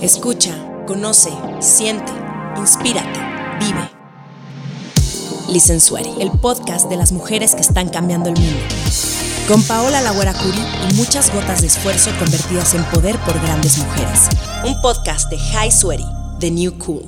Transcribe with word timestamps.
Escucha, 0.00 0.54
conoce, 0.86 1.30
siente, 1.60 2.10
inspírate, 2.56 3.20
vive. 3.60 3.90
Listen 5.52 5.78
el 6.18 6.30
podcast 6.40 6.88
de 6.88 6.96
las 6.96 7.12
mujeres 7.12 7.54
que 7.54 7.60
están 7.60 7.90
cambiando 7.90 8.30
el 8.30 8.36
mundo. 8.40 8.60
Con 9.46 9.62
Paola 9.64 10.00
Lagüera 10.00 10.32
Curi 10.32 10.58
y 10.90 10.94
muchas 10.94 11.30
gotas 11.34 11.60
de 11.60 11.66
esfuerzo 11.66 12.10
convertidas 12.18 12.74
en 12.74 12.82
poder 12.84 13.18
por 13.18 13.38
grandes 13.42 13.76
mujeres. 13.76 14.30
Un 14.64 14.80
podcast 14.80 15.30
de 15.30 15.36
High 15.38 15.70
Sweaty, 15.70 16.06
The 16.38 16.50
New 16.50 16.78
Cool. 16.78 17.02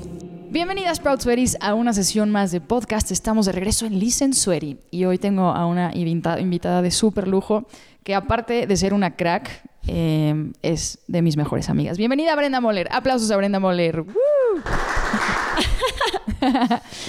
Bienvenidas 0.51 1.01
Proud 1.01 1.21
Sweaties 1.21 1.57
a 1.63 1.73
una 1.73 1.95
sesión 1.95 2.31
más 2.31 2.53
de 2.53 2.61
podcast. 2.61 3.11
Estamos 3.11 3.47
de 3.47 3.53
regreso 3.53 3.87
en 3.87 3.99
Listen 3.99 4.35
Sweaty 4.35 4.77
y 4.91 5.07
hoy 5.07 5.17
tengo 5.17 5.45
a 5.51 5.65
una 5.65 5.93
invita- 5.95 6.39
invitada 6.39 6.83
de 6.83 6.91
súper 6.91 7.27
lujo 7.27 7.65
que 8.05 8.15
aparte 8.15 8.67
de 8.67 8.77
ser 8.77 8.93
una 8.93 9.17
crack, 9.17 9.63
eh, 9.87 10.53
es 10.63 10.99
de 11.09 11.23
mis 11.23 11.37
mejores 11.37 11.69
amigas. 11.69 11.99
Bienvenida 11.99 12.35
Brenda 12.37 12.61
Moller. 12.61 12.89
Aplausos 12.93 13.31
a 13.31 13.37
Brenda 13.37 13.61
Moller. 13.61 14.05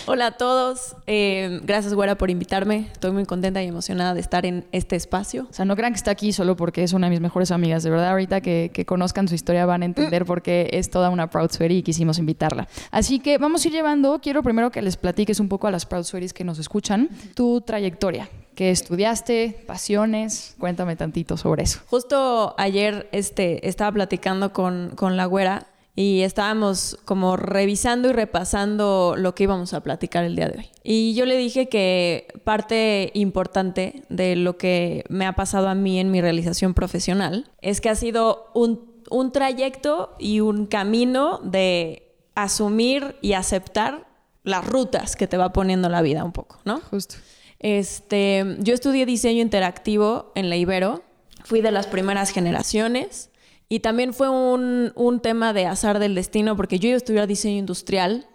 Hola 0.05 0.27
a 0.27 0.31
todos, 0.31 0.95
Eh, 1.07 1.59
gracias 1.63 1.93
Güera 1.93 2.15
por 2.17 2.29
invitarme. 2.29 2.89
Estoy 2.91 3.11
muy 3.11 3.25
contenta 3.25 3.63
y 3.63 3.67
emocionada 3.67 4.13
de 4.13 4.19
estar 4.19 4.45
en 4.45 4.65
este 4.71 4.95
espacio. 4.95 5.47
O 5.49 5.53
sea, 5.53 5.65
no 5.65 5.75
crean 5.75 5.93
que 5.93 5.97
está 5.97 6.11
aquí 6.11 6.31
solo 6.31 6.55
porque 6.55 6.83
es 6.83 6.93
una 6.93 7.07
de 7.07 7.11
mis 7.11 7.21
mejores 7.21 7.51
amigas. 7.51 7.83
De 7.83 7.89
verdad, 7.89 8.11
ahorita 8.11 8.41
que, 8.41 8.71
que 8.73 8.85
conozcan 8.85 9.27
su 9.27 9.35
historia 9.35 9.65
van 9.65 9.81
a 9.81 9.85
entender 9.85 10.25
por 10.25 10.41
qué 10.41 10.69
es 10.73 10.89
toda 10.89 11.09
una 11.09 11.29
Proud 11.29 11.51
Sweaty 11.51 11.77
y 11.77 11.83
quisimos 11.83 12.19
invitarla. 12.19 12.67
Así 12.91 13.19
que 13.19 13.37
vamos 13.37 13.65
a 13.65 13.67
ir 13.67 13.73
llevando. 13.73 14.19
Quiero 14.21 14.43
primero 14.43 14.71
que 14.71 14.81
les 14.81 14.97
platiques 14.97 15.39
un 15.39 15.49
poco 15.49 15.67
a 15.67 15.71
las 15.71 15.85
Proud 15.85 16.03
Sweaties 16.03 16.33
que 16.33 16.43
nos 16.43 16.59
escuchan 16.59 17.09
tu 17.35 17.61
trayectoria. 17.61 18.29
¿Qué 18.55 18.69
estudiaste? 18.69 19.63
¿Pasiones? 19.65 20.55
Cuéntame 20.59 20.95
tantito 20.95 21.37
sobre 21.37 21.63
eso. 21.63 21.79
Justo 21.87 22.53
ayer 22.57 23.09
este, 23.11 23.67
estaba 23.67 23.91
platicando 23.91 24.53
con, 24.53 24.91
con 24.95 25.17
la 25.17 25.25
Güera 25.25 25.67
y 25.95 26.21
estábamos 26.21 26.97
como 27.05 27.37
revisando 27.37 28.09
y 28.09 28.13
repasando 28.13 29.15
lo 29.17 29.35
que 29.35 29.43
íbamos 29.43 29.73
a 29.73 29.81
platicar 29.81 30.23
el 30.23 30.35
día 30.35 30.49
de 30.49 30.59
hoy. 30.59 30.69
Y 30.83 31.13
yo 31.13 31.25
le 31.25 31.37
dije 31.37 31.69
que 31.69 32.27
parte 32.43 33.11
importante 33.13 34.03
de 34.09 34.35
lo 34.35 34.57
que 34.57 35.03
me 35.09 35.25
ha 35.25 35.33
pasado 35.33 35.67
a 35.67 35.75
mí 35.75 35.99
en 35.99 36.11
mi 36.11 36.21
realización 36.21 36.73
profesional 36.73 37.49
es 37.61 37.81
que 37.81 37.89
ha 37.89 37.95
sido 37.95 38.51
un, 38.53 39.03
un 39.09 39.31
trayecto 39.31 40.15
y 40.19 40.39
un 40.39 40.65
camino 40.65 41.39
de 41.43 42.11
asumir 42.35 43.15
y 43.21 43.33
aceptar 43.33 44.07
las 44.43 44.65
rutas 44.65 45.15
que 45.15 45.27
te 45.27 45.37
va 45.37 45.53
poniendo 45.53 45.89
la 45.89 46.01
vida 46.01 46.23
un 46.23 46.33
poco, 46.33 46.59
¿no? 46.65 46.81
Justo. 46.89 47.15
Este, 47.63 48.57
yo 48.59 48.73
estudié 48.73 49.05
diseño 49.07 49.41
interactivo 49.41 50.31
en 50.35 50.49
la 50.49 50.57
Ibero, 50.57 51.01
fui 51.43 51.61
de 51.61 51.71
las 51.71 51.87
primeras 51.87 52.29
generaciones. 52.29 53.31
Y 53.69 53.79
también 53.79 54.13
fue 54.13 54.29
un, 54.29 54.91
un 54.95 55.19
tema 55.21 55.53
de 55.53 55.65
azar 55.65 55.97
del 55.97 56.13
destino 56.13 56.55
porque 56.55 56.77
yo 56.77 56.89
iba 56.89 57.25
diseño 57.25 57.57
industrial 57.57 58.27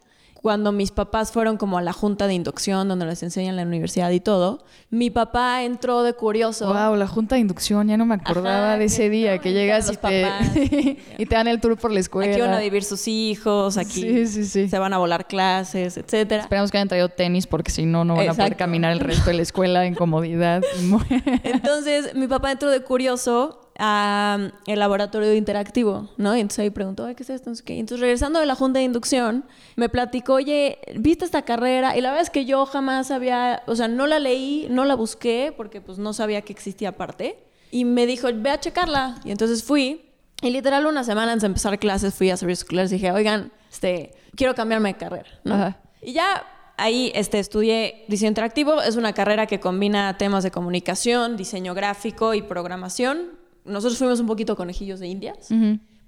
cuando 0.49 0.73
mis 0.73 0.93
papás 0.93 1.31
fueron 1.31 1.59
como 1.59 1.77
a 1.77 1.83
la 1.83 1.93
junta 1.93 2.27
de 2.27 2.33
inducción 2.33 2.89
donde 2.89 3.05
les 3.05 3.23
enseñan 3.23 3.55
la 3.57 3.65
universidad 3.65 4.11
y 4.13 4.19
todo. 4.19 4.65
Mi 4.89 5.11
papá 5.11 5.63
entró 5.63 6.03
de 6.03 6.15
curioso. 6.15 6.73
Wow, 6.73 6.97
la 6.97 7.07
junta 7.07 7.35
de 7.35 7.43
inducción, 7.43 7.87
ya 7.87 7.99
no 7.99 8.07
me 8.07 8.15
acordaba 8.15 8.69
Ajá, 8.69 8.79
de 8.79 8.87
ese 8.87 9.11
día 9.11 9.37
no, 9.37 9.43
que 9.43 9.53
llegas 9.53 9.93
y 9.93 9.97
te, 9.99 10.23
papás. 10.23 10.57
y 11.19 11.27
te 11.27 11.35
dan 11.35 11.49
el 11.49 11.61
tour 11.61 11.77
por 11.77 11.91
la 11.91 12.01
escuela. 12.01 12.33
Aquí 12.33 12.41
van 12.41 12.55
a 12.55 12.61
vivir 12.61 12.83
sus 12.83 13.07
hijos, 13.09 13.77
aquí 13.77 14.01
Sí, 14.01 14.27
sí, 14.27 14.45
sí. 14.47 14.69
se 14.71 14.79
van 14.79 14.95
a 14.95 14.97
volar 14.97 15.27
clases, 15.27 15.99
etcétera. 15.99 16.45
Esperamos 16.45 16.71
que 16.71 16.79
hayan 16.79 16.89
traído 16.89 17.11
tenis 17.11 17.47
porque 17.47 17.71
si 17.71 17.85
no, 17.85 18.07
no 18.07 18.17
van 18.17 18.31
a 18.31 18.33
poder 18.33 18.57
caminar 18.57 18.93
el 18.93 19.01
resto 19.01 19.29
de 19.29 19.37
la 19.37 19.43
escuela 19.43 19.85
en 19.85 19.95
comodidad. 19.95 20.63
Entonces, 21.43 22.15
mi 22.15 22.27
papá 22.27 22.53
entró 22.53 22.71
de 22.71 22.81
curioso 22.81 23.68
a 23.79 24.51
el 24.67 24.79
laboratorio 24.81 25.33
interactivo, 25.35 26.11
¿no? 26.17 26.37
Y 26.37 26.41
entonces 26.41 26.59
ahí 26.61 26.71
preguntó, 26.71 27.05
Ay, 27.05 27.15
¿qué 27.15 27.23
es 27.23 27.31
esto? 27.31 27.53
Y 27.67 27.79
Entonces, 27.79 28.01
regresando 28.01 28.41
de 28.41 28.47
la 28.47 28.57
junta 28.57 28.81
de 28.81 28.85
inducción, 28.85 29.45
me 29.77 29.89
platicó, 29.89 30.35
oye, 30.35 30.79
¿viste 30.97 31.25
esta 31.25 31.43
carrera? 31.43 31.97
Y 31.97 32.01
la 32.01 32.11
verdad 32.11 32.23
es 32.23 32.31
que 32.31 32.45
yo 32.45 32.67
jamás 32.67 33.11
había, 33.11 33.63
o 33.67 33.77
sea, 33.77 33.87
no 33.87 34.07
la 34.07 34.19
leí, 34.19 34.67
no 34.69 34.85
la 34.85 34.97
busqué, 34.97 35.55
porque 35.57 35.81
pues 35.81 35.99
no 35.99 36.13
sabía 36.13 36.43
que 36.43 36.53
existía 36.53 36.91
aparte. 36.91 37.39
Y 37.71 37.85
me 37.85 38.07
dijo, 38.07 38.29
ve 38.35 38.51
a 38.51 38.59
checarla. 38.59 39.21
Y 39.25 39.31
entonces 39.31 39.63
fui, 39.63 40.11
y 40.43 40.51
literal 40.51 40.87
una 40.87 41.05
semana 41.05 41.33
antes 41.33 41.43
de 41.43 41.47
empezar 41.47 41.79
clases 41.79 42.15
fui 42.15 42.31
a 42.31 42.37
servicios 42.37 42.65
escolares 42.65 42.91
y 42.93 42.97
dije, 42.97 43.13
oigan, 43.13 43.53
este, 43.71 44.13
quiero 44.35 44.55
cambiarme 44.55 44.93
de 44.93 44.99
carrera, 44.99 45.29
¿no? 45.45 45.55
Ajá. 45.55 45.81
Y 46.03 46.13
ya 46.13 46.45
ahí 46.77 47.13
este, 47.15 47.39
estudié 47.39 48.05
diseño 48.09 48.31
interactivo. 48.31 48.81
Es 48.81 48.97
una 48.97 49.13
carrera 49.13 49.47
que 49.47 49.61
combina 49.61 50.17
temas 50.17 50.45
de 50.45 50.51
comunicación, 50.51 51.37
diseño 51.37 51.75
gráfico 51.75 52.35
y 52.35 52.43
programación. 52.43 53.38
Nosotros 53.69 53.99
fuimos 53.99 54.21
un 54.21 54.27
poquito 54.27 54.57
conejillos 54.57 55.01
de 55.01 55.09
indias, 55.09 55.49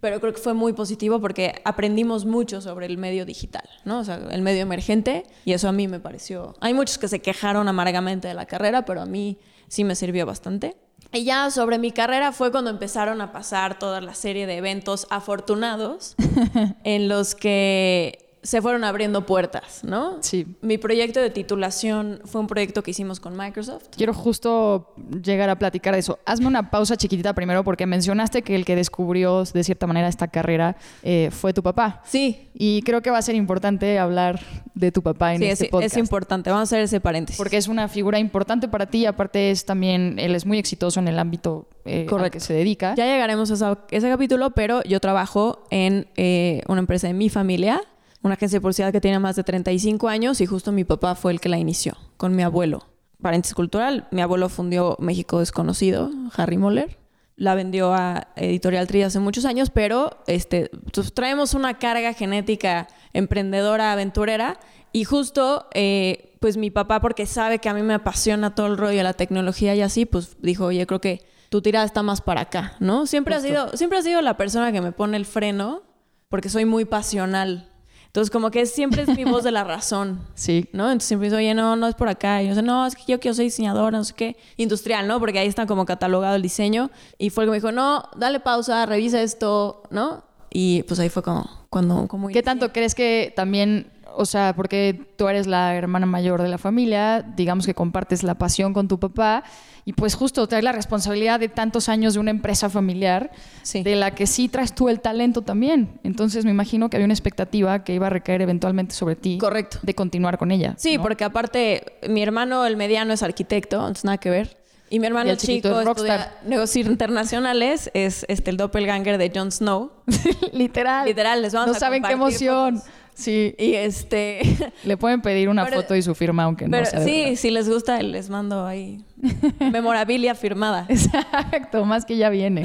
pero 0.00 0.21
creo 0.21 0.32
que 0.32 0.41
fue 0.41 0.54
muy 0.54 0.72
positivo 0.72 1.21
porque 1.21 1.60
aprendimos 1.65 2.25
mucho 2.25 2.60
sobre 2.60 2.87
el 2.87 2.97
medio 2.98 3.26
digital, 3.26 3.69
¿no? 3.84 4.00
O 4.00 4.04
sea, 4.04 4.16
el 4.31 4.43
medio 4.43 4.62
emergente 4.62 5.25
y 5.44 5.53
eso 5.53 5.69
a 5.69 5.72
mí 5.72 5.88
me 5.88 6.00
pareció... 6.00 6.54
Hay 6.60 6.75
muchos 6.75 6.98
que 6.98 7.09
se 7.09 7.21
quejaron 7.21 7.69
amargamente 7.69 8.28
de 8.28 8.34
la 8.34 8.47
carrera, 8.47 8.84
pero 8.84 9.03
a 9.03 9.06
mí 9.06 9.38
sí 9.69 9.84
me 9.84 9.94
sirvió 9.94 10.26
bastante. 10.26 10.76
Y 11.12 11.25
ya 11.25 11.50
sobre 11.50 11.78
mi 11.78 11.91
carrera 11.91 12.32
fue 12.32 12.50
cuando 12.50 12.71
empezaron 12.71 13.21
a 13.21 13.32
pasar 13.32 13.78
toda 13.78 14.00
la 14.00 14.15
serie 14.15 14.47
de 14.47 14.56
eventos 14.56 15.06
afortunados 15.10 16.15
en 16.84 17.09
los 17.09 17.34
que 17.34 18.29
se 18.42 18.62
fueron 18.62 18.84
abriendo 18.84 19.26
puertas, 19.26 19.84
¿no? 19.84 20.18
Sí. 20.22 20.46
Mi 20.62 20.78
proyecto 20.78 21.20
de 21.20 21.30
titulación 21.30 22.20
fue 22.24 22.40
un 22.40 22.46
proyecto 22.46 22.82
que 22.82 22.92
hicimos 22.92 23.20
con 23.20 23.36
Microsoft. 23.36 23.84
Quiero 23.96 24.14
justo 24.14 24.94
llegar 25.22 25.50
a 25.50 25.58
platicar 25.58 25.94
de 25.94 26.00
eso. 26.00 26.18
Hazme 26.24 26.46
una 26.46 26.70
pausa 26.70 26.96
chiquitita 26.96 27.34
primero 27.34 27.64
porque 27.64 27.86
mencionaste 27.86 28.42
que 28.42 28.54
el 28.54 28.64
que 28.64 28.76
descubrió 28.76 29.44
de 29.44 29.64
cierta 29.64 29.86
manera 29.86 30.08
esta 30.08 30.28
carrera 30.28 30.76
eh, 31.02 31.30
fue 31.30 31.52
tu 31.52 31.62
papá. 31.62 32.02
Sí, 32.06 32.48
Y 32.54 32.82
creo 32.82 33.02
que 33.02 33.10
va 33.10 33.18
a 33.18 33.22
ser 33.22 33.34
importante 33.34 33.98
hablar 33.98 34.40
de 34.74 34.90
tu 34.92 35.02
papá 35.02 35.34
en 35.34 35.40
sí, 35.40 35.46
este 35.46 35.64
es, 35.66 35.70
podcast. 35.70 35.94
es 35.94 35.98
importante. 35.98 36.50
Vamos 36.50 36.60
a 36.60 36.68
hacer 36.68 36.80
ese 36.80 37.00
paréntesis. 37.00 37.36
Porque 37.36 37.56
es 37.56 37.68
una 37.68 37.88
figura 37.88 38.18
importante 38.18 38.68
para 38.68 38.86
ti 38.86 38.98
y 38.98 39.06
aparte 39.06 39.50
es 39.50 39.64
también, 39.64 40.18
él 40.18 40.34
es 40.34 40.46
muy 40.46 40.58
exitoso 40.58 41.00
en 41.00 41.08
el 41.08 41.18
ámbito 41.18 41.68
eh, 41.84 42.06
al 42.10 42.30
que 42.30 42.40
se 42.40 42.54
dedica. 42.54 42.94
Ya 42.94 43.04
llegaremos 43.04 43.50
a 43.62 43.78
ese 43.90 44.08
capítulo, 44.08 44.50
pero 44.50 44.82
yo 44.84 45.00
trabajo 45.00 45.64
en 45.70 46.06
eh, 46.16 46.62
una 46.68 46.80
empresa 46.80 47.06
de 47.06 47.14
mi 47.14 47.28
familia, 47.28 47.82
una 48.22 48.34
agencia 48.34 48.58
de 48.58 48.60
publicidad 48.60 48.92
que 48.92 49.00
tiene 49.00 49.19
más 49.19 49.36
de 49.36 49.44
35 49.44 50.08
años 50.08 50.41
y 50.41 50.47
justo 50.47 50.72
mi 50.72 50.84
papá 50.84 51.14
fue 51.14 51.32
el 51.32 51.41
que 51.41 51.48
la 51.48 51.58
inició 51.58 51.97
con 52.16 52.36
mi 52.36 52.42
abuelo. 52.42 52.86
Paréntesis 53.20 53.54
cultural, 53.54 54.08
mi 54.10 54.22
abuelo 54.22 54.48
fundió 54.48 54.97
México 54.98 55.41
Desconocido, 55.41 56.10
Harry 56.36 56.56
Moller. 56.56 56.98
La 57.36 57.54
vendió 57.54 57.94
a 57.94 58.28
Editorial 58.36 58.86
Tri 58.86 59.03
hace 59.03 59.19
muchos 59.19 59.47
años, 59.47 59.70
pero 59.70 60.22
este, 60.26 60.70
pues, 60.92 61.14
traemos 61.14 61.54
una 61.54 61.78
carga 61.78 62.12
genética 62.12 62.88
emprendedora, 63.14 63.92
aventurera. 63.92 64.59
Y 64.92 65.04
justo, 65.04 65.66
eh, 65.72 66.36
pues 66.41 66.56
mi 66.56 66.70
papá, 66.70 67.00
porque 67.00 67.25
sabe 67.25 67.59
que 67.59 67.69
a 67.69 67.75
mí 67.75 67.82
me 67.82 67.94
apasiona 67.94 68.54
todo 68.54 68.66
el 68.66 68.76
rollo 68.76 68.98
de 68.98 69.04
la 69.04 69.14
tecnología 69.14 69.75
y 69.75 69.80
así, 69.80 70.04
pues 70.04 70.36
dijo, 70.42 70.66
oye, 70.66 70.86
creo 70.86 71.00
que 71.00 71.22
tu 71.48 71.62
tirada 71.62 71.86
está 71.86 72.03
más 72.03 72.20
para 72.20 72.42
acá, 72.42 72.76
¿no? 72.78 73.06
Siempre 73.06 73.34
ha 73.34 73.41
sido, 73.41 73.76
siempre 73.76 73.98
ha 73.98 74.03
sido 74.03 74.20
la 74.22 74.36
persona 74.36 74.70
que 74.72 74.80
me 74.80 74.92
pone 74.92 75.16
el 75.16 75.26
freno, 75.26 75.82
porque 76.28 76.48
soy 76.48 76.64
muy 76.64 76.84
pasional. 76.84 77.69
Entonces, 78.10 78.32
como 78.32 78.50
que 78.50 78.66
siempre 78.66 79.03
es 79.03 79.09
mi 79.16 79.22
voz 79.22 79.44
de 79.44 79.53
la 79.53 79.62
razón. 79.62 80.21
Sí. 80.34 80.69
¿no? 80.72 80.87
Entonces 80.87 81.09
siempre 81.09 81.28
dice, 81.28 81.37
oye, 81.37 81.54
no, 81.54 81.76
no 81.76 81.87
es 81.87 81.94
por 81.94 82.09
acá. 82.09 82.43
Y 82.43 82.48
yo 82.48 82.54
sé, 82.54 82.62
no, 82.62 82.84
es 82.87 82.97
que 82.97 83.04
yo 83.06 83.21
quiero 83.21 83.34
ser 83.34 83.44
diseñadora, 83.44 83.97
no 83.97 84.04
sé 84.04 84.15
qué. 84.15 84.37
Industrial, 84.56 85.06
¿no? 85.06 85.21
Porque 85.21 85.38
ahí 85.38 85.47
está 85.47 85.66
como 85.66 85.84
catalogado 85.87 86.34
el 86.34 86.43
diseño. 86.43 86.91
Y 87.19 87.31
fue 87.31 87.44
el 87.44 87.48
que 87.48 87.50
me 87.53 87.56
dijo, 87.59 87.71
no, 87.71 88.03
dale 88.16 88.41
pausa, 88.41 88.84
revisa 88.87 89.22
esto, 89.22 89.82
¿no? 89.91 90.25
Y 90.50 90.82
pues 90.84 90.98
ahí 90.98 91.09
fue 91.09 91.22
como, 91.22 91.48
cuando, 91.71 92.09
como 92.09 92.28
¿Qué 92.28 92.43
tanto 92.43 92.72
crees 92.72 92.97
que 92.97 93.32
también, 93.37 93.93
o 94.16 94.25
sea, 94.26 94.54
porque 94.54 94.98
tú 95.16 95.28
eres 95.28 95.47
la 95.47 95.75
hermana 95.75 96.06
mayor 96.06 96.43
de 96.43 96.48
la 96.48 96.59
familia, 96.59 97.22
digamos 97.37 97.66
que 97.66 97.75
compartes 97.75 98.22
la 98.22 98.34
pasión 98.37 98.72
con 98.72 98.88
tu 98.88 98.98
papá 98.98 99.44
y 99.84 99.93
pues 99.94 100.15
justo 100.15 100.47
traes 100.47 100.62
la 100.65 100.72
responsabilidad 100.72 101.41
de 101.41 101.48
tantos 101.48 101.88
años 101.88 102.15
de 102.15 102.21
una 102.21 102.31
empresa 102.31 102.69
familiar 102.69 103.31
Sí. 103.62 103.82
de 103.82 103.97
la 103.97 104.15
que 104.15 104.26
sí 104.26 104.48
traes 104.48 104.75
tú 104.75 104.89
el 104.89 105.01
talento 105.01 105.42
también. 105.42 105.98
Entonces 106.04 106.45
me 106.45 106.51
imagino 106.51 106.91
que 106.91 106.97
había 106.97 107.07
una 107.07 107.15
expectativa 107.15 107.83
que 107.84 107.95
iba 107.95 108.07
a 108.09 108.10
recaer 108.10 108.42
eventualmente 108.42 108.95
sobre 108.95 109.16
ti. 109.16 109.39
Correcto. 109.39 109.78
De 109.83 109.95
continuar 109.95 110.36
con 110.39 110.51
ella. 110.51 110.74
Sí, 110.77 110.97
¿no? 110.97 111.03
porque 111.03 111.24
aparte, 111.24 111.84
mi 112.09 112.22
hermano, 112.22 112.66
el 112.66 112.77
mediano, 112.77 113.13
es 113.13 113.22
arquitecto, 113.22 113.77
entonces 113.78 114.04
nada 114.04 114.18
que 114.18 114.30
ver. 114.30 114.59
Y 114.92 114.98
mi 114.98 115.06
hermano 115.06 115.28
Y 115.28 115.30
el 115.30 115.36
chico 115.36 115.80
es 115.80 115.86
estudia 115.86 116.33
negocios 116.45 116.89
internacionales, 116.89 117.91
es 117.95 118.27
este, 118.28 118.51
el 118.51 118.56
doppelganger 118.56 119.18
de 119.18 119.30
Jon 119.33 119.53
Snow. 119.53 119.92
Literal. 120.53 121.06
Literal, 121.06 121.42
les 121.42 121.53
vamos 121.54 121.68
no 121.71 121.77
a 121.77 121.78
saben 121.80 122.03
qué 122.03 122.13
emoción. 122.13 122.78
fotos. 122.78 122.92
Sí. 123.20 123.54
Y 123.58 123.74
este... 123.74 124.40
Le 124.84 124.96
pueden 124.96 125.20
pedir 125.22 125.48
una 125.48 125.64
Pero- 125.64 125.82
foto 125.82 125.94
y 125.94 126.02
su 126.02 126.14
firma, 126.14 126.44
aunque 126.44 126.66
no 126.68 126.84
sea 126.84 127.00
de 127.00 127.04
sí, 127.06 127.20
verdad. 127.24 127.36
si 127.36 127.50
les 127.50 127.68
gusta, 127.68 128.02
les 128.02 128.30
mando 128.30 128.66
ahí 128.66 129.04
memorabilia 129.72 130.34
firmada. 130.34 130.86
Exacto, 130.88 131.84
más 131.84 132.04
que 132.04 132.16
ya 132.16 132.30
viene. 132.30 132.64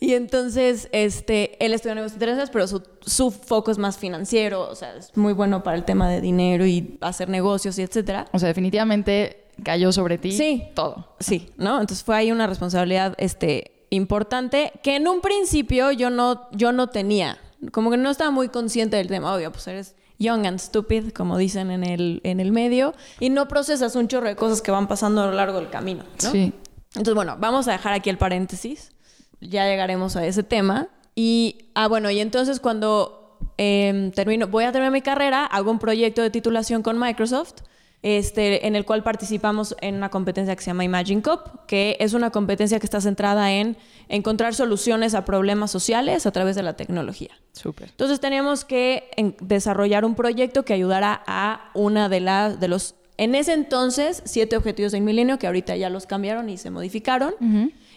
Y 0.00 0.14
entonces, 0.14 0.88
este, 0.92 1.64
él 1.64 1.72
estudia 1.74 1.94
negocios 1.94 2.14
internacionales, 2.14 2.50
pero 2.52 2.66
su, 2.66 2.82
su 3.02 3.30
foco 3.30 3.70
es 3.70 3.78
más 3.78 3.98
financiero, 3.98 4.68
o 4.68 4.74
sea, 4.74 4.94
es 4.96 5.16
muy 5.16 5.32
bueno 5.32 5.62
para 5.62 5.76
el 5.76 5.84
tema 5.84 6.08
de 6.10 6.20
dinero 6.20 6.66
y 6.66 6.98
hacer 7.00 7.28
negocios 7.28 7.78
y 7.78 7.82
etcétera. 7.82 8.26
O 8.32 8.38
sea, 8.38 8.48
definitivamente 8.48 9.44
cayó 9.62 9.92
sobre 9.92 10.18
ti 10.18 10.32
Sí. 10.32 10.64
todo. 10.74 11.14
Sí, 11.20 11.50
¿no? 11.56 11.80
Entonces 11.80 12.02
fue 12.04 12.16
ahí 12.16 12.32
una 12.32 12.46
responsabilidad, 12.48 13.14
este, 13.18 13.86
importante 13.90 14.72
que 14.82 14.96
en 14.96 15.06
un 15.06 15.20
principio 15.20 15.92
yo 15.92 16.10
no, 16.10 16.48
yo 16.52 16.72
no 16.72 16.88
tenía, 16.88 17.38
como 17.70 17.90
que 17.90 17.96
no 17.96 18.10
estaba 18.10 18.30
muy 18.30 18.48
consciente 18.48 18.96
del 18.96 19.08
tema, 19.08 19.34
obvio, 19.34 19.52
pues 19.52 19.66
eres 19.68 19.94
young 20.18 20.46
and 20.46 20.58
stupid, 20.58 21.12
como 21.12 21.36
dicen 21.36 21.70
en 21.70 21.84
el, 21.84 22.20
en 22.24 22.40
el 22.40 22.52
medio, 22.52 22.94
y 23.20 23.30
no 23.30 23.48
procesas 23.48 23.96
un 23.96 24.08
chorro 24.08 24.28
de 24.28 24.36
cosas 24.36 24.62
que 24.62 24.70
van 24.70 24.88
pasando 24.88 25.22
a 25.22 25.26
lo 25.26 25.32
largo 25.32 25.58
del 25.58 25.70
camino, 25.70 26.04
¿no? 26.22 26.30
Sí. 26.30 26.52
Entonces, 26.94 27.14
bueno, 27.14 27.36
vamos 27.38 27.68
a 27.68 27.72
dejar 27.72 27.92
aquí 27.92 28.10
el 28.10 28.18
paréntesis. 28.18 28.92
Ya 29.40 29.66
llegaremos 29.66 30.16
a 30.16 30.26
ese 30.26 30.42
tema. 30.42 30.88
Y, 31.14 31.70
ah, 31.74 31.88
bueno, 31.88 32.10
y 32.10 32.20
entonces 32.20 32.60
cuando 32.60 33.38
em, 33.56 34.12
termino, 34.12 34.46
voy 34.46 34.64
a 34.64 34.72
terminar 34.72 34.92
mi 34.92 35.02
carrera, 35.02 35.44
hago 35.44 35.70
un 35.70 35.78
proyecto 35.78 36.22
de 36.22 36.30
titulación 36.30 36.82
con 36.82 36.98
Microsoft, 36.98 37.54
este, 38.02 38.66
en 38.66 38.74
el 38.76 38.84
cual 38.84 39.02
participamos 39.02 39.76
en 39.80 39.94
una 39.94 40.08
competencia 40.10 40.56
que 40.56 40.62
se 40.62 40.70
llama 40.70 40.84
Imagine 40.84 41.22
Cup, 41.22 41.66
que 41.66 41.96
es 42.00 42.14
una 42.14 42.30
competencia 42.30 42.80
que 42.80 42.86
está 42.86 43.00
centrada 43.00 43.52
en 43.52 43.76
encontrar 44.08 44.54
soluciones 44.54 45.14
a 45.14 45.24
problemas 45.24 45.70
sociales 45.70 46.26
a 46.26 46.32
través 46.32 46.56
de 46.56 46.62
la 46.64 46.74
tecnología. 46.74 47.30
Súper. 47.52 47.90
Entonces 47.90 48.18
teníamos 48.20 48.64
que 48.64 49.08
en- 49.16 49.36
desarrollar 49.40 50.04
un 50.04 50.14
proyecto 50.16 50.64
que 50.64 50.72
ayudara 50.72 51.22
a 51.26 51.70
una 51.74 52.08
de 52.08 52.20
las 52.20 52.58
de 52.58 52.68
los 52.68 52.94
en 53.18 53.34
ese 53.36 53.52
entonces 53.52 54.22
siete 54.24 54.56
objetivos 54.56 54.90
del 54.92 55.02
milenio 55.02 55.38
que 55.38 55.46
ahorita 55.46 55.76
ya 55.76 55.88
los 55.90 56.06
cambiaron 56.06 56.48
y 56.48 56.56
se 56.58 56.70
modificaron. 56.70 57.34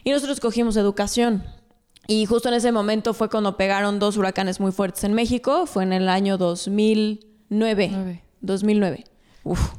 Y 0.03 0.11
nosotros 0.11 0.39
cogimos 0.39 0.77
educación. 0.77 1.43
Y 2.05 2.27
justo 2.27 2.49
en 2.49 2.53
ese 2.55 2.71
momento 2.71 3.15
fue 3.15 3.29
cuando 3.31 3.57
pegaron 3.57 3.97
dos 3.97 4.17
huracanes 4.17 4.59
muy 4.59 4.71
fuertes 4.71 5.03
en 5.03 5.13
México. 5.13 5.65
Fue 5.65 5.81
en 5.81 5.93
el 5.93 6.09
año 6.09 6.37
2009 6.37 7.89
Nueve. 7.91 8.23
2009 8.41 9.03
Uf, 9.43 9.71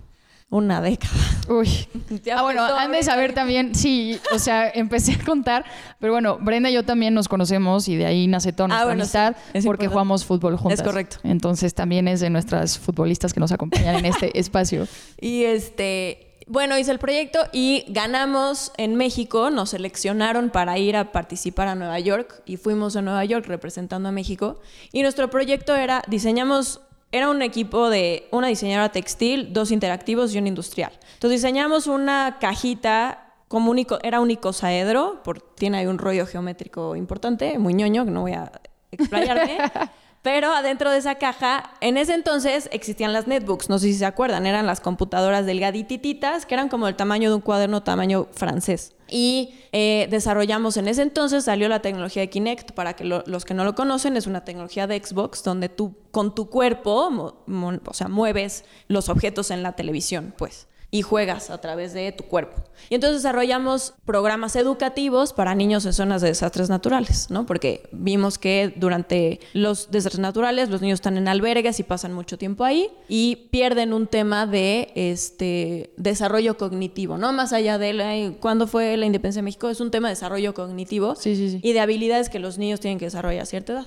una 0.50 0.80
década 0.80 1.12
Uy. 1.48 1.68
Ah, 2.34 2.42
bueno, 2.42 2.64
han 2.64 2.92
de 2.92 3.02
saber 3.02 3.34
también, 3.34 3.74
sí, 3.74 4.18
o 4.32 4.38
sea, 4.38 4.68
empecé 4.74 5.12
a 5.12 5.24
contar, 5.24 5.64
pero 6.00 6.12
bueno, 6.12 6.38
Brenda 6.40 6.70
y 6.70 6.74
yo 6.74 6.84
también 6.84 7.14
nos 7.14 7.28
conocemos 7.28 7.88
y 7.88 7.96
de 7.96 8.06
ahí 8.06 8.26
nace 8.26 8.52
toda 8.52 8.66
Ah, 8.66 8.68
nuestra 8.68 8.84
bueno, 8.86 9.02
amistad 9.02 9.36
sí, 9.36 9.42
porque 9.44 9.60
importante. 9.84 9.88
jugamos 9.88 10.24
fútbol 10.24 10.56
juntas. 10.56 10.80
Es 10.80 10.84
correcto. 10.84 11.18
Entonces 11.24 11.74
también 11.74 12.08
es 12.08 12.20
de 12.20 12.30
nuestras 12.30 12.78
futbolistas 12.78 13.32
que 13.32 13.40
nos 13.40 13.52
acompañan 13.52 13.96
en 13.96 14.06
este 14.06 14.36
espacio. 14.38 14.88
Y 15.20 15.44
este, 15.44 16.34
bueno, 16.48 16.76
hice 16.78 16.90
el 16.90 16.98
proyecto 16.98 17.38
y 17.52 17.84
ganamos 17.88 18.72
en 18.76 18.96
México, 18.96 19.50
nos 19.50 19.70
seleccionaron 19.70 20.50
para 20.50 20.78
ir 20.78 20.96
a 20.96 21.12
participar 21.12 21.68
a 21.68 21.74
Nueva 21.74 21.98
York 22.00 22.42
y 22.46 22.56
fuimos 22.56 22.96
a 22.96 23.02
Nueva 23.02 23.24
York 23.24 23.46
representando 23.46 24.08
a 24.08 24.12
México. 24.12 24.60
Y 24.92 25.02
nuestro 25.02 25.30
proyecto 25.30 25.76
era, 25.76 26.02
diseñamos, 26.08 26.80
era 27.12 27.30
un 27.30 27.40
equipo 27.42 27.88
de 27.88 28.28
una 28.32 28.48
diseñadora 28.48 28.90
textil, 28.90 29.52
dos 29.52 29.70
interactivos 29.70 30.34
y 30.34 30.38
un 30.38 30.46
industrial. 30.46 30.92
Entonces 31.14 31.40
diseñamos 31.42 31.86
una 31.86 32.38
cajita 32.40 33.34
como 33.48 33.70
un 33.70 33.78
ico- 33.78 34.00
era 34.02 34.20
un 34.20 34.30
icosaedro, 34.30 35.22
por, 35.22 35.40
tiene 35.40 35.78
ahí 35.78 35.86
un 35.86 35.98
rollo 35.98 36.26
geométrico 36.26 36.96
importante, 36.96 37.58
muy 37.58 37.74
ñoño, 37.74 38.04
que 38.04 38.10
no 38.10 38.22
voy 38.22 38.32
a 38.32 38.50
explayarme. 38.90 39.58
Pero 40.26 40.52
adentro 40.52 40.90
de 40.90 40.98
esa 40.98 41.14
caja, 41.14 41.70
en 41.80 41.96
ese 41.96 42.12
entonces 42.12 42.68
existían 42.72 43.12
las 43.12 43.28
netbooks, 43.28 43.68
no 43.68 43.78
sé 43.78 43.86
si 43.86 43.94
se 43.94 44.06
acuerdan, 44.06 44.44
eran 44.44 44.66
las 44.66 44.80
computadoras 44.80 45.46
delgadititas 45.46 46.46
que 46.46 46.54
eran 46.54 46.68
como 46.68 46.88
el 46.88 46.96
tamaño 46.96 47.28
de 47.30 47.36
un 47.36 47.40
cuaderno 47.40 47.84
tamaño 47.84 48.26
francés. 48.32 48.96
Y 49.08 49.54
eh, 49.70 50.08
desarrollamos 50.10 50.78
en 50.78 50.88
ese 50.88 51.02
entonces, 51.02 51.44
salió 51.44 51.68
la 51.68 51.80
tecnología 51.80 52.22
de 52.22 52.28
Kinect, 52.28 52.72
para 52.72 52.94
que 52.94 53.04
lo- 53.04 53.22
los 53.28 53.44
que 53.44 53.54
no 53.54 53.62
lo 53.64 53.76
conocen, 53.76 54.16
es 54.16 54.26
una 54.26 54.44
tecnología 54.44 54.88
de 54.88 54.98
Xbox 55.00 55.44
donde 55.44 55.68
tú 55.68 55.94
con 56.10 56.34
tu 56.34 56.50
cuerpo, 56.50 57.38
o 57.86 57.94
sea, 57.94 58.08
mueves 58.08 58.64
los 58.88 59.08
objetos 59.08 59.52
en 59.52 59.62
la 59.62 59.74
televisión, 59.76 60.34
pues 60.36 60.66
y 60.96 61.02
juegas 61.02 61.50
a 61.50 61.60
través 61.60 61.92
de 61.92 62.10
tu 62.12 62.24
cuerpo. 62.24 62.62
Y 62.88 62.94
entonces 62.94 63.22
desarrollamos 63.22 63.94
programas 64.04 64.56
educativos 64.56 65.32
para 65.32 65.54
niños 65.54 65.84
en 65.84 65.92
zonas 65.92 66.22
de 66.22 66.28
desastres 66.28 66.68
naturales, 66.70 67.30
¿no? 67.30 67.44
Porque 67.44 67.88
vimos 67.92 68.38
que 68.38 68.72
durante 68.76 69.40
los 69.52 69.90
desastres 69.90 70.20
naturales 70.20 70.70
los 70.70 70.80
niños 70.80 70.96
están 70.98 71.16
en 71.16 71.28
albergues 71.28 71.78
y 71.80 71.82
pasan 71.82 72.12
mucho 72.12 72.38
tiempo 72.38 72.64
ahí 72.64 72.88
y 73.08 73.48
pierden 73.50 73.92
un 73.92 74.06
tema 74.06 74.46
de 74.46 74.92
este 74.94 75.92
desarrollo 75.96 76.56
cognitivo, 76.56 77.18
¿no? 77.18 77.32
Más 77.32 77.52
allá 77.52 77.78
de 77.78 77.92
la- 77.92 78.32
cuándo 78.40 78.66
fue 78.66 78.96
la 78.96 79.06
independencia 79.06 79.40
de 79.40 79.44
México, 79.44 79.68
es 79.68 79.80
un 79.80 79.90
tema 79.90 80.08
de 80.08 80.14
desarrollo 80.14 80.54
cognitivo 80.54 81.14
Sí, 81.16 81.36
sí, 81.36 81.50
sí. 81.50 81.60
y 81.62 81.72
de 81.72 81.80
habilidades 81.80 82.28
que 82.30 82.38
los 82.38 82.56
niños 82.58 82.80
tienen 82.80 82.98
que 82.98 83.04
desarrollar 83.06 83.42
a 83.42 83.46
cierta 83.46 83.72
edad. 83.74 83.86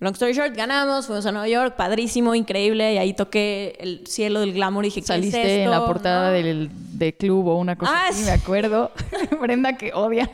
Long 0.00 0.12
story 0.14 0.32
short, 0.32 0.54
ganamos, 0.54 1.06
fuimos 1.06 1.26
a 1.26 1.32
Nueva 1.32 1.48
York, 1.48 1.74
padrísimo, 1.74 2.32
increíble, 2.36 2.94
y 2.94 2.98
ahí 2.98 3.14
toqué 3.14 3.76
el 3.80 4.06
cielo 4.06 4.38
del 4.40 4.52
glamour 4.52 4.84
y 4.84 4.88
dije, 4.88 5.00
¿qué 5.00 5.02
es 5.02 5.06
Saliste 5.08 5.64
en 5.64 5.70
la 5.70 5.78
esto? 5.78 5.86
portada 5.88 6.28
¿No? 6.28 6.32
del 6.34 6.70
de 6.72 7.16
club 7.16 7.48
o 7.48 7.56
una 7.56 7.74
cosa 7.76 7.92
Ah, 7.92 8.06
así, 8.08 8.20
sí. 8.20 8.24
me 8.26 8.30
acuerdo. 8.30 8.92
Brenda 9.40 9.76
que 9.76 9.92
odia. 9.92 10.30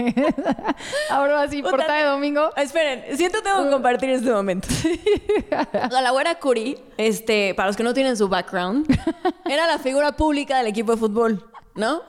Ahora 1.10 1.40
así, 1.42 1.62
Puta, 1.62 1.76
portada 1.76 1.98
de 1.98 2.04
domingo. 2.04 2.50
Esperen, 2.56 3.16
siento 3.16 3.40
tengo 3.42 3.64
que 3.64 3.70
compartir 3.70 4.10
este 4.10 4.30
momento. 4.30 4.68
O 4.68 5.90
sea, 5.90 6.00
la 6.02 6.10
güera 6.10 6.34
Curi, 6.38 6.76
este, 6.98 7.54
para 7.54 7.68
los 7.68 7.76
que 7.76 7.82
no 7.84 7.94
tienen 7.94 8.18
su 8.18 8.28
background, 8.28 8.86
era 9.48 9.66
la 9.66 9.78
figura 9.78 10.12
pública 10.12 10.58
del 10.58 10.66
equipo 10.66 10.92
de 10.92 10.98
fútbol, 10.98 11.42
¿no? 11.74 12.02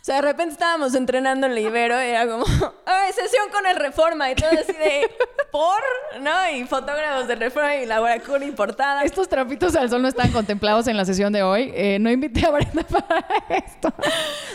O 0.00 0.04
sea, 0.06 0.16
de 0.16 0.22
repente 0.22 0.52
estábamos 0.52 0.94
entrenando 0.94 1.46
en 1.48 1.54
la 1.54 1.60
Ibero 1.60 1.94
y 2.02 2.06
era 2.08 2.28
como, 2.28 2.44
¡ay, 2.86 3.12
sesión 3.12 3.48
con 3.52 3.66
el 3.66 3.76
Reforma! 3.76 4.30
Y 4.30 4.34
todo 4.36 4.50
así 4.50 4.72
de, 4.72 5.10
¿por? 5.50 5.80
¿No? 6.20 6.30
Y 6.54 6.64
fotógrafos 6.64 7.26
de 7.26 7.34
Reforma 7.34 7.74
y 7.76 7.86
la 7.86 7.98
güera 7.98 8.20
Curi 8.22 8.52
portada. 8.52 9.02
Estos 9.02 9.28
trapitos 9.28 9.74
al 9.74 9.90
sol 9.90 10.02
no 10.02 10.08
están 10.08 10.30
contemplados 10.30 10.86
en 10.86 10.96
la 10.96 11.04
sesión 11.04 11.32
de 11.32 11.42
hoy. 11.42 11.72
Eh, 11.74 11.98
no 12.00 12.08
invité 12.10 12.46
a 12.46 12.50
Brenda 12.50 12.82
para 12.88 13.26
esto. 13.48 13.92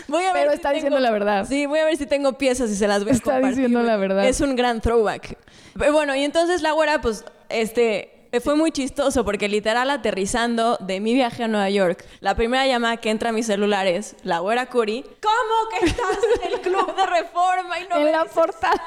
Voy 0.08 0.24
a 0.24 0.32
ver 0.32 0.42
Pero 0.44 0.50
si 0.52 0.56
está 0.56 0.68
tengo- 0.70 0.74
diciendo 0.76 0.98
la 1.00 1.10
verdad. 1.10 1.46
Sí, 1.46 1.66
voy 1.66 1.80
a 1.80 1.84
ver 1.84 1.96
si 1.98 2.06
tengo 2.06 2.38
piezas 2.38 2.70
y 2.70 2.76
se 2.76 2.88
las 2.88 3.02
voy 3.04 3.10
a 3.12 3.14
Está 3.16 3.24
compartir, 3.34 3.50
diciendo 3.50 3.82
la 3.82 3.96
verdad. 3.96 4.24
Es 4.26 4.40
un 4.40 4.56
gran 4.56 4.80
throwback. 4.80 5.36
Pero 5.78 5.92
bueno, 5.92 6.16
y 6.16 6.24
entonces 6.24 6.62
la 6.62 6.72
güera, 6.72 7.00
pues, 7.02 7.24
este... 7.50 8.21
Fue 8.40 8.54
muy 8.56 8.72
chistoso 8.72 9.26
porque 9.26 9.46
literal 9.46 9.90
aterrizando 9.90 10.78
de 10.80 11.00
mi 11.00 11.12
viaje 11.12 11.44
a 11.44 11.48
Nueva 11.48 11.68
York, 11.68 12.04
la 12.20 12.34
primera 12.34 12.66
llamada 12.66 12.96
que 12.96 13.10
entra 13.10 13.28
a 13.28 13.32
mi 13.32 13.42
celular 13.42 13.86
es 13.86 14.16
la 14.24 14.38
güera 14.38 14.66
Curi. 14.70 15.02
¿Cómo 15.02 15.78
que 15.78 15.86
estás 15.86 16.16
en 16.42 16.52
el 16.54 16.60
club 16.60 16.96
de 16.96 17.06
reforma 17.06 17.78
y 17.78 17.88
no 17.88 17.96
En 17.96 18.04
me 18.04 18.12
la 18.12 18.24
portada. 18.24 18.82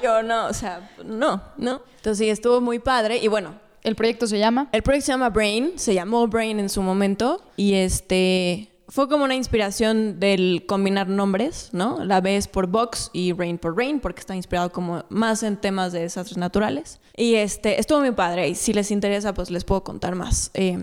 Y 0.00 0.02
yo, 0.04 0.24
no, 0.24 0.46
o 0.46 0.52
sea, 0.52 0.90
no, 1.04 1.40
no. 1.56 1.82
Entonces 1.96 2.18
sí, 2.18 2.28
estuvo 2.30 2.60
muy 2.60 2.80
padre. 2.80 3.18
Y 3.18 3.28
bueno, 3.28 3.54
El 3.84 3.94
proyecto 3.94 4.26
se 4.26 4.38
llama. 4.40 4.68
el 4.72 4.82
proyecto 4.82 5.06
se 5.06 5.12
llama 5.12 5.28
Brain, 5.30 5.72
se 5.78 5.94
llamó 5.94 6.26
Brain 6.26 6.58
en 6.58 6.68
su 6.68 6.82
momento 6.82 7.42
y 7.56 7.74
este 7.74 8.69
fue 8.90 9.08
como 9.08 9.24
una 9.24 9.34
inspiración 9.34 10.20
del 10.20 10.64
combinar 10.66 11.08
nombres, 11.08 11.70
¿no? 11.72 12.04
La 12.04 12.20
B 12.20 12.36
es 12.36 12.48
por 12.48 12.66
Box 12.66 13.10
y 13.12 13.32
Rain 13.32 13.56
por 13.56 13.76
Rain 13.76 14.00
porque 14.00 14.20
está 14.20 14.34
inspirado 14.34 14.70
como 14.70 15.04
más 15.08 15.42
en 15.42 15.56
temas 15.56 15.92
de 15.92 16.00
desastres 16.00 16.36
naturales. 16.36 17.00
Y 17.16 17.36
este 17.36 17.80
estuvo 17.80 18.00
muy 18.00 18.12
padre 18.12 18.48
y 18.48 18.54
si 18.54 18.72
les 18.72 18.90
interesa 18.90 19.32
pues 19.32 19.50
les 19.50 19.64
puedo 19.64 19.84
contar 19.84 20.14
más 20.14 20.50
eh, 20.54 20.78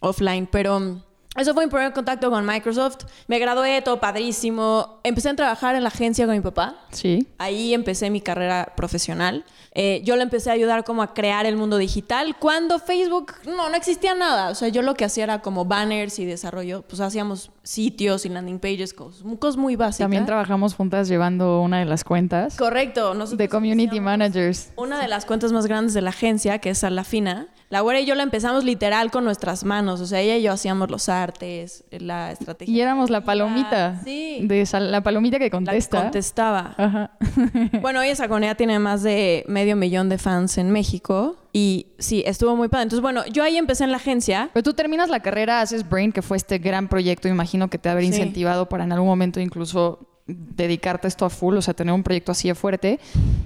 offline, 0.00 0.48
pero 0.50 1.02
eso 1.40 1.54
fue 1.54 1.66
mi 1.66 1.70
primer 1.70 1.92
contacto 1.92 2.30
con 2.30 2.44
Microsoft. 2.46 3.04
Me 3.26 3.38
gradué, 3.38 3.82
todo 3.82 4.00
padrísimo. 4.00 5.00
Empecé 5.02 5.30
a 5.30 5.36
trabajar 5.36 5.74
en 5.74 5.82
la 5.82 5.88
agencia 5.88 6.26
con 6.26 6.34
mi 6.34 6.40
papá. 6.40 6.76
Sí. 6.90 7.26
Ahí 7.38 7.74
empecé 7.74 8.10
mi 8.10 8.20
carrera 8.20 8.72
profesional. 8.76 9.44
Eh, 9.72 10.02
yo 10.04 10.16
le 10.16 10.22
empecé 10.22 10.50
a 10.50 10.54
ayudar 10.54 10.84
como 10.84 11.02
a 11.02 11.14
crear 11.14 11.46
el 11.46 11.56
mundo 11.56 11.76
digital 11.76 12.36
cuando 12.38 12.78
Facebook 12.78 13.34
no, 13.46 13.68
no 13.68 13.74
existía 13.76 14.14
nada. 14.14 14.50
O 14.50 14.54
sea, 14.54 14.68
yo 14.68 14.82
lo 14.82 14.94
que 14.94 15.04
hacía 15.04 15.24
era 15.24 15.42
como 15.42 15.64
banners 15.64 16.18
y 16.18 16.24
desarrollo, 16.24 16.82
pues 16.82 17.00
hacíamos 17.00 17.50
sitios 17.62 18.24
y 18.26 18.28
landing 18.30 18.58
pages, 18.58 18.94
cosas, 18.94 19.22
cosas 19.38 19.56
muy 19.56 19.76
básicas. 19.76 20.04
También 20.04 20.26
trabajamos 20.26 20.74
juntas 20.74 21.08
llevando 21.08 21.60
una 21.60 21.78
de 21.78 21.84
las 21.84 22.04
cuentas 22.04 22.56
Correcto. 22.56 23.14
nosotros 23.14 23.38
de 23.38 23.48
community 23.48 24.00
managers. 24.00 24.72
Una 24.76 25.00
de 25.00 25.08
las 25.08 25.26
cuentas 25.26 25.52
más 25.52 25.66
grandes 25.66 25.92
de 25.94 26.00
la 26.00 26.10
agencia, 26.10 26.58
que 26.58 26.70
es 26.70 26.82
la 26.82 27.04
Fina. 27.04 27.48
La 27.68 27.82
güera 27.82 28.00
y 28.00 28.06
yo 28.06 28.16
la 28.16 28.24
empezamos 28.24 28.64
literal 28.64 29.12
con 29.12 29.22
nuestras 29.24 29.62
manos. 29.64 30.00
O 30.00 30.06
sea, 30.06 30.18
ella 30.20 30.36
y 30.36 30.42
yo 30.42 30.52
hacíamos 30.52 30.90
los 30.90 31.08
artes, 31.08 31.84
la 31.92 32.32
estrategia. 32.32 32.74
Y 32.74 32.80
éramos 32.80 33.10
la 33.10 33.20
palomita. 33.20 34.00
Sí. 34.04 34.40
De 34.42 34.66
sal- 34.66 34.90
la 34.90 35.02
palomita 35.02 35.38
que 35.38 35.44
La 35.44 35.50
que 35.50 35.50
contesta. 35.52 36.02
contestaba. 36.02 36.74
Ajá. 36.76 37.10
Bueno, 37.80 38.00
hoy 38.00 38.08
esa 38.08 38.26
comunidad 38.26 38.56
tiene 38.56 38.78
más 38.80 39.02
de 39.02 39.44
medio 39.46 39.76
millón 39.76 40.08
de 40.08 40.18
fans 40.18 40.58
en 40.58 40.70
México. 40.72 41.36
Y 41.52 41.88
sí, 41.98 42.22
estuvo 42.26 42.54
muy 42.56 42.68
padre. 42.68 42.84
Entonces, 42.84 43.02
bueno, 43.02 43.26
yo 43.26 43.42
ahí 43.42 43.56
empecé 43.56 43.84
en 43.84 43.90
la 43.90 43.96
agencia. 43.96 44.50
Pero 44.52 44.62
tú 44.62 44.74
terminas 44.74 45.08
la 45.08 45.20
carrera, 45.20 45.60
haces 45.60 45.88
Brain, 45.88 46.12
que 46.12 46.22
fue 46.22 46.36
este 46.36 46.58
gran 46.58 46.88
proyecto, 46.88 47.26
imagino 47.28 47.68
que 47.68 47.78
te 47.78 47.88
haber 47.88 48.04
Sí. 48.04 48.08
incentivado 48.08 48.68
para 48.68 48.84
en 48.84 48.92
algún 48.92 49.08
momento 49.08 49.40
incluso 49.40 50.06
dedicarte 50.26 51.06
a 51.06 51.08
esto 51.08 51.24
a 51.24 51.30
full, 51.30 51.56
o 51.56 51.62
sea, 51.62 51.74
tener 51.74 51.92
un 51.92 52.04
proyecto 52.04 52.30
así 52.30 52.46
de 52.46 52.54
fuerte. 52.54 53.00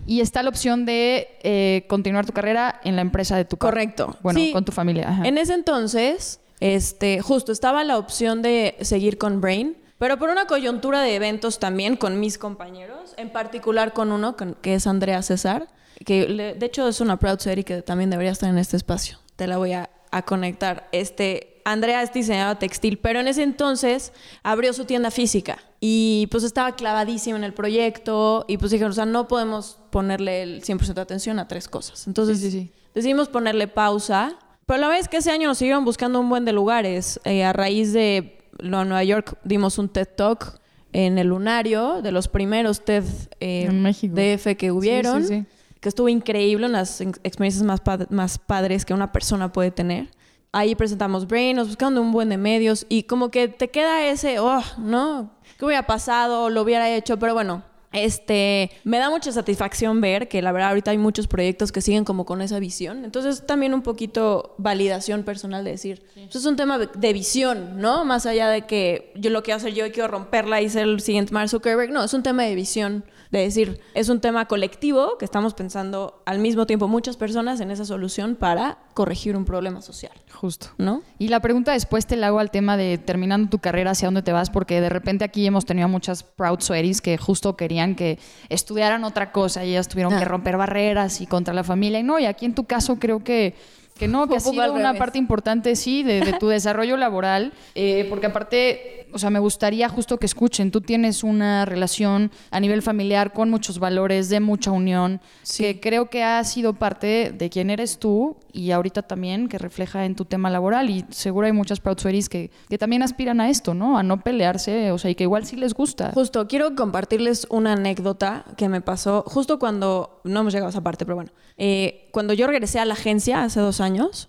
Y 0.06 0.20
está 0.20 0.42
la 0.42 0.50
opción 0.50 0.84
de 0.84 1.28
eh, 1.42 1.86
continuar 1.88 2.26
tu 2.26 2.32
carrera 2.34 2.78
en 2.84 2.94
la 2.96 3.00
empresa 3.02 3.36
de 3.38 3.46
tu. 3.46 3.56
Correcto. 3.56 4.18
Bueno, 4.22 4.38
Sí. 4.38 4.52
con 4.52 4.66
tu 4.66 4.72
familia. 4.72 5.08
Ajá. 5.08 5.22
En 5.24 5.38
ese 5.38 5.54
entonces, 5.54 6.40
este, 6.60 7.20
justo 7.22 7.52
estaba 7.52 7.84
la 7.84 7.96
opción 7.96 8.42
de 8.42 8.76
seguir 8.82 9.16
con 9.16 9.40
Brain, 9.40 9.78
pero 9.98 10.18
por 10.18 10.28
una 10.28 10.44
coyuntura 10.46 11.00
de 11.00 11.14
eventos 11.14 11.58
también 11.58 11.96
con 11.96 12.20
mis 12.20 12.36
compañeros, 12.36 13.14
en 13.16 13.30
particular 13.30 13.94
con 13.94 14.12
uno 14.12 14.36
que 14.36 14.74
es 14.74 14.86
Andrea 14.86 15.22
César, 15.22 15.68
que 16.04 16.28
le- 16.28 16.54
de 16.54 16.66
hecho 16.66 16.86
es 16.88 17.00
una 17.00 17.18
proud 17.18 17.38
serie 17.38 17.64
que 17.64 17.82
también 17.82 18.10
debería 18.10 18.32
estar 18.32 18.48
en 18.50 18.58
este 18.58 18.76
espacio. 18.76 19.18
Te 19.36 19.46
la 19.46 19.56
voy 19.58 19.72
a, 19.72 19.90
a 20.10 20.22
conectar. 20.22 20.88
Este, 20.92 21.60
Andrea 21.64 22.02
es 22.02 22.12
diseñadora 22.12 22.58
textil, 22.58 22.98
pero 22.98 23.20
en 23.20 23.28
ese 23.28 23.42
entonces 23.42 24.12
abrió 24.42 24.72
su 24.72 24.84
tienda 24.84 25.10
física 25.10 25.58
y 25.80 26.28
pues 26.30 26.44
estaba 26.44 26.76
clavadísima 26.76 27.36
en 27.38 27.44
el 27.44 27.54
proyecto 27.54 28.44
y 28.48 28.58
pues 28.58 28.70
dijeron, 28.70 28.92
o 28.92 28.94
sea, 28.94 29.06
no 29.06 29.28
podemos 29.28 29.78
ponerle 29.90 30.42
el 30.42 30.62
100% 30.62 30.94
de 30.94 31.00
atención 31.00 31.38
a 31.38 31.48
tres 31.48 31.68
cosas. 31.68 32.06
Entonces 32.06 32.38
Sí, 32.38 32.50
sí, 32.50 32.60
sí. 32.60 32.72
decidimos 32.94 33.28
ponerle 33.28 33.66
pausa, 33.68 34.36
pero 34.66 34.78
la 34.80 34.86
verdad 34.88 35.00
es 35.02 35.08
que 35.08 35.18
ese 35.18 35.30
año 35.30 35.48
nos 35.48 35.58
siguieron 35.58 35.84
buscando 35.84 36.20
un 36.20 36.28
buen 36.28 36.44
de 36.44 36.52
lugares. 36.52 37.20
Eh, 37.24 37.44
a 37.44 37.52
raíz 37.52 37.92
de 37.92 38.38
lo 38.58 38.84
Nueva 38.84 39.04
York 39.04 39.36
dimos 39.44 39.78
un 39.78 39.88
TED 39.88 40.08
Talk 40.16 40.60
en 40.92 41.18
el 41.18 41.26
Lunario, 41.26 42.02
de 42.02 42.12
los 42.12 42.28
primeros 42.28 42.84
TED 42.84 43.04
eh. 43.40 43.68
DF 43.68 44.56
que 44.56 44.70
hubieron 44.70 45.22
Sí, 45.22 45.28
sí, 45.28 45.40
sí. 45.40 45.46
Que 45.84 45.90
estuvo 45.90 46.08
increíble, 46.08 46.64
unas 46.64 47.02
ex- 47.02 47.20
experiencias 47.24 47.62
más, 47.62 47.82
más 48.08 48.38
padres 48.38 48.86
que 48.86 48.94
una 48.94 49.12
persona 49.12 49.52
puede 49.52 49.70
tener. 49.70 50.08
Ahí 50.50 50.74
presentamos 50.74 51.26
Brain, 51.28 51.56
nos 51.56 51.68
buscando 51.68 52.00
un 52.00 52.10
buen 52.10 52.30
de 52.30 52.38
medios 52.38 52.86
y 52.88 53.02
como 53.02 53.30
que 53.30 53.48
te 53.48 53.68
queda 53.68 54.06
ese, 54.06 54.38
oh, 54.38 54.62
¿no? 54.78 55.30
¿Qué 55.58 55.64
hubiera 55.66 55.82
pasado? 55.86 56.48
Lo 56.48 56.62
hubiera 56.62 56.88
hecho, 56.88 57.18
pero 57.18 57.34
bueno. 57.34 57.62
Este, 57.94 58.70
me 58.84 58.98
da 58.98 59.08
mucha 59.08 59.32
satisfacción 59.32 60.00
ver 60.00 60.28
que 60.28 60.42
la 60.42 60.52
verdad 60.52 60.70
ahorita 60.70 60.90
hay 60.90 60.98
muchos 60.98 61.26
proyectos 61.26 61.72
que 61.72 61.80
siguen 61.80 62.04
como 62.04 62.26
con 62.26 62.42
esa 62.42 62.58
visión. 62.58 63.04
Entonces 63.04 63.46
también 63.46 63.72
un 63.72 63.82
poquito 63.82 64.54
validación 64.58 65.22
personal 65.22 65.64
de 65.64 65.70
decir, 65.70 66.02
"Pues 66.14 66.36
es 66.36 66.44
un 66.44 66.56
tema 66.56 66.78
de- 66.78 66.88
de 66.94 67.12
visión, 67.12 67.80
¿no? 67.80 68.04
Más 68.04 68.26
allá 68.26 68.48
de 68.48 68.62
que 68.66 69.12
yo 69.16 69.30
lo 69.30 69.42
quiero 69.42 69.56
hacer 69.56 69.72
yo 69.74 69.86
y 69.86 69.90
quiero 69.90 70.08
romperla 70.08 70.60
y 70.60 70.68
ser 70.68 70.82
el 70.84 71.00
siguiente 71.00 71.32
Mark 71.32 71.48
Zuckerberg. 71.48 71.90
No, 71.92 72.02
es 72.04 72.12
un 72.14 72.22
tema 72.22 72.42
de 72.42 72.54
visión, 72.54 73.04
de 73.30 73.40
decir, 73.40 73.80
es 73.94 74.08
un 74.08 74.20
tema 74.20 74.46
colectivo 74.46 75.18
que 75.18 75.24
estamos 75.24 75.54
pensando 75.54 76.22
al 76.24 76.38
mismo 76.38 76.66
tiempo 76.66 76.86
muchas 76.88 77.16
personas 77.16 77.60
en 77.60 77.70
esa 77.70 77.84
solución 77.84 78.36
para 78.36 78.78
corregir 78.94 79.36
un 79.36 79.44
problema 79.44 79.82
social, 79.82 80.12
Justo. 80.32 80.68
¿no? 80.78 81.02
Y 81.18 81.28
la 81.28 81.40
pregunta 81.40 81.72
después 81.72 82.06
te 82.06 82.16
la 82.16 82.28
hago 82.28 82.38
al 82.38 82.50
tema 82.52 82.76
de 82.76 82.96
terminando 82.98 83.50
tu 83.50 83.58
carrera, 83.58 83.90
¿hacia 83.90 84.06
dónde 84.06 84.22
te 84.22 84.30
vas? 84.32 84.50
Porque 84.50 84.80
de 84.80 84.88
repente 84.88 85.24
aquí 85.24 85.44
hemos 85.46 85.64
tenido 85.64 85.88
muchas 85.88 86.22
proud 86.22 86.60
sweaties 86.60 87.00
que 87.00 87.16
justo 87.18 87.56
querían 87.56 87.83
que 87.94 88.18
estudiaran 88.48 89.04
otra 89.04 89.30
cosa 89.32 89.64
y 89.66 89.70
ellas 89.72 89.88
tuvieron 89.88 90.14
Ah. 90.14 90.18
que 90.18 90.24
romper 90.24 90.56
barreras 90.56 91.20
y 91.20 91.26
contra 91.26 91.52
la 91.52 91.62
familia. 91.64 91.98
Y 91.98 92.02
no, 92.02 92.18
y 92.18 92.24
aquí 92.24 92.46
en 92.46 92.54
tu 92.54 92.64
caso 92.64 92.96
creo 92.98 93.22
que, 93.22 93.54
que 93.98 94.08
no, 94.08 94.26
que 94.26 94.32
Un 94.32 94.36
ha 94.38 94.40
sido 94.40 94.72
una 94.72 94.82
revés. 94.88 94.98
parte 94.98 95.18
importante, 95.18 95.76
sí, 95.76 96.02
de, 96.02 96.20
de 96.20 96.32
tu 96.32 96.48
desarrollo 96.48 96.96
laboral. 96.96 97.52
eh, 97.74 98.06
porque 98.08 98.26
aparte, 98.26 99.03
o 99.14 99.18
sea, 99.18 99.30
me 99.30 99.38
gustaría 99.38 99.88
justo 99.88 100.18
que 100.18 100.26
escuchen, 100.26 100.70
tú 100.70 100.80
tienes 100.80 101.22
una 101.22 101.64
relación 101.64 102.32
a 102.50 102.58
nivel 102.58 102.82
familiar 102.82 103.32
con 103.32 103.48
muchos 103.48 103.78
valores, 103.78 104.28
de 104.28 104.40
mucha 104.40 104.72
unión, 104.72 105.20
que 105.56 105.80
creo 105.80 106.10
que 106.10 106.24
ha 106.24 106.42
sido 106.42 106.74
parte 106.74 107.32
de 107.32 107.50
quién 107.50 107.70
eres 107.70 107.98
tú 107.98 108.36
y 108.52 108.72
ahorita 108.72 109.02
también 109.02 109.48
que 109.48 109.58
refleja 109.58 110.04
en 110.04 110.16
tu 110.16 110.24
tema 110.24 110.50
laboral 110.50 110.90
y 110.90 111.04
seguro 111.10 111.46
hay 111.46 111.52
muchas 111.52 111.80
proud 111.80 111.98
sweaties 111.98 112.28
que, 112.28 112.50
que 112.68 112.76
también 112.76 113.02
aspiran 113.02 113.40
a 113.40 113.48
esto, 113.50 113.72
¿no? 113.72 113.96
A 113.96 114.02
no 114.02 114.20
pelearse, 114.20 114.90
o 114.90 114.98
sea, 114.98 115.10
y 115.10 115.14
que 115.14 115.24
igual 115.24 115.46
sí 115.46 115.56
les 115.56 115.74
gusta. 115.74 116.10
Justo, 116.12 116.48
quiero 116.48 116.74
compartirles 116.74 117.46
una 117.50 117.74
anécdota 117.74 118.44
que 118.56 118.68
me 118.68 118.80
pasó 118.80 119.22
justo 119.26 119.58
cuando, 119.58 120.20
no 120.24 120.40
hemos 120.40 120.52
llegado 120.52 120.68
a 120.68 120.70
esa 120.70 120.82
parte, 120.82 121.04
pero 121.04 121.14
bueno, 121.14 121.30
eh, 121.56 122.08
cuando 122.10 122.32
yo 122.32 122.46
regresé 122.46 122.80
a 122.80 122.84
la 122.84 122.94
agencia 122.94 123.44
hace 123.44 123.60
dos 123.60 123.80
años, 123.80 124.28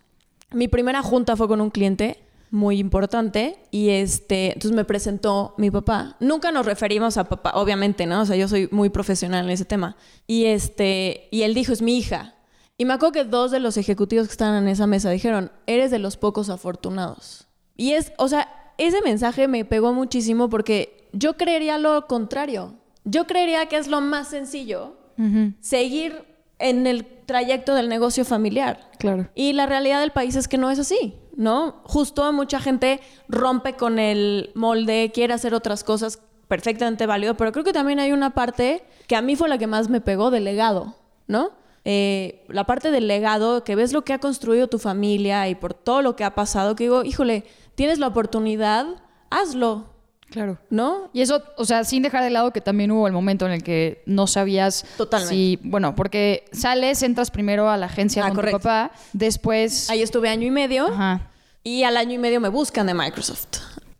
mi 0.51 0.67
primera 0.67 1.01
junta 1.01 1.35
fue 1.35 1.47
con 1.47 1.59
un 1.59 1.69
cliente 1.69 2.24
muy 2.55 2.79
importante 2.79 3.57
y 3.69 3.89
este, 3.89 4.47
entonces 4.53 4.71
me 4.71 4.85
presentó 4.85 5.53
mi 5.57 5.69
papá. 5.69 6.15
Nunca 6.19 6.51
nos 6.51 6.65
referimos 6.65 7.17
a 7.17 7.25
papá, 7.25 7.51
obviamente, 7.55 8.05
¿no? 8.07 8.21
O 8.21 8.25
sea, 8.25 8.35
yo 8.35 8.47
soy 8.47 8.67
muy 8.71 8.89
profesional 8.89 9.45
en 9.45 9.51
ese 9.51 9.65
tema. 9.65 9.97
Y 10.25 10.45
este, 10.45 11.27
y 11.31 11.43
él 11.43 11.53
dijo, 11.53 11.73
es 11.73 11.81
mi 11.81 11.97
hija. 11.97 12.33
Y 12.77 12.85
me 12.85 12.93
acuerdo 12.93 13.13
que 13.13 13.23
dos 13.25 13.51
de 13.51 13.59
los 13.59 13.77
ejecutivos 13.77 14.27
que 14.27 14.31
estaban 14.31 14.63
en 14.63 14.69
esa 14.69 14.87
mesa 14.87 15.09
dijeron, 15.09 15.51
eres 15.67 15.91
de 15.91 15.99
los 15.99 16.17
pocos 16.17 16.49
afortunados. 16.49 17.47
Y 17.77 17.91
es, 17.91 18.11
o 18.17 18.27
sea, 18.27 18.47
ese 18.77 19.01
mensaje 19.01 19.47
me 19.47 19.63
pegó 19.65 19.93
muchísimo 19.93 20.49
porque 20.49 21.07
yo 21.13 21.35
creería 21.37 21.77
lo 21.77 22.07
contrario. 22.07 22.73
Yo 23.03 23.27
creería 23.27 23.67
que 23.67 23.77
es 23.77 23.87
lo 23.87 24.01
más 24.01 24.29
sencillo 24.29 24.97
Ujú, 25.17 25.53
seguir 25.61 26.25
en 26.59 26.87
el 26.87 27.05
trayecto 27.25 27.73
del 27.75 27.87
negocio 27.89 28.25
familiar. 28.25 28.89
claro. 28.99 29.29
Y 29.35 29.53
la 29.53 29.65
realidad 29.65 29.99
del 30.01 30.11
país 30.11 30.35
es 30.35 30.47
que 30.47 30.57
no 30.57 30.69
es 30.71 30.79
así, 30.79 31.15
¿no? 31.35 31.81
Justo 31.83 32.31
mucha 32.33 32.59
gente 32.59 33.01
rompe 33.27 33.75
con 33.75 33.99
el 33.99 34.51
molde, 34.55 35.11
quiere 35.13 35.33
hacer 35.33 35.53
otras 35.53 35.83
cosas 35.83 36.21
perfectamente 36.47 37.05
válido, 37.05 37.35
pero 37.35 37.51
creo 37.51 37.63
que 37.63 37.73
también 37.73 37.99
hay 37.99 38.11
una 38.11 38.33
parte 38.33 38.85
que 39.07 39.15
a 39.15 39.21
mí 39.21 39.35
fue 39.35 39.49
la 39.49 39.57
que 39.57 39.67
más 39.67 39.89
me 39.89 40.01
pegó 40.01 40.31
del 40.31 40.43
legado, 40.43 40.95
¿no? 41.27 41.51
Eh, 41.83 42.43
la 42.49 42.63
parte 42.63 42.91
del 42.91 43.07
legado, 43.07 43.63
que 43.63 43.75
ves 43.75 43.93
lo 43.93 44.03
que 44.03 44.13
ha 44.13 44.19
construido 44.19 44.67
tu 44.67 44.79
familia 44.79 45.47
y 45.49 45.55
por 45.55 45.73
todo 45.73 46.01
lo 46.01 46.15
que 46.15 46.23
ha 46.23 46.33
pasado, 46.33 46.75
que 46.75 46.85
digo, 46.85 47.03
híjole, 47.03 47.45
tienes 47.75 47.99
la 47.99 48.07
oportunidad, 48.07 48.87
hazlo, 49.29 49.94
Claro. 50.29 50.57
¿no? 50.69 51.09
Y 51.13 51.21
eso, 51.21 51.41
o 51.57 51.65
sea, 51.65 51.83
sin 51.83 52.03
dejar 52.03 52.23
de 52.23 52.29
lado 52.29 52.51
que 52.51 52.59
también 52.61 52.91
hubo 52.91 53.07
el 53.07 53.13
momento 53.13 53.45
en 53.45 53.51
el 53.53 53.63
que 53.63 54.01
no 54.05 54.27
sabías 54.27 54.85
Totalmente. 54.97 55.33
si, 55.33 55.59
bueno, 55.63 55.95
porque 55.95 56.45
sales, 56.51 57.03
entras 57.03 57.31
primero 57.31 57.69
a 57.69 57.77
la 57.77 57.85
agencia 57.85 58.23
Ah, 58.23 58.27
con 58.27 58.35
correcto. 58.37 58.57
tu 58.57 58.63
papá, 58.63 58.91
después, 59.13 59.89
Ahí 59.89 60.01
estuve 60.01 60.29
año 60.29 60.45
y 60.47 60.51
medio 60.51 60.87
ajá, 60.87 61.29
y 61.63 61.83
al 61.83 61.95
año 61.97 62.13
y 62.13 62.17
medio 62.17 62.39
me 62.41 62.49
buscan 62.49 62.87
de 62.87 62.93
Microsoft. 62.93 63.47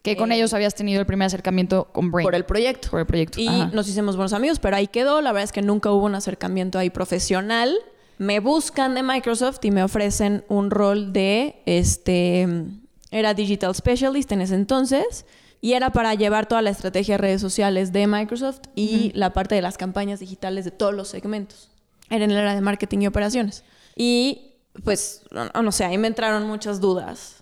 que 0.03 0.15
con 0.17 0.31
ellos 0.31 0.53
habías 0.53 0.75
tenido 0.75 0.99
el 0.99 1.05
primer 1.07 1.25
acercamiento 1.27 1.85
con 1.91 2.11
Brain. 2.11 2.25
Eh, 2.25 2.27
por 2.27 2.35
el 2.35 2.45
proyecto. 2.45 2.89
Por 2.91 2.99
el 2.99 3.05
proyecto. 3.07 3.39
Y 3.39 3.47
ajá. 3.47 3.69
nos 3.73 3.87
hicimos 3.87 4.15
buenos 4.15 4.33
amigos, 4.33 4.59
pero 4.59 4.75
ahí 4.75 4.85
quedó. 4.87 5.21
La 5.21 5.31
verdad 5.31 5.45
es 5.45 5.51
que 5.51 5.61
nunca 5.63 5.89
hubo 5.91 6.05
un 6.05 6.13
acercamiento 6.15 6.77
ahí 6.77 6.91
profesional. 6.91 7.73
Me 8.19 8.39
buscan 8.39 8.93
de 8.93 9.01
Microsoft 9.03 9.59
y 9.63 9.71
me 9.71 9.83
ofrecen 9.83 10.43
un 10.47 10.69
rol 10.69 11.11
de 11.11 11.61
este 11.65 12.47
era 13.11 13.33
digital 13.33 13.73
specialist 13.73 14.31
en 14.31 14.41
ese 14.41 14.53
entonces 14.55 15.25
y 15.65 15.73
era 15.73 15.89
para 15.89 16.13
llevar 16.13 16.45
toda 16.45 16.61
la 16.61 16.69
estrategia 16.69 17.15
de 17.15 17.17
redes 17.17 17.41
sociales 17.41 17.91
de 17.91 18.05
Microsoft 18.05 18.59
y 18.75 19.11
la 19.15 19.33
parte 19.33 19.55
de 19.55 19.63
las 19.63 19.79
campañas 19.79 20.19
digitales 20.19 20.63
de 20.63 20.69
todos 20.69 20.93
los 20.93 21.07
segmentos. 21.07 21.71
Era 22.11 22.23
en 22.23 22.29
el 22.29 22.37
área 22.37 22.53
de 22.53 22.61
marketing 22.61 22.99
y 22.99 23.07
operaciones. 23.07 23.63
Y 23.95 24.51
pues 24.83 25.23
no, 25.31 25.45
no 25.63 25.71
sé, 25.71 25.83
ahí 25.83 25.97
me 25.97 26.05
entraron 26.05 26.45
muchas 26.45 26.79
dudas. 26.79 27.37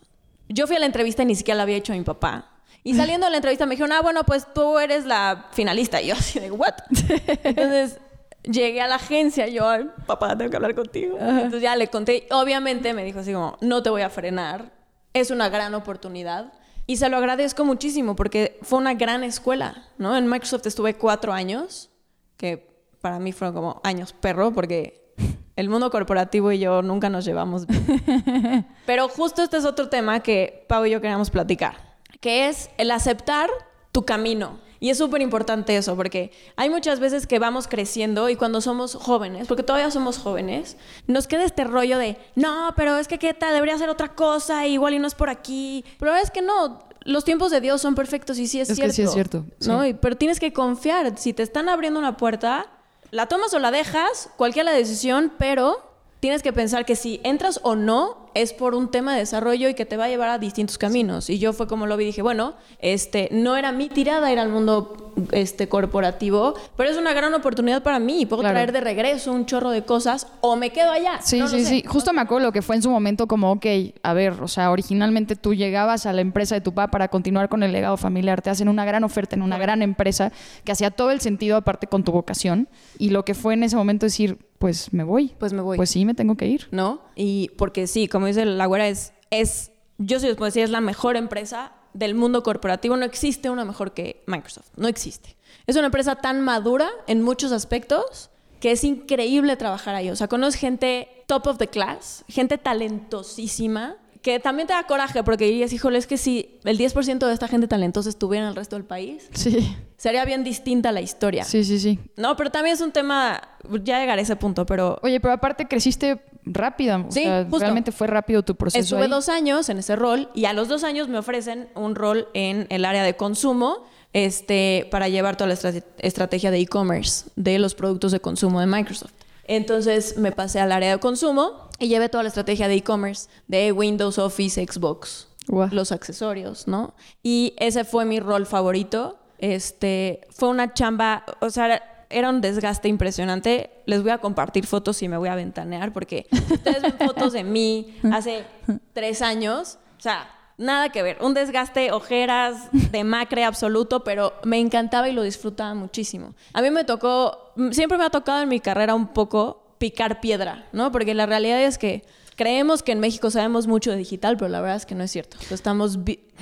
Yo 0.47 0.67
fui 0.67 0.77
a 0.77 0.79
la 0.79 0.85
entrevista 0.85 1.23
y 1.23 1.25
ni 1.25 1.35
siquiera 1.35 1.57
la 1.57 1.63
había 1.63 1.75
hecho 1.75 1.91
a 1.91 1.97
mi 1.97 2.03
papá. 2.03 2.49
Y 2.81 2.93
saliendo 2.95 3.25
de 3.27 3.31
la 3.31 3.37
entrevista 3.39 3.65
me 3.65 3.71
dijeron, 3.71 3.91
ah, 3.91 3.99
bueno, 4.01 4.23
pues 4.23 4.47
tú 4.53 4.79
eres 4.79 5.03
la 5.03 5.47
finalista. 5.51 6.01
Y 6.01 6.07
yo 6.07 6.13
así 6.15 6.39
de, 6.39 6.49
¿what? 6.49 6.75
Entonces 7.43 7.97
llegué 8.43 8.79
a 8.79 8.87
la 8.87 8.95
agencia 8.95 9.49
yo, 9.49 9.67
"Ay, 9.67 9.89
papá, 10.05 10.37
tengo 10.37 10.49
que 10.49 10.55
hablar 10.55 10.75
contigo. 10.75 11.17
Entonces 11.19 11.61
ya 11.61 11.75
le 11.75 11.89
conté. 11.89 12.25
Obviamente 12.31 12.93
me 12.93 13.03
dijo 13.03 13.19
así 13.19 13.33
como, 13.33 13.57
no 13.59 13.83
te 13.83 13.89
voy 13.89 14.03
a 14.03 14.09
frenar. 14.09 14.71
Es 15.13 15.29
una 15.29 15.49
gran 15.49 15.75
oportunidad. 15.75 16.53
Y 16.85 16.97
se 16.97 17.09
lo 17.09 17.17
agradezco 17.17 17.63
muchísimo 17.63 18.15
porque 18.15 18.59
fue 18.61 18.79
una 18.79 18.93
gran 18.93 19.23
escuela, 19.23 19.87
¿no? 19.97 20.17
En 20.17 20.27
Microsoft 20.27 20.67
estuve 20.67 20.95
cuatro 20.95 21.31
años, 21.31 21.89
que 22.37 22.67
para 22.99 23.19
mí 23.19 23.31
fueron 23.31 23.55
como 23.55 23.81
años 23.83 24.13
perro 24.13 24.51
porque 24.51 25.13
el 25.55 25.69
mundo 25.69 25.89
corporativo 25.91 26.51
y 26.51 26.59
yo 26.59 26.81
nunca 26.81 27.09
nos 27.09 27.25
llevamos 27.25 27.65
bien. 27.67 28.67
Pero 28.85 29.07
justo 29.07 29.43
este 29.43 29.57
es 29.57 29.65
otro 29.65 29.89
tema 29.89 30.21
que 30.21 30.65
Pau 30.67 30.85
y 30.85 30.91
yo 30.91 30.99
queríamos 30.99 31.29
platicar, 31.29 31.97
que 32.19 32.49
es 32.49 32.69
el 32.77 32.91
aceptar 32.91 33.49
tu 33.91 34.05
camino. 34.05 34.59
Y 34.83 34.89
es 34.89 34.97
súper 34.97 35.21
importante 35.21 35.77
eso, 35.77 35.95
porque 35.95 36.31
hay 36.57 36.69
muchas 36.69 36.99
veces 36.99 37.25
que 37.25 37.39
vamos 37.39 37.69
creciendo 37.69 38.27
y 38.27 38.35
cuando 38.35 38.59
somos 38.59 38.95
jóvenes, 38.95 39.47
porque 39.47 39.63
todavía 39.63 39.89
somos 39.91 40.17
jóvenes, 40.17 40.75
nos 41.07 41.25
queda 41.25 41.45
este 41.45 41.63
rollo 41.63 41.97
de, 41.97 42.17
no, 42.35 42.73
pero 42.75 42.97
es 42.97 43.07
que 43.07 43.17
qué 43.17 43.33
tal, 43.33 43.53
debería 43.53 43.75
hacer 43.75 43.87
otra 43.87 44.13
cosa, 44.13 44.67
igual 44.67 44.93
y 44.93 44.99
no 44.99 45.07
es 45.07 45.15
por 45.15 45.29
aquí. 45.29 45.85
Pero 45.99 46.13
es 46.17 46.31
que 46.31 46.41
no, 46.41 46.79
los 47.05 47.23
tiempos 47.23 47.49
de 47.49 47.61
Dios 47.61 47.79
son 47.79 47.95
perfectos 47.95 48.37
y 48.39 48.45
sí 48.47 48.59
es, 48.59 48.69
Es 48.69 48.77
que 48.77 48.91
cierto. 48.91 48.95
sí 48.95 49.01
es 49.03 49.11
cierto, 49.13 49.45
¿no? 49.65 49.83
sí. 49.83 49.89
Y- 49.89 49.93
Pero 49.93 50.17
tienes 50.17 50.41
que 50.41 50.51
confiar, 50.51 51.17
si 51.17 51.31
te 51.31 51.43
están 51.43 51.69
abriendo 51.69 51.97
una 51.97 52.17
puerta, 52.17 52.65
la 53.11 53.27
tomas 53.27 53.53
o 53.53 53.59
la 53.59 53.71
dejas, 53.71 54.31
cualquier 54.35 54.65
la 54.65 54.73
decisión, 54.73 55.31
pero 55.37 55.92
tienes 56.23 56.41
que 56.41 56.53
pensar 56.53 56.85
que 56.85 56.95
si 56.95 57.19
entras 57.25 57.59
o 57.63 57.75
no 57.75 58.29
es 58.33 58.53
por 58.53 58.75
un 58.75 58.89
tema 58.89 59.11
de 59.11 59.19
desarrollo 59.19 59.67
y 59.67 59.73
que 59.73 59.85
te 59.85 59.97
va 59.97 60.05
a 60.05 60.07
llevar 60.07 60.29
a 60.29 60.39
distintos 60.39 60.77
caminos. 60.77 61.29
Y 61.29 61.37
yo 61.37 61.51
fue 61.51 61.67
como 61.67 61.85
lo 61.85 61.97
vi, 61.97 62.05
dije, 62.05 62.21
bueno, 62.21 62.53
este, 62.79 63.27
no 63.33 63.57
era 63.57 63.73
mi 63.73 63.89
tirada 63.89 64.31
ir 64.31 64.39
al 64.39 64.47
mundo 64.47 65.13
este, 65.33 65.67
corporativo, 65.67 66.53
pero 66.77 66.89
es 66.89 66.95
una 66.97 67.11
gran 67.11 67.33
oportunidad 67.33 67.83
para 67.83 67.99
mí. 67.99 68.25
Puedo 68.25 68.41
Claro. 68.41 68.53
traer 68.55 68.71
de 68.71 68.79
regreso 68.79 69.33
un 69.33 69.45
chorro 69.45 69.69
de 69.69 69.83
cosas 69.83 70.27
o 70.39 70.55
me 70.55 70.69
quedo 70.69 70.91
allá. 70.91 71.19
Sí, 71.21 71.39
No 71.39 71.47
sí, 71.49 71.59
sé. 71.65 71.65
sí. 71.69 71.83
Justo 71.85 72.13
me 72.13 72.21
acuerdo 72.21 72.47
lo 72.47 72.51
que 72.53 72.61
fue 72.61 72.77
en 72.77 72.81
su 72.83 72.89
momento 72.89 73.27
como, 73.27 73.51
ok, 73.51 73.65
a 74.01 74.13
ver, 74.13 74.41
o 74.41 74.47
sea, 74.47 74.71
originalmente 74.71 75.35
tú 75.35 75.53
llegabas 75.53 76.05
a 76.05 76.13
la 76.13 76.21
empresa 76.21 76.55
de 76.55 76.61
tu 76.61 76.73
papá 76.73 76.89
para 76.89 77.09
continuar 77.09 77.49
con 77.49 77.63
el 77.63 77.73
legado 77.73 77.97
familiar, 77.97 78.41
te 78.41 78.49
hacen 78.49 78.69
una 78.69 78.85
gran 78.85 79.03
oferta 79.03 79.35
en 79.35 79.41
una 79.41 79.57
gran 79.57 79.81
empresa 79.81 80.31
que 80.63 80.71
hacía 80.71 80.89
todo 80.89 81.11
el 81.11 81.19
sentido 81.19 81.57
aparte 81.57 81.87
con 81.87 82.05
tu 82.05 82.13
vocación 82.13 82.69
y 82.97 83.09
lo 83.09 83.25
que 83.25 83.33
fue 83.33 83.53
en 83.55 83.63
ese 83.63 83.75
momento 83.75 84.05
decir, 84.05 84.37
pues 84.63 84.93
me 84.93 85.03
voy. 85.03 85.35
Pues 85.37 85.51
me 85.51 85.61
voy. 85.61 85.75
Pues 85.75 85.89
sí, 85.89 86.05
me 86.05 86.13
tengo 86.13 86.37
que 86.37 86.47
ir. 86.47 86.69
¿no? 86.71 87.01
Y 87.17 87.51
porque 87.57 87.85
sí, 87.85 88.07
como 88.07 88.27
dice 88.27 88.45
la 88.45 88.65
güera, 88.65 88.87
es, 88.87 89.11
es, 89.29 89.73
yo 89.97 90.21
sí 90.21 90.27
les 90.27 90.37
puedo 90.37 90.45
decir, 90.45 90.63
es 90.63 90.69
la 90.69 90.79
mejor 90.79 91.17
empresa 91.17 91.73
del 91.93 92.15
mundo 92.15 92.43
corporativo. 92.43 92.95
No 92.95 93.03
existe 93.03 93.49
una 93.49 93.65
mejor 93.65 93.93
que 93.93 94.23
Microsoft, 94.25 94.69
no 94.77 94.87
existe. 94.87 95.35
Es 95.67 95.75
una 95.75 95.87
empresa 95.87 96.15
tan 96.15 96.39
madura 96.39 96.89
en 97.07 97.21
muchos 97.21 97.51
aspectos 97.51 98.29
que 98.61 98.71
es 98.71 98.85
increíble 98.85 99.57
trabajar 99.57 99.95
ahí. 99.95 100.09
O 100.09 100.15
sea, 100.15 100.29
conoces 100.29 100.57
gente 100.57 101.09
top 101.27 101.45
of 101.47 101.57
the 101.57 101.67
class, 101.67 102.23
gente 102.29 102.57
talentosísima, 102.57 103.97
que 104.23 104.39
también 104.39 104.67
te 104.67 104.73
da 104.73 104.83
coraje 104.87 105.21
porque 105.21 105.45
dirías, 105.45 105.71
híjole, 105.73 105.99
es 105.99 106.07
que 106.07 106.17
si 106.17 106.57
el 106.63 106.77
10% 106.79 107.27
de 107.27 107.33
esta 107.33 107.47
gente 107.47 107.67
talentosa 107.67 108.09
estuviera 108.09 108.45
en 108.45 108.49
el 108.49 108.55
resto 108.55 108.75
del 108.77 108.85
país, 108.85 109.27
Sí. 109.33 109.75
sería 109.97 110.23
bien 110.25 110.43
distinta 110.43 110.91
la 110.91 111.01
historia. 111.01 111.43
Sí, 111.43 111.63
sí, 111.65 111.77
sí. 111.77 111.99
No, 112.17 112.35
pero 112.37 112.49
también 112.49 112.73
es 112.73 112.81
un 112.81 112.91
tema, 112.91 113.41
ya 113.83 113.99
llegaré 113.99 114.21
a 114.21 114.23
ese 114.23 114.35
punto, 114.37 114.65
pero 114.65 114.97
Oye, 115.03 115.19
pero 115.19 115.33
aparte 115.33 115.67
creciste 115.67 116.21
rápida. 116.45 116.97
O 117.07 117.11
Sí, 117.11 117.23
sea, 117.23 117.43
justo. 117.43 117.59
realmente 117.59 117.91
fue 117.91 118.07
rápido 118.07 118.43
tu 118.43 118.55
proceso. 118.55 118.81
estuve 118.81 119.03
ahí. 119.03 119.09
dos 119.09 119.27
años 119.29 119.67
en 119.69 119.77
ese 119.77 119.95
rol 119.95 120.29
y 120.33 120.45
a 120.45 120.53
los 120.53 120.67
dos 120.69 120.83
años 120.85 121.09
me 121.09 121.17
ofrecen 121.17 121.67
un 121.75 121.93
rol 121.93 122.27
en 122.33 122.65
el 122.69 122.85
área 122.85 123.03
de 123.03 123.15
consumo 123.17 123.83
este, 124.13 124.87
para 124.91 125.09
llevar 125.09 125.35
toda 125.35 125.47
la 125.49 125.53
estra- 125.55 125.83
estrategia 125.99 126.49
de 126.51 126.59
e-commerce 126.59 127.25
de 127.35 127.59
los 127.59 127.75
productos 127.75 128.11
de 128.13 128.19
consumo 128.21 128.59
de 128.61 128.67
Microsoft. 128.67 129.11
Entonces 129.45 130.17
me 130.17 130.31
pasé 130.31 130.59
al 130.59 130.71
área 130.71 130.91
de 130.91 130.99
consumo 130.99 131.69
y 131.79 131.87
llevé 131.87 132.09
toda 132.09 132.23
la 132.23 132.29
estrategia 132.29 132.67
de 132.67 132.75
e-commerce 132.75 133.29
de 133.47 133.71
Windows, 133.71 134.17
Office, 134.17 134.65
Xbox, 134.65 135.27
los 135.71 135.91
accesorios, 135.91 136.67
¿no? 136.67 136.95
Y 137.21 137.53
ese 137.57 137.83
fue 137.83 138.05
mi 138.05 138.19
rol 138.19 138.45
favorito. 138.45 139.19
Este, 139.39 140.21
fue 140.29 140.49
una 140.49 140.73
chamba, 140.73 141.25
o 141.41 141.49
sea, 141.49 142.05
era 142.09 142.29
un 142.29 142.41
desgaste 142.41 142.87
impresionante. 142.87 143.71
Les 143.85 144.01
voy 144.01 144.11
a 144.11 144.19
compartir 144.19 144.65
fotos 144.65 145.01
y 145.01 145.09
me 145.09 145.17
voy 145.17 145.29
a 145.29 145.35
ventanear 145.35 145.91
porque 145.91 146.27
ustedes 146.51 146.81
ven 146.81 146.97
fotos 146.97 147.33
de 147.33 147.43
mí 147.43 147.99
hace 148.11 148.45
tres 148.93 149.21
años, 149.21 149.79
o 149.97 150.01
sea, 150.01 150.29
nada 150.57 150.89
que 150.89 151.03
ver. 151.03 151.17
Un 151.21 151.33
desgaste, 151.33 151.91
ojeras, 151.91 152.69
demacre 152.91 153.43
absoluto, 153.43 154.03
pero 154.03 154.33
me 154.43 154.59
encantaba 154.59 155.09
y 155.09 155.13
lo 155.13 155.23
disfrutaba 155.23 155.73
muchísimo. 155.73 156.35
A 156.53 156.61
mí 156.61 156.69
me 156.71 156.83
tocó, 156.83 157.42
siempre 157.71 157.97
me 157.97 158.05
ha 158.05 158.09
tocado 158.09 158.41
en 158.41 158.49
mi 158.49 158.59
carrera 158.59 158.95
un 158.95 159.07
poco 159.07 159.75
picar 159.77 160.21
piedra, 160.21 160.67
¿no? 160.71 160.91
Porque 160.91 161.13
la 161.13 161.25
realidad 161.25 161.61
es 161.61 161.77
que 161.77 162.03
creemos 162.35 162.83
que 162.83 162.91
en 162.91 162.99
México 162.99 163.29
sabemos 163.31 163.67
mucho 163.67 163.91
de 163.91 163.97
digital, 163.97 164.37
pero 164.37 164.49
la 164.49 164.61
verdad 164.61 164.77
es 164.77 164.85
que 164.85 164.95
no 164.95 165.03
es 165.03 165.11
cierto. 165.11 165.37
Estamos 165.49 165.99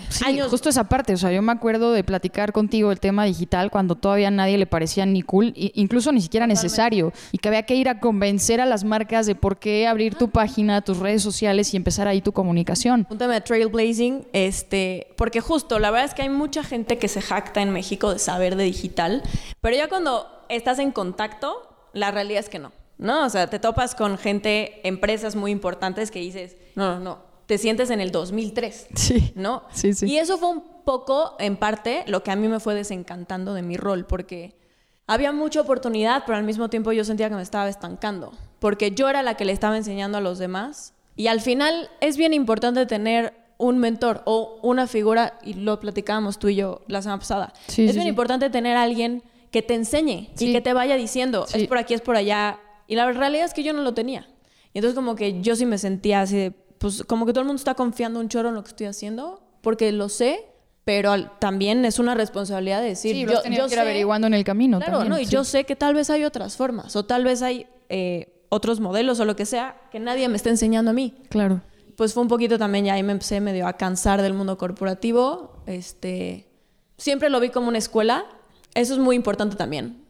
Sí, 0.10 0.24
años 0.26 0.50
justo 0.50 0.70
esa 0.70 0.86
parte. 0.86 1.14
O 1.14 1.18
sea, 1.18 1.32
yo 1.32 1.42
me 1.42 1.52
acuerdo 1.52 1.92
de 1.92 2.04
platicar 2.04 2.54
contigo 2.54 2.92
el 2.92 3.00
tema 3.00 3.26
digital 3.26 3.70
cuando 3.70 3.96
todavía 3.96 4.30
a 4.30 4.32
nadie 4.32 4.58
le 4.58 4.66
parecía 4.66 5.06
ni 5.06 5.22
cool, 5.22 5.54
incluso 5.56 6.12
ni 6.12 6.22
siquiera 6.22 6.48
necesario. 6.48 7.14
Y 7.32 7.38
que 7.38 7.50
había 7.50 7.64
que 7.64 7.76
ir 7.76 7.90
a 7.90 8.00
convencer 8.00 8.62
a 8.62 8.66
las 8.66 8.84
marcas 8.84 9.26
de 9.26 9.36
por 9.36 9.60
qué 9.60 9.88
abrir 9.88 10.16
tu 10.16 10.30
página, 10.30 10.82
tus 10.82 10.98
redes 10.98 11.22
sociales 11.22 11.74
y 11.74 11.78
empezar 11.78 12.08
ahí 12.08 12.22
tu 12.22 12.32
comunicación. 12.32 13.06
un 13.10 13.18
tema 13.18 13.34
de 13.34 13.42
trailblazing, 13.42 14.28
este, 14.34 15.08
porque 15.18 15.42
justo 15.42 15.80
la 15.80 15.92
verdad 15.92 16.08
es 16.08 16.14
que 16.14 16.24
hay 16.24 16.30
mucha 16.30 16.64
gente 16.64 16.98
que 16.98 17.08
se 17.08 17.22
jacta 17.22 17.62
en 17.62 17.72
México 17.72 18.14
de 18.14 18.20
saber 18.20 18.56
de 18.56 18.64
digital, 18.64 19.22
pero 19.60 19.76
ya 19.76 19.88
cuando 19.88 20.41
estás 20.56 20.80
en 20.80 20.92
contacto, 20.92 21.68
la 21.94 22.12
realidad 22.12 22.40
es 22.40 22.50
que 22.50 22.60
no, 22.60 22.72
¿no? 22.98 23.26
O 23.26 23.30
sea, 23.30 23.48
te 23.48 23.60
topas 23.60 23.96
con 23.96 24.18
gente, 24.18 24.86
empresas 24.88 25.36
muy 25.36 25.52
importantes 25.52 26.12
que 26.12 26.20
dices, 26.20 26.56
no, 26.76 26.96
no, 26.96 27.00
no, 27.00 27.20
te 27.46 27.58
sientes 27.58 27.90
en 27.90 28.00
el 28.02 28.12
2003, 28.12 28.88
Sí. 28.96 29.34
¿no? 29.36 29.64
Sí, 29.74 29.94
sí. 29.94 30.06
Y 30.06 30.18
eso 30.18 30.38
fue 30.38 30.50
un 30.50 30.64
poco, 30.86 31.36
en 31.40 31.58
parte, 31.58 32.04
lo 32.08 32.24
que 32.24 32.32
a 32.32 32.36
mí 32.36 32.48
me 32.48 32.60
fue 32.60 32.76
desencantando 32.76 33.54
de 33.54 33.62
mi 33.62 33.78
rol, 33.78 34.06
porque 34.06 34.56
había 35.08 35.32
mucha 35.34 35.62
oportunidad, 35.62 36.24
pero 36.26 36.38
al 36.38 36.44
mismo 36.44 36.70
tiempo 36.70 36.92
yo 36.92 37.04
sentía 37.04 37.30
que 37.30 37.36
me 37.36 37.42
estaba 37.42 37.68
estancando, 37.68 38.32
porque 38.60 38.92
yo 38.92 39.10
era 39.10 39.24
la 39.24 39.36
que 39.36 39.46
le 39.46 39.52
estaba 39.52 39.76
enseñando 39.76 40.18
a 40.18 40.22
los 40.22 40.40
demás. 40.40 40.94
Y 41.18 41.28
al 41.28 41.42
final 41.42 41.90
es 42.00 42.16
bien 42.16 42.34
importante 42.34 42.86
tener 42.86 43.34
un 43.58 43.78
mentor 43.78 44.22
o 44.26 44.58
una 44.64 44.88
figura, 44.88 45.38
y 45.44 45.54
lo 45.56 45.80
platicábamos 45.80 46.40
tú 46.40 46.48
y 46.48 46.56
yo 46.56 46.82
la 46.88 47.02
semana 47.02 47.20
pasada. 47.20 47.54
Sí, 47.68 47.84
es 47.84 47.92
sí, 47.92 47.96
bien 47.98 48.04
sí. 48.06 48.10
importante 48.10 48.50
tener 48.50 48.78
a 48.78 48.84
alguien 48.84 49.24
que 49.52 49.62
te 49.62 49.74
enseñe 49.76 50.30
Sí. 50.36 50.50
y 50.50 50.54
que 50.54 50.62
te 50.62 50.74
vaya 50.74 50.96
diciendo, 50.96 51.46
Sí. 51.48 51.62
es 51.64 51.68
por 51.68 51.78
aquí, 51.78 51.94
es 51.94 52.02
por 52.02 52.16
allá. 52.16 52.60
Y 52.88 52.96
la 52.96 53.12
realidad 53.12 53.46
es 53.46 53.54
que 53.54 53.64
yo 53.64 53.74
no 53.74 53.82
lo 53.82 53.94
tenía. 53.94 54.28
Y 54.74 54.80
entonces 54.80 54.96
como 54.96 55.16
que 55.16 55.42
yo 55.42 55.56
sí 55.56 55.66
me 55.66 55.78
sentía 55.78 56.22
así 56.22 56.38
de, 56.38 56.52
pues 56.78 57.04
como 57.04 57.26
que 57.26 57.34
todo 57.34 57.42
el 57.42 57.48
mundo 57.48 57.60
está 57.60 57.76
confiando 57.76 58.20
un 58.20 58.30
chorro 58.30 58.50
en 58.50 58.56
lo 58.56 58.64
que 58.64 58.70
estoy 58.70 58.88
haciendo, 58.88 59.42
porque 59.62 59.92
lo 59.92 60.10
sé, 60.10 60.46
pero 60.86 61.12
al- 61.12 61.38
también 61.40 61.86
es 61.86 62.00
una 62.00 62.16
responsabilidad 62.16 62.82
de 62.82 62.88
decir, 62.88 63.14
Sí, 63.16 63.22
yo, 63.26 63.34
yo 63.34 63.42
que 63.44 63.50
ir 63.50 63.70
sé- 63.70 63.80
averiguando 63.80 64.26
en 64.28 64.34
el 64.34 64.44
camino 64.44 64.80
Claro, 64.80 65.00
también. 65.00 65.10
¿no? 65.10 65.20
Y 65.20 65.26
yo 65.26 65.44
sé 65.44 65.66
que 65.66 65.76
tal 65.76 65.94
vez 65.94 66.10
hay 66.10 66.24
otras 66.24 66.56
formas, 66.58 66.96
o 66.96 67.06
tal 67.06 67.24
vez 67.24 67.42
hay 67.42 67.68
eh, 67.90 68.46
otros 68.50 68.80
modelos 68.80 69.20
o 69.20 69.26
lo 69.26 69.36
que 69.36 69.46
sea 69.46 69.80
que 69.92 70.00
nadie 70.00 70.28
me 70.30 70.38
está 70.38 70.50
enseñando 70.50 70.92
a 70.92 70.94
mí. 70.94 71.14
Claro. 71.30 71.62
Pues 71.98 72.14
fue 72.14 72.24
un 72.24 72.30
poquito 72.30 72.58
también, 72.58 72.86
ya 72.86 72.94
ahí 72.96 73.04
me 73.04 73.12
empecé 73.12 73.42
medio 73.42 73.68
a 73.68 73.74
cansar 73.74 74.22
del 74.22 74.34
mundo 74.34 74.58
corporativo. 74.58 75.62
Este, 75.68 76.48
siempre 76.98 77.30
lo 77.30 77.40
vi 77.40 77.50
como 77.50 77.68
una 77.68 77.78
escuela. 77.78 78.26
Eso 78.76 78.94
es 78.94 79.00
muy 79.00 79.16
importante 79.16 79.56
también. 79.56 80.02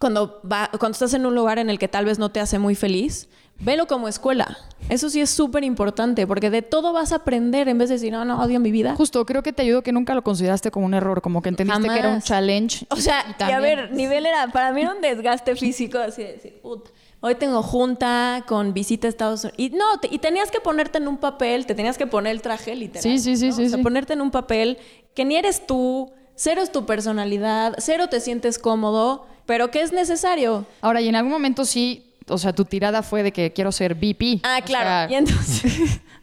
Cuando, 0.00 0.40
va, 0.50 0.70
cuando 0.78 0.92
estás 0.94 1.14
en 1.14 1.24
un 1.26 1.34
lugar 1.34 1.58
en 1.58 1.70
el 1.70 1.78
que 1.78 1.88
tal 1.88 2.04
vez 2.04 2.18
no 2.18 2.30
te 2.30 2.40
hace 2.40 2.58
muy 2.58 2.74
feliz, 2.74 3.28
velo 3.60 3.86
como 3.86 4.08
escuela. 4.08 4.58
Eso 4.88 5.08
sí 5.08 5.20
es 5.20 5.30
súper 5.30 5.62
importante, 5.62 6.26
porque 6.26 6.50
de 6.50 6.62
todo 6.62 6.92
vas 6.92 7.12
a 7.12 7.16
aprender 7.16 7.68
en 7.68 7.78
vez 7.78 7.88
de 7.88 7.94
decir, 7.94 8.12
no, 8.12 8.24
no, 8.24 8.42
odio 8.42 8.58
mi 8.58 8.72
vida. 8.72 8.94
Justo, 8.96 9.24
creo 9.24 9.42
que 9.44 9.52
te 9.52 9.62
ayudó 9.62 9.82
que 9.82 9.92
nunca 9.92 10.14
lo 10.14 10.22
consideraste 10.22 10.70
como 10.72 10.84
un 10.86 10.94
error, 10.94 11.22
como 11.22 11.40
que 11.42 11.48
entendiste 11.50 11.88
que 11.88 11.98
era 11.98 12.08
un 12.08 12.20
challenge. 12.22 12.86
O 12.90 12.96
sea, 12.96 13.24
y 13.38 13.42
y, 13.44 13.52
a 13.52 13.60
ver, 13.60 13.92
nivel 13.92 14.26
era, 14.26 14.48
para 14.48 14.72
mí 14.72 14.80
era 14.82 14.92
un 14.92 15.00
desgaste 15.00 15.54
físico, 15.54 15.98
así 15.98 16.22
de 16.24 16.32
decir, 16.32 16.60
"Put, 16.60 16.88
hoy 17.20 17.36
tengo 17.36 17.62
junta 17.62 18.44
con 18.48 18.74
visita 18.74 19.06
a 19.06 19.10
Estados 19.10 19.44
Unidos. 19.44 19.58
Y 19.58 19.70
no, 19.70 19.98
te- 20.00 20.08
y 20.12 20.18
tenías 20.18 20.50
que 20.50 20.60
ponerte 20.60 20.98
en 20.98 21.06
un 21.06 21.18
papel, 21.18 21.64
te 21.66 21.74
tenías 21.76 21.96
que 21.96 22.06
poner 22.08 22.32
el 22.32 22.42
traje 22.42 22.74
literal. 22.74 23.02
Sí, 23.02 23.18
sí, 23.20 23.36
sí, 23.36 23.48
¿no? 23.50 23.54
sí, 23.54 23.66
O 23.66 23.68
sea, 23.68 23.78
sí. 23.78 23.82
ponerte 23.84 24.12
en 24.12 24.20
un 24.20 24.32
papel 24.32 24.76
que 25.14 25.24
ni 25.24 25.36
eres 25.36 25.66
tú, 25.66 26.10
cero 26.36 26.62
es 26.62 26.72
tu 26.72 26.86
personalidad, 26.86 27.74
cero 27.78 28.08
te 28.08 28.20
sientes 28.20 28.58
cómodo, 28.58 29.26
pero 29.46 29.70
que 29.70 29.82
es 29.82 29.92
necesario. 29.92 30.66
Ahora, 30.80 31.00
y 31.00 31.08
en 31.08 31.16
algún 31.16 31.32
momento 31.32 31.64
sí, 31.64 32.12
o 32.28 32.38
sea, 32.38 32.52
tu 32.54 32.64
tirada 32.64 33.02
fue 33.02 33.22
de 33.22 33.32
que 33.32 33.52
quiero 33.52 33.70
ser 33.72 33.94
VP. 33.94 34.40
Ah, 34.42 34.60
O 34.62 34.64
claro. 34.64 34.84
sea, 34.84 35.08
y 35.10 35.14
entonces, 35.14 36.00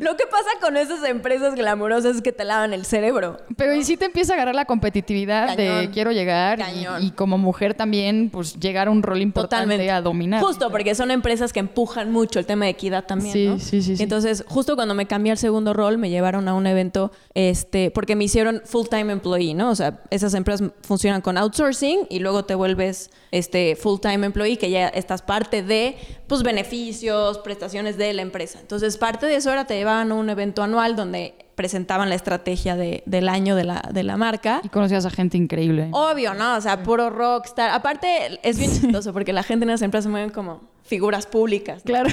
lo 0.00 0.16
que 0.16 0.24
pasa 0.26 0.48
con 0.60 0.76
esas 0.76 1.04
empresas 1.04 1.54
glamurosas 1.54 2.16
es 2.16 2.22
que 2.22 2.32
te 2.32 2.44
lavan 2.44 2.72
el 2.72 2.84
cerebro. 2.84 3.38
Pero 3.56 3.74
y 3.74 3.84
sí 3.84 3.96
te 3.96 4.06
empieza 4.06 4.32
a 4.32 4.36
agarrar 4.36 4.54
la 4.54 4.64
competitividad 4.64 5.56
de 5.56 5.90
quiero 5.92 6.12
llegar 6.12 6.60
y- 7.00 7.10
como 7.12 7.38
mujer 7.38 7.74
también, 7.74 8.30
pues 8.30 8.58
llegar 8.58 8.88
a 8.88 8.90
un 8.90 9.02
rol 9.02 9.20
importante 9.22 9.64
Totalmente. 9.64 9.90
a 9.90 10.00
dominar. 10.00 10.42
Justo, 10.42 10.70
porque 10.70 10.94
son 10.94 11.10
empresas 11.10 11.52
que 11.52 11.60
empujan 11.60 12.10
mucho 12.10 12.38
el 12.38 12.46
tema 12.46 12.64
de 12.64 12.72
equidad 12.72 13.04
también, 13.04 13.32
Sí, 13.32 13.46
¿no? 13.46 13.58
sí, 13.58 13.82
sí, 13.82 13.96
sí. 13.96 14.02
Entonces, 14.02 14.44
justo 14.48 14.74
cuando 14.76 14.94
me 14.94 15.06
cambié 15.06 15.32
al 15.32 15.38
segundo 15.38 15.72
rol, 15.72 15.98
me 15.98 16.10
llevaron 16.10 16.48
a 16.48 16.54
un 16.54 16.66
evento, 16.66 17.12
este, 17.34 17.90
porque 17.90 18.16
me 18.16 18.24
hicieron 18.24 18.62
full-time 18.64 19.12
employee, 19.12 19.54
¿no? 19.54 19.70
O 19.70 19.74
sea, 19.74 20.00
esas 20.10 20.34
empresas 20.34 20.70
funcionan 20.82 21.20
con 21.20 21.36
outsourcing 21.38 22.06
y 22.10 22.18
luego 22.18 22.44
te 22.44 22.54
vuelves 22.54 23.10
este, 23.30 23.76
full-time 23.76 24.26
employee, 24.26 24.56
que 24.56 24.70
ya 24.70 24.88
estás 24.88 25.22
parte 25.22 25.62
de, 25.62 25.96
pues, 26.26 26.42
beneficios, 26.42 27.38
prestaciones 27.38 27.96
de 27.96 28.12
la 28.12 28.22
empresa. 28.22 28.58
Entonces, 28.60 28.96
parte 28.96 29.26
de 29.26 29.33
eso 29.34 29.50
era 29.52 29.64
te 29.66 29.76
llevaban 29.76 30.10
a 30.12 30.14
un 30.14 30.28
evento 30.30 30.62
anual 30.62 30.96
donde 30.96 31.34
presentaban 31.54 32.08
la 32.08 32.16
estrategia 32.16 32.74
de- 32.76 33.02
del 33.06 33.28
año 33.28 33.54
de 33.54 33.62
la, 33.64 33.88
de 33.92 34.02
la 34.02 34.16
marca. 34.16 34.60
Y 34.64 34.68
conocías 34.70 35.06
a 35.06 35.10
gente 35.10 35.36
increíble. 35.36 35.88
Obvio, 35.92 36.34
¿no? 36.34 36.56
O 36.56 36.60
sea, 36.60 36.82
puro 36.82 37.10
rockstar. 37.10 37.70
Aparte, 37.70 38.40
es 38.42 38.58
bien 38.58 38.72
chistoso 38.72 39.12
porque 39.12 39.32
la 39.32 39.42
gente 39.44 39.64
en 39.64 39.70
las 39.70 39.82
empresas 39.82 40.04
se 40.04 40.10
mueven 40.10 40.30
como 40.30 40.62
figuras 40.82 41.26
públicas. 41.26 41.78
¿no? 41.78 41.84
Claro. 41.84 42.08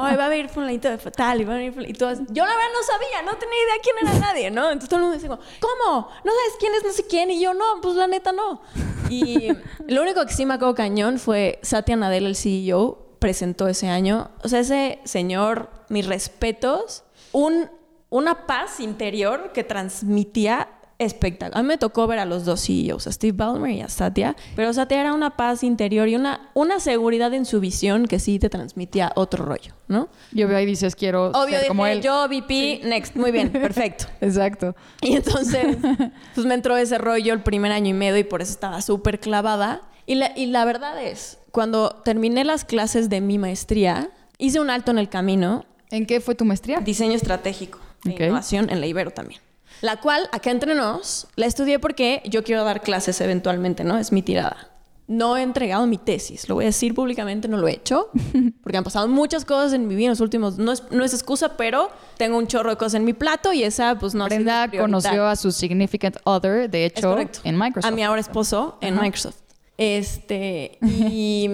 Ay, 0.00 0.16
va 0.16 0.26
a 0.26 0.28
venir 0.28 0.48
fulanito 0.48 0.90
de 0.90 0.98
fatal 0.98 1.40
y 1.40 1.44
va 1.44 1.54
a 1.54 1.56
venir. 1.58 1.74
Y 1.88 1.92
todas- 1.92 2.18
Yo 2.28 2.44
la 2.44 2.50
verdad 2.50 2.68
no 2.74 2.82
sabía, 2.92 3.22
no 3.32 3.38
tenía 3.38 3.54
idea 3.54 3.74
quién 3.82 3.96
era 4.08 4.18
nadie, 4.26 4.50
¿no? 4.50 4.64
Entonces 4.66 4.88
todo 4.88 4.98
el 4.98 5.02
mundo 5.04 5.14
dice, 5.16 5.28
como, 5.28 5.40
¿cómo? 5.60 6.08
¿No 6.24 6.32
sabes 6.32 6.54
quién 6.58 6.72
es 6.74 6.82
no 6.84 6.90
sé 6.92 7.06
quién? 7.06 7.30
Y 7.30 7.40
yo, 7.40 7.54
no, 7.54 7.64
pues 7.80 7.94
la 7.94 8.08
neta 8.08 8.32
no. 8.32 8.60
Y 9.08 9.48
lo 9.86 10.02
único 10.02 10.26
que 10.26 10.32
sí 10.34 10.44
me 10.44 10.54
acuerdo 10.54 10.74
cañón 10.74 11.20
fue 11.20 11.60
Satya 11.62 11.94
Nadella, 11.94 12.26
el 12.26 12.34
CEO, 12.36 12.98
presentó 13.20 13.68
ese 13.68 13.88
año. 13.88 14.30
O 14.42 14.48
sea, 14.48 14.58
ese 14.60 14.98
señor, 15.04 15.70
mis 15.88 16.06
respetos, 16.06 17.04
un, 17.32 17.68
una 18.10 18.46
paz 18.46 18.80
interior 18.80 19.52
que 19.52 19.64
transmitía 19.64 20.68
espectacular. 20.98 21.58
A 21.58 21.62
mí 21.62 21.68
me 21.68 21.76
tocó 21.78 22.06
ver 22.06 22.18
a 22.18 22.24
los 22.24 22.44
dos 22.46 22.64
CEOs, 22.64 23.06
a 23.06 23.12
Steve 23.12 23.36
Ballmer 23.36 23.70
y 23.70 23.82
a 23.82 23.88
Satya, 23.88 24.34
pero 24.54 24.72
Satya 24.72 25.00
era 25.00 25.12
una 25.12 25.36
paz 25.36 25.62
interior 25.62 26.08
y 26.08 26.16
una, 26.16 26.48
una 26.54 26.80
seguridad 26.80 27.34
en 27.34 27.44
su 27.44 27.60
visión 27.60 28.06
que 28.06 28.18
sí 28.18 28.38
te 28.38 28.48
transmitía 28.48 29.12
otro 29.14 29.44
rollo, 29.44 29.74
¿no? 29.88 30.08
Yo 30.32 30.48
veo 30.48 30.56
ahí 30.56 30.64
dices, 30.64 30.96
quiero 30.96 31.32
Obvio, 31.32 31.58
ser 31.58 31.68
como 31.68 31.86
él. 31.86 32.00
yo 32.00 32.26
VP, 32.28 32.80
next, 32.84 33.14
muy 33.14 33.30
bien, 33.30 33.50
perfecto. 33.50 34.06
Exacto. 34.22 34.74
Y 35.02 35.16
entonces, 35.16 35.76
pues 36.34 36.46
me 36.46 36.54
entró 36.54 36.76
ese 36.78 36.96
rollo 36.96 37.34
el 37.34 37.42
primer 37.42 37.72
año 37.72 37.90
y 37.90 37.94
medio 37.94 38.16
y 38.16 38.24
por 38.24 38.40
eso 38.40 38.52
estaba 38.52 38.80
súper 38.80 39.20
clavada. 39.20 39.82
Y 40.06 40.14
la, 40.14 40.32
y 40.34 40.46
la 40.46 40.64
verdad 40.64 41.02
es, 41.02 41.38
cuando 41.50 41.90
terminé 42.04 42.44
las 42.44 42.64
clases 42.64 43.10
de 43.10 43.20
mi 43.20 43.36
maestría, 43.36 44.08
hice 44.38 44.60
un 44.60 44.70
alto 44.70 44.92
en 44.92 44.98
el 44.98 45.10
camino, 45.10 45.66
¿En 45.90 46.06
qué 46.06 46.20
fue 46.20 46.34
tu 46.34 46.44
maestría? 46.44 46.80
diseño 46.80 47.14
estratégico 47.14 47.78
e 48.04 48.10
Ok. 48.10 48.20
innovación 48.20 48.70
en 48.70 48.80
la 48.80 48.86
Ibero 48.86 49.10
también. 49.10 49.40
La 49.82 50.00
cual, 50.00 50.28
acá 50.32 50.50
entre 50.50 50.74
nos, 50.74 51.26
la 51.36 51.46
estudié 51.46 51.78
porque 51.78 52.22
yo 52.24 52.42
quiero 52.42 52.64
dar 52.64 52.82
clases 52.82 53.20
eventualmente, 53.20 53.84
¿no? 53.84 53.98
Es 53.98 54.10
mi 54.10 54.22
tirada. 54.22 54.70
No 55.08 55.36
he 55.36 55.42
entregado 55.42 55.86
mi 55.86 55.98
tesis, 55.98 56.48
lo 56.48 56.56
voy 56.56 56.64
a 56.64 56.66
decir 56.68 56.92
públicamente, 56.92 57.46
no 57.46 57.58
lo 57.58 57.68
he 57.68 57.72
hecho, 57.72 58.10
porque 58.62 58.76
han 58.76 58.82
pasado 58.82 59.06
muchas 59.06 59.44
cosas 59.44 59.72
en 59.72 59.86
mi 59.86 59.94
vida 59.94 60.06
en 60.06 60.10
los 60.12 60.20
últimos, 60.20 60.58
no 60.58 60.72
es, 60.72 60.82
no 60.90 61.04
es 61.04 61.14
excusa, 61.14 61.56
pero 61.56 61.90
tengo 62.16 62.36
un 62.38 62.48
chorro 62.48 62.70
de 62.70 62.76
cosas 62.76 62.94
en 62.94 63.04
mi 63.04 63.12
plato 63.12 63.52
y 63.52 63.62
esa, 63.62 63.98
pues 64.00 64.14
no 64.14 64.24
Brenda 64.24 64.68
conoció 64.68 65.26
a 65.26 65.36
su 65.36 65.52
significant 65.52 66.16
other, 66.24 66.68
de 66.68 66.86
hecho, 66.86 67.18
en 67.44 67.56
Microsoft. 67.56 67.92
A 67.92 67.94
mi 67.94 68.02
ahora 68.02 68.20
esposo 68.20 68.78
en 68.80 68.96
Microsoft. 68.96 69.36
Este, 69.78 70.78
y 70.82 71.48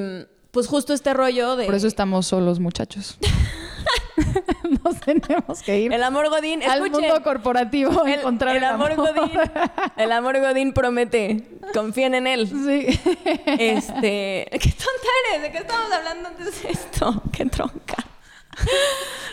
pues 0.50 0.66
justo 0.66 0.94
este 0.94 1.12
rollo 1.12 1.56
de... 1.56 1.66
Por 1.66 1.74
eso 1.74 1.88
estamos 1.88 2.26
solos, 2.26 2.58
muchachos. 2.60 3.18
nos 4.84 5.00
tenemos 5.00 5.62
que 5.62 5.80
ir 5.80 5.92
El 5.92 6.02
amor 6.02 6.28
Godín, 6.28 6.62
al 6.62 6.82
escuchen. 6.84 7.08
mundo 7.08 7.22
corporativo 7.22 8.04
El, 8.06 8.20
encontrar 8.20 8.56
el 8.56 8.64
amor 8.64 8.94
Godín. 8.96 9.30
El 9.96 10.12
amor 10.12 10.40
Godín 10.40 10.72
promete. 10.72 11.48
Confíen 11.74 12.14
en 12.14 12.26
él. 12.26 12.48
Sí. 12.48 13.00
Este. 13.46 14.48
¿Qué 14.50 14.70
tonta 14.70 15.08
eres? 15.30 15.42
¿De 15.42 15.52
qué 15.52 15.58
estamos 15.58 15.92
hablando 15.92 16.28
antes 16.28 16.62
de 16.62 16.70
esto? 16.70 17.22
Qué 17.32 17.44
tronca. 17.46 17.96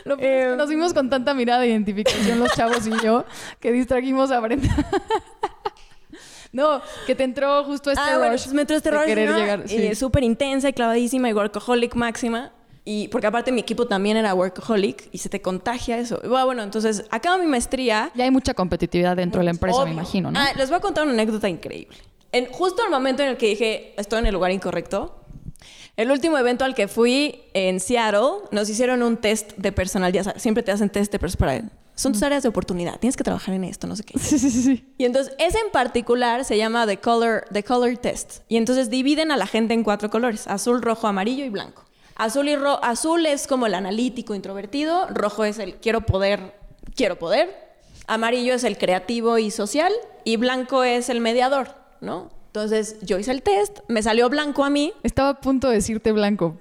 Lo 0.06 0.18
peor 0.18 0.30
es 0.32 0.46
que 0.48 0.54
Eh, 0.54 0.56
nos 0.56 0.70
vimos 0.70 0.94
con 0.94 1.10
tanta 1.10 1.34
mirada 1.34 1.60
de 1.62 1.68
identificación 1.68 2.40
los 2.40 2.54
chavos 2.54 2.88
y 2.88 2.92
yo 3.04 3.26
que 3.60 3.72
distrajimos 3.72 4.32
a 4.32 4.40
Brenda. 4.40 4.74
no, 6.52 6.82
que 7.06 7.16
te 7.16 7.24
entró 7.24 7.64
justo 7.66 7.92
este 7.92 8.02
ah, 8.02 8.18
bueno, 8.18 8.32
rush 8.34 8.44
pues 8.44 8.54
me 8.54 8.62
entró 8.62 8.78
este 8.78 8.92
rush, 8.92 9.06
querer 9.06 9.30
¿no? 9.30 9.38
llegar. 9.38 9.64
Y 9.68 9.88
es 9.88 10.00
súper 10.00 10.24
intensa 10.24 10.70
y 10.70 10.74
clavadísima 10.74 11.30
y 11.30 11.34
workaholic 11.34 11.96
máxima. 11.96 12.52
Y 12.92 13.08
porque 13.10 13.28
aparte 13.28 13.52
mi 13.52 13.62
equipo 13.62 13.86
también 13.86 14.18
era 14.18 14.34
workaholic 14.34 15.10
y 15.12 15.20
se 15.20 15.30
te 15.30 15.44
contagia 15.44 16.00
eso. 16.00 16.20
Bueno, 16.28 16.64
entonces 16.64 17.06
acabo 17.12 17.38
mi 17.38 17.46
maestría. 17.46 18.12
Ya 18.16 18.24
hay 18.24 18.32
mucha 18.32 18.56
competitividad 18.56 19.16
dentro 19.16 19.42
de 19.42 19.46
la 19.46 19.52
empresa, 19.52 19.86
me 19.86 19.92
imagino, 19.92 20.32
¿no? 20.32 20.40
Ah, 20.40 20.54
les 20.58 20.70
voy 20.70 20.78
a 20.78 20.80
contar 20.80 21.04
una 21.04 21.14
anécdota 21.14 21.48
increíble. 21.48 21.96
En, 22.32 22.52
justo 22.52 22.84
el 22.84 22.90
momento 22.90 23.22
en 23.22 23.30
el 23.30 23.38
que 23.38 23.46
dije, 23.46 23.94
estoy 23.96 24.18
en 24.18 24.26
el 24.26 24.34
lugar 24.34 24.50
incorrecto, 24.50 25.24
el 25.98 26.10
último 26.10 26.36
evento 26.40 26.66
al 26.66 26.74
que 26.74 26.88
fui 26.88 27.44
en 27.54 27.80
Seattle, 27.80 28.48
nos 28.50 28.68
hicieron 28.72 29.04
un 29.04 29.18
test 29.18 29.52
de 29.56 29.72
personalidad. 29.72 30.36
Siempre 30.38 30.64
te 30.64 30.72
hacen 30.72 30.90
test 30.90 31.12
de 31.12 31.20
personalidad. 31.20 31.72
Son 31.94 32.14
tus 32.14 32.24
áreas 32.24 32.42
de 32.42 32.50
oportunidad. 32.50 33.00
Tienes 33.00 33.16
que 33.16 33.24
trabajar 33.24 33.54
en 33.54 33.66
esto, 33.66 33.86
no 33.86 33.96
sé 33.96 34.04
qué. 34.04 34.18
Sí, 34.18 34.40
sí, 34.40 34.50
sí, 34.50 34.64
sí. 34.64 34.96
Y 34.98 35.06
entonces, 35.06 35.36
ese 35.38 35.60
en 35.60 35.72
particular 35.72 36.44
se 36.44 36.58
llama 36.58 36.88
The 36.88 36.98
Color, 36.98 37.46
the 37.54 37.62
color 37.62 37.98
Test. 37.98 38.40
Y 38.48 38.58
entonces 38.58 38.90
dividen 38.90 39.32
a 39.32 39.38
la 39.38 39.46
gente 39.46 39.76
en 39.76 39.84
cuatro 39.84 40.10
colores: 40.10 40.48
azul, 40.48 40.82
rojo, 40.82 41.06
amarillo 41.06 41.46
y 41.46 41.50
blanco. 41.50 41.84
Azul, 42.20 42.50
y 42.50 42.56
ro- 42.58 42.80
azul 42.84 43.26
es 43.26 43.48
como 43.48 43.66
el 43.66 43.74
analítico 43.74 44.36
introvertido, 44.36 45.08
rojo 45.08 45.46
es 45.46 45.58
el 45.58 45.76
quiero 45.76 46.02
poder, 46.02 46.54
quiero 46.96 47.18
poder, 47.18 47.50
amarillo 48.08 48.54
es 48.54 48.64
el 48.66 48.78
creativo 48.78 49.38
y 49.38 49.52
social, 49.52 49.94
y 50.26 50.36
blanco 50.36 50.84
es 50.84 51.08
el 51.10 51.22
mediador, 51.22 51.70
¿no? 52.02 52.30
Entonces, 52.48 52.98
yo 53.02 53.18
hice 53.20 53.32
el 53.32 53.42
test, 53.42 53.80
me 53.88 54.04
salió 54.04 54.28
blanco 54.30 54.66
a 54.66 54.70
mí, 54.70 54.92
Estaba 55.04 55.30
a 55.30 55.40
punto 55.40 55.70
de 55.70 55.76
decirte 55.76 56.12
blanco. 56.12 56.58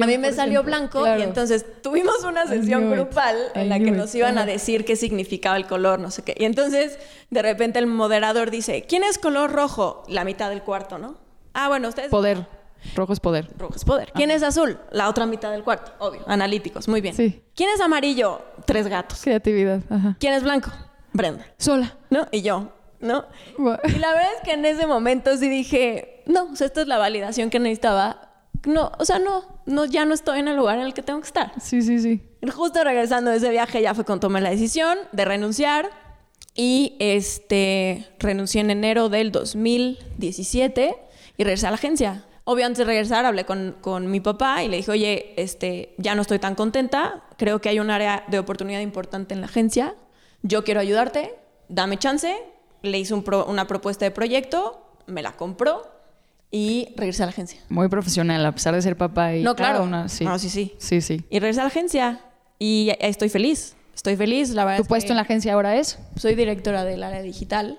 a 0.00 0.06
mí 0.06 0.16
me 0.16 0.30
100%. 0.30 0.32
salió 0.34 0.62
blanco 0.62 1.02
Claro. 1.02 1.20
y 1.20 1.24
entonces 1.24 1.66
tuvimos 1.82 2.22
una 2.24 2.46
sesión 2.46 2.90
grupal 2.90 3.36
en 3.54 3.68
la 3.68 3.78
que 3.80 3.90
nos 3.90 4.14
iban 4.14 4.38
a 4.38 4.46
decir 4.46 4.84
qué 4.86 4.96
significaba 4.96 5.56
el 5.58 5.66
color, 5.66 5.98
no 5.98 6.10
sé 6.10 6.22
qué. 6.22 6.34
Y 6.38 6.44
entonces 6.46 6.98
de 7.28 7.42
repente 7.42 7.78
el 7.80 7.86
moderador 7.86 8.50
dice, 8.50 8.86
¿quién 8.88 9.02
es 9.04 9.18
color 9.18 9.52
rojo? 9.52 10.04
La 10.08 10.24
mitad 10.24 10.48
del 10.48 10.62
cuarto, 10.62 10.96
¿no? 10.98 11.16
Ah, 11.52 11.68
bueno, 11.68 11.88
ustedes... 11.88 12.08
Poder. 12.08 12.46
Rojo 12.94 13.12
es 13.12 13.20
poder. 13.20 13.48
Rojo 13.58 13.74
es 13.76 13.84
poder. 13.84 14.12
¿Quién 14.14 14.30
es 14.30 14.42
azul? 14.42 14.78
La 14.90 15.08
otra 15.08 15.26
mitad 15.26 15.50
del 15.52 15.62
cuarto, 15.62 15.92
obvio. 15.98 16.22
Analíticos, 16.26 16.88
muy 16.88 17.00
bien. 17.00 17.14
Sí. 17.14 17.42
¿Quién 17.54 17.70
es 17.74 17.80
amarillo? 17.80 18.42
Tres 18.66 18.88
gatos. 18.88 19.20
Creatividad. 19.22 19.80
Ajá. 19.90 20.16
¿Quién 20.18 20.34
es 20.34 20.42
blanco? 20.42 20.70
Brenda. 21.12 21.46
Sola. 21.58 21.96
¿No? 22.10 22.26
Y 22.30 22.42
yo, 22.42 22.72
¿no? 23.00 23.24
Guau. 23.58 23.78
Y 23.84 23.98
la 23.98 24.12
verdad 24.12 24.30
es 24.36 24.42
que 24.44 24.52
en 24.52 24.64
ese 24.64 24.86
momento 24.86 25.36
sí 25.36 25.48
dije, 25.48 26.22
no, 26.26 26.44
o 26.44 26.56
sea, 26.56 26.66
esta 26.66 26.82
es 26.82 26.86
la 26.86 26.98
validación 26.98 27.50
que 27.50 27.58
necesitaba. 27.58 28.30
No, 28.64 28.92
o 28.98 29.04
sea, 29.04 29.18
no, 29.18 29.44
no, 29.66 29.84
ya 29.84 30.04
no 30.04 30.14
estoy 30.14 30.38
en 30.38 30.48
el 30.48 30.56
lugar 30.56 30.78
en 30.78 30.86
el 30.86 30.94
que 30.94 31.02
tengo 31.02 31.20
que 31.20 31.26
estar. 31.26 31.52
Sí, 31.60 31.82
sí, 31.82 31.98
sí. 31.98 32.22
Justo 32.54 32.82
regresando 32.84 33.30
de 33.30 33.38
ese 33.38 33.50
viaje 33.50 33.82
ya 33.82 33.94
fue 33.94 34.04
cuando 34.04 34.28
tomé 34.28 34.40
la 34.40 34.50
decisión 34.50 34.98
de 35.12 35.24
renunciar 35.24 35.90
y 36.54 36.96
este 36.98 38.08
renuncié 38.18 38.60
en 38.60 38.70
enero 38.70 39.08
del 39.08 39.32
2017 39.32 40.96
y 41.36 41.44
regresé 41.44 41.66
a 41.66 41.70
la 41.70 41.76
agencia. 41.76 42.24
Obvio, 42.44 42.66
antes 42.66 42.78
de 42.78 42.84
regresar 42.84 43.24
hablé 43.24 43.44
con, 43.44 43.76
con 43.80 44.10
mi 44.10 44.20
papá 44.20 44.62
y 44.64 44.68
le 44.68 44.78
dije, 44.78 44.90
oye, 44.90 45.34
este, 45.36 45.94
ya 45.98 46.14
no 46.14 46.22
estoy 46.22 46.38
tan 46.40 46.54
contenta, 46.56 47.22
creo 47.36 47.60
que 47.60 47.68
hay 47.68 47.78
un 47.78 47.90
área 47.90 48.24
de 48.28 48.38
oportunidad 48.40 48.80
importante 48.80 49.32
en 49.34 49.40
la 49.40 49.46
agencia, 49.46 49.94
yo 50.42 50.64
quiero 50.64 50.80
ayudarte, 50.80 51.36
dame 51.68 51.98
chance. 51.98 52.36
Le 52.82 52.98
hice 52.98 53.14
un 53.14 53.22
pro- 53.22 53.46
una 53.46 53.68
propuesta 53.68 54.04
de 54.04 54.10
proyecto, 54.10 54.84
me 55.06 55.22
la 55.22 55.32
compró 55.36 55.88
y 56.50 56.88
regresé 56.96 57.22
a 57.22 57.26
la 57.26 57.30
agencia. 57.30 57.60
Muy 57.68 57.86
profesional, 57.88 58.44
a 58.44 58.50
pesar 58.52 58.74
de 58.74 58.82
ser 58.82 58.96
papá 58.96 59.34
y 59.34 59.42
No, 59.44 59.54
claro. 59.54 59.84
una- 59.84 60.08
sí. 60.08 60.24
No, 60.24 60.36
sí, 60.40 60.48
sí. 60.50 60.74
Sí, 60.78 61.00
sí. 61.00 61.24
Y 61.30 61.38
regresé 61.38 61.60
a 61.60 61.64
la 61.64 61.68
agencia 61.68 62.20
y 62.58 62.90
estoy 62.98 63.28
feliz. 63.28 63.76
Estoy 63.94 64.16
feliz, 64.16 64.50
la 64.50 64.64
verdad. 64.64 64.78
¿Tu 64.78 64.82
es 64.82 64.88
puesto 64.88 65.06
que 65.08 65.12
en 65.12 65.16
la 65.16 65.22
agencia 65.22 65.52
ahora 65.54 65.76
es? 65.76 65.96
Soy 66.16 66.34
directora 66.34 66.82
del 66.84 67.04
área 67.04 67.22
digital. 67.22 67.78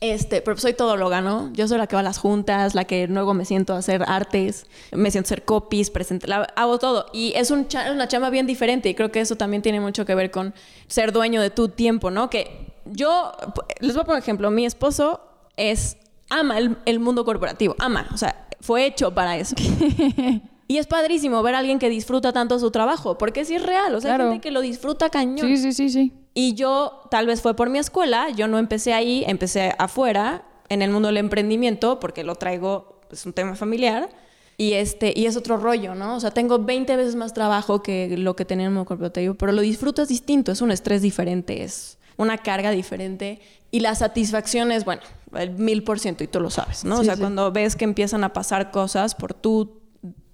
Este, 0.00 0.42
pero 0.42 0.58
soy 0.58 0.74
todóloga, 0.74 1.22
¿no? 1.22 1.50
Yo 1.54 1.66
soy 1.68 1.78
la 1.78 1.86
que 1.86 1.96
va 1.96 2.00
a 2.00 2.02
las 2.02 2.18
juntas, 2.18 2.74
la 2.74 2.84
que 2.84 3.06
luego 3.08 3.32
me 3.32 3.46
siento 3.46 3.72
a 3.72 3.78
hacer 3.78 4.04
artes, 4.06 4.66
me 4.92 5.10
siento 5.10 5.26
a 5.26 5.28
hacer 5.28 5.44
copies, 5.46 5.90
present- 5.92 6.26
la- 6.26 6.42
hago 6.54 6.78
todo. 6.78 7.06
Y 7.14 7.32
es 7.34 7.50
un 7.50 7.66
cha- 7.68 7.90
una 7.92 8.06
chamba 8.06 8.28
bien 8.28 8.46
diferente 8.46 8.90
y 8.90 8.94
creo 8.94 9.10
que 9.10 9.20
eso 9.20 9.36
también 9.36 9.62
tiene 9.62 9.80
mucho 9.80 10.04
que 10.04 10.14
ver 10.14 10.30
con 10.30 10.52
ser 10.86 11.12
dueño 11.12 11.40
de 11.40 11.48
tu 11.48 11.70
tiempo, 11.70 12.10
¿no? 12.10 12.28
Que 12.28 12.74
yo, 12.84 13.32
les 13.80 13.94
voy 13.94 14.02
a 14.02 14.04
poner 14.04 14.18
un 14.18 14.22
ejemplo, 14.22 14.50
mi 14.50 14.66
esposo 14.66 15.20
es, 15.56 15.96
ama 16.28 16.58
el, 16.58 16.76
el 16.84 17.00
mundo 17.00 17.24
corporativo, 17.24 17.74
ama, 17.78 18.06
o 18.12 18.18
sea, 18.18 18.48
fue 18.60 18.84
hecho 18.86 19.14
para 19.14 19.36
eso. 19.38 19.54
Y 20.68 20.78
es 20.78 20.88
padrísimo 20.88 21.40
ver 21.44 21.54
a 21.54 21.58
alguien 21.60 21.78
que 21.78 21.88
disfruta 21.88 22.32
tanto 22.32 22.58
su 22.58 22.72
trabajo, 22.72 23.16
porque 23.18 23.44
sí 23.44 23.54
es 23.54 23.62
real, 23.62 23.94
o 23.94 24.00
sea, 24.00 24.10
Claro. 24.10 24.24
hay 24.24 24.30
gente 24.32 24.42
que 24.48 24.50
lo 24.50 24.60
disfruta 24.60 25.08
cañón. 25.10 25.46
Sí, 25.46 25.56
sí, 25.58 25.72
sí, 25.72 25.88
sí. 25.90 26.12
Y 26.38 26.52
yo, 26.52 27.00
tal 27.10 27.26
vez 27.26 27.40
fue 27.40 27.56
por 27.56 27.70
mi 27.70 27.78
escuela, 27.78 28.28
yo 28.28 28.46
no 28.46 28.58
empecé 28.58 28.92
ahí, 28.92 29.24
empecé 29.26 29.74
afuera, 29.78 30.44
en 30.68 30.82
el 30.82 30.90
mundo 30.90 31.08
del 31.08 31.16
emprendimiento, 31.16 31.98
porque 31.98 32.24
lo 32.24 32.34
traigo, 32.34 33.00
es 33.10 33.24
un 33.24 33.32
tema 33.32 33.54
familiar, 33.54 34.10
y, 34.58 34.74
este, 34.74 35.14
y 35.16 35.24
es 35.24 35.38
otro 35.38 35.56
rollo, 35.56 35.94
¿no? 35.94 36.14
O 36.14 36.20
sea, 36.20 36.30
tengo 36.30 36.58
20 36.58 36.94
veces 36.94 37.14
más 37.14 37.32
trabajo 37.32 37.82
que 37.82 38.18
lo 38.18 38.36
que 38.36 38.44
tenía 38.44 38.66
en 38.66 38.76
el 38.76 38.84
corporativo, 38.84 39.32
pero 39.34 39.52
lo 39.52 39.62
disfrutas 39.62 40.08
distinto, 40.08 40.52
es 40.52 40.60
un 40.60 40.70
estrés 40.72 41.00
diferente, 41.00 41.62
es 41.62 41.96
una 42.18 42.36
carga 42.36 42.70
diferente, 42.70 43.40
y 43.70 43.80
la 43.80 43.94
satisfacción 43.94 44.72
es, 44.72 44.84
bueno, 44.84 45.00
el 45.34 45.52
mil 45.52 45.84
por 45.84 45.98
ciento, 45.98 46.22
y 46.22 46.26
tú 46.26 46.40
lo 46.40 46.50
sabes, 46.50 46.84
¿no? 46.84 46.96
o 46.96 46.98
Sí, 46.98 47.06
sea, 47.06 47.14
sí. 47.14 47.20
cuando 47.22 47.50
ves 47.50 47.76
que 47.76 47.84
empiezan 47.84 48.24
a 48.24 48.34
pasar 48.34 48.70
cosas 48.70 49.14
por 49.14 49.32
tu 49.32 49.80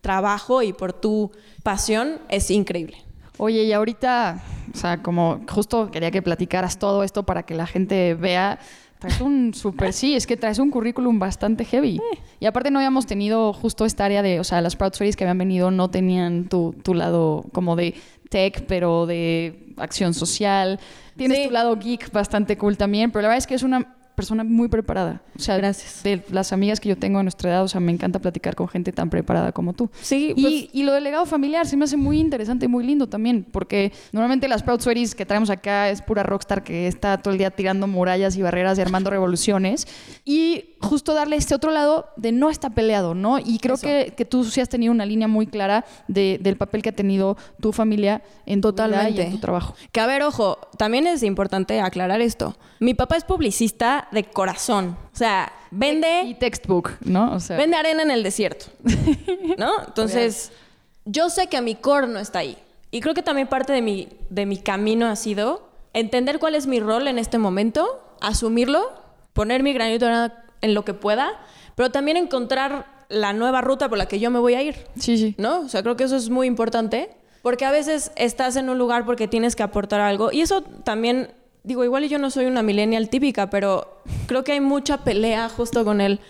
trabajo 0.00 0.62
y 0.62 0.72
por 0.72 0.92
tu 0.92 1.30
pasión, 1.62 2.18
es 2.28 2.50
increíble. 2.50 2.96
Oye, 3.44 3.64
y 3.64 3.72
ahorita, 3.72 4.40
o 4.72 4.76
sea, 4.76 5.02
como 5.02 5.40
justo 5.50 5.90
quería 5.90 6.12
que 6.12 6.22
platicaras 6.22 6.78
todo 6.78 7.02
esto 7.02 7.24
para 7.24 7.42
que 7.42 7.56
la 7.56 7.66
gente 7.66 8.14
vea. 8.14 8.60
Traes 9.00 9.20
un 9.20 9.52
súper, 9.52 9.92
sí, 9.92 10.14
es 10.14 10.28
que 10.28 10.36
traes 10.36 10.60
un 10.60 10.70
currículum 10.70 11.18
bastante 11.18 11.64
heavy. 11.64 12.00
Y 12.38 12.46
aparte 12.46 12.70
no 12.70 12.78
habíamos 12.78 13.04
tenido 13.06 13.52
justo 13.52 13.84
esta 13.84 14.04
área 14.04 14.22
de, 14.22 14.38
o 14.38 14.44
sea, 14.44 14.60
las 14.60 14.76
Proud 14.76 14.92
Stories 14.92 15.16
que 15.16 15.24
habían 15.24 15.38
venido 15.38 15.72
no 15.72 15.90
tenían 15.90 16.48
tu, 16.48 16.72
tu 16.84 16.94
lado 16.94 17.44
como 17.52 17.74
de 17.74 17.94
tech, 18.28 18.64
pero 18.68 19.06
de 19.06 19.74
acción 19.76 20.14
social. 20.14 20.78
Tienes 21.16 21.38
Sí. 21.38 21.44
tu 21.48 21.50
lado 21.50 21.76
geek 21.80 22.12
bastante 22.12 22.56
cool 22.56 22.76
también, 22.76 23.10
pero 23.10 23.22
la 23.22 23.28
verdad 23.28 23.38
es 23.38 23.48
que 23.48 23.56
es 23.56 23.64
una 23.64 23.96
persona 24.14 24.44
muy 24.44 24.68
preparada. 24.68 25.22
O 25.36 25.38
sea, 25.40 25.56
Gracias. 25.56 26.02
de 26.02 26.22
las 26.30 26.52
amigas 26.52 26.80
que 26.80 26.88
yo 26.88 26.96
tengo 26.96 27.18
a 27.18 27.22
nuestra 27.22 27.50
edad, 27.50 27.62
o 27.64 27.68
sea, 27.68 27.80
me 27.80 27.92
encanta 27.92 28.18
platicar 28.18 28.54
con 28.54 28.68
gente 28.68 28.92
tan 28.92 29.10
preparada 29.10 29.52
como 29.52 29.72
tú. 29.72 29.90
Sí, 30.00 30.34
Y, 30.36 30.42
pues- 30.42 30.68
y 30.72 30.82
lo 30.82 30.92
del 30.92 31.04
legado 31.04 31.26
familiar 31.26 31.66
se 31.66 31.76
me 31.76 31.84
hace 31.84 31.96
muy 31.96 32.18
interesante 32.18 32.66
y 32.66 32.68
muy 32.68 32.84
lindo 32.84 33.08
también, 33.08 33.44
porque 33.50 33.92
normalmente 34.12 34.48
las 34.48 34.62
Proud 34.62 34.78
Stories 34.80 35.14
que 35.14 35.24
traemos 35.26 35.50
acá 35.50 35.88
es 35.90 36.02
pura 36.02 36.22
rockstar 36.22 36.62
que 36.62 36.86
está 36.86 37.18
todo 37.18 37.32
el 37.32 37.38
día 37.38 37.50
tirando 37.50 37.86
murallas 37.86 38.36
y 38.36 38.42
barreras 38.42 38.78
y 38.78 38.82
armando 38.82 39.10
revoluciones. 39.10 39.86
Y 40.24 40.74
justo 40.80 41.14
darle 41.14 41.36
este 41.36 41.54
otro 41.54 41.70
lado 41.70 42.06
de 42.16 42.32
no 42.32 42.50
está 42.50 42.70
peleado, 42.70 43.14
¿no? 43.14 43.38
Y 43.38 43.58
creo 43.58 43.76
que, 43.78 44.12
que 44.16 44.24
tú 44.24 44.44
sí 44.44 44.60
has 44.60 44.68
tenido 44.68 44.92
una 44.92 45.06
línea 45.06 45.28
muy 45.28 45.46
clara 45.46 45.84
de- 46.08 46.38
del 46.42 46.56
papel 46.56 46.82
que 46.82 46.90
ha 46.90 46.94
tenido 46.94 47.36
tu 47.60 47.72
familia 47.72 48.22
en 48.46 48.60
tu 48.60 48.72
vida 48.72 49.08
y 49.10 49.20
en 49.20 49.30
tu 49.32 49.38
trabajo. 49.38 49.74
Que 49.92 50.00
a 50.00 50.06
ver, 50.06 50.22
ojo, 50.22 50.58
también 50.76 51.06
es 51.06 51.22
importante 51.22 51.80
aclarar 51.80 52.20
esto. 52.20 52.56
Mi 52.80 52.94
papá 52.94 53.16
es 53.16 53.24
publicista 53.24 54.01
de 54.10 54.24
corazón. 54.24 54.96
O 55.12 55.16
sea, 55.16 55.52
Y 55.70 55.76
vende, 55.76 56.36
textbook, 56.38 56.92
¿no? 57.00 57.34
O 57.34 57.40
sea, 57.40 57.56
vende 57.56 57.76
arena 57.76 58.02
en 58.02 58.10
el 58.10 58.22
desierto. 58.22 58.66
¿No? 59.58 59.70
Entonces, 59.86 60.52
yo 61.04 61.30
sé 61.30 61.46
que 61.46 61.60
mi 61.60 61.74
core 61.74 62.08
no 62.08 62.18
está 62.18 62.40
ahí. 62.40 62.58
Y 62.90 63.00
creo 63.00 63.14
que 63.14 63.22
también 63.22 63.48
parte 63.48 63.72
de 63.72 63.82
mi, 63.82 64.08
de 64.28 64.46
mi 64.46 64.58
camino 64.58 65.06
ha 65.06 65.16
sido 65.16 65.68
entender 65.94 66.38
cuál 66.38 66.54
es 66.54 66.66
mi 66.66 66.80
rol 66.80 67.08
en 67.08 67.18
este 67.18 67.38
momento, 67.38 68.02
asumirlo, 68.20 68.92
poner 69.32 69.62
mi 69.62 69.72
granito 69.72 70.06
en 70.60 70.74
lo 70.74 70.84
que 70.84 70.94
pueda, 70.94 71.40
pero 71.74 71.90
también 71.90 72.16
encontrar 72.16 72.86
la 73.08 73.32
nueva 73.32 73.60
ruta 73.60 73.88
por 73.88 73.98
la 73.98 74.06
que 74.06 74.18
yo 74.18 74.30
me 74.30 74.38
voy 74.38 74.54
a 74.54 74.62
ir. 74.62 74.76
sí, 74.98 75.18
sí. 75.18 75.34
¿no? 75.38 75.60
O 75.60 75.68
sea, 75.68 75.82
creo 75.82 75.96
que 75.96 76.04
eso 76.04 76.16
es 76.16 76.30
muy 76.30 76.46
importante, 76.46 77.10
porque 77.42 77.64
a 77.64 77.70
veces 77.70 78.12
estás 78.16 78.56
en 78.56 78.68
un 78.70 78.78
lugar 78.78 79.04
porque 79.04 79.28
tienes 79.28 79.56
que 79.56 79.62
aportar 79.62 80.00
algo, 80.00 80.32
y 80.32 80.40
eso 80.40 80.62
también, 80.62 81.32
digo, 81.64 81.84
igual 81.84 82.08
yo 82.08 82.18
no 82.18 82.30
soy 82.30 82.46
una 82.46 82.62
millennial 82.62 83.08
típica, 83.08 83.50
pero 83.50 84.02
creo 84.26 84.44
que 84.44 84.52
hay 84.52 84.60
mucha 84.60 84.98
pelea 85.04 85.48
justo 85.48 85.84
con 85.84 86.00
el, 86.00 86.20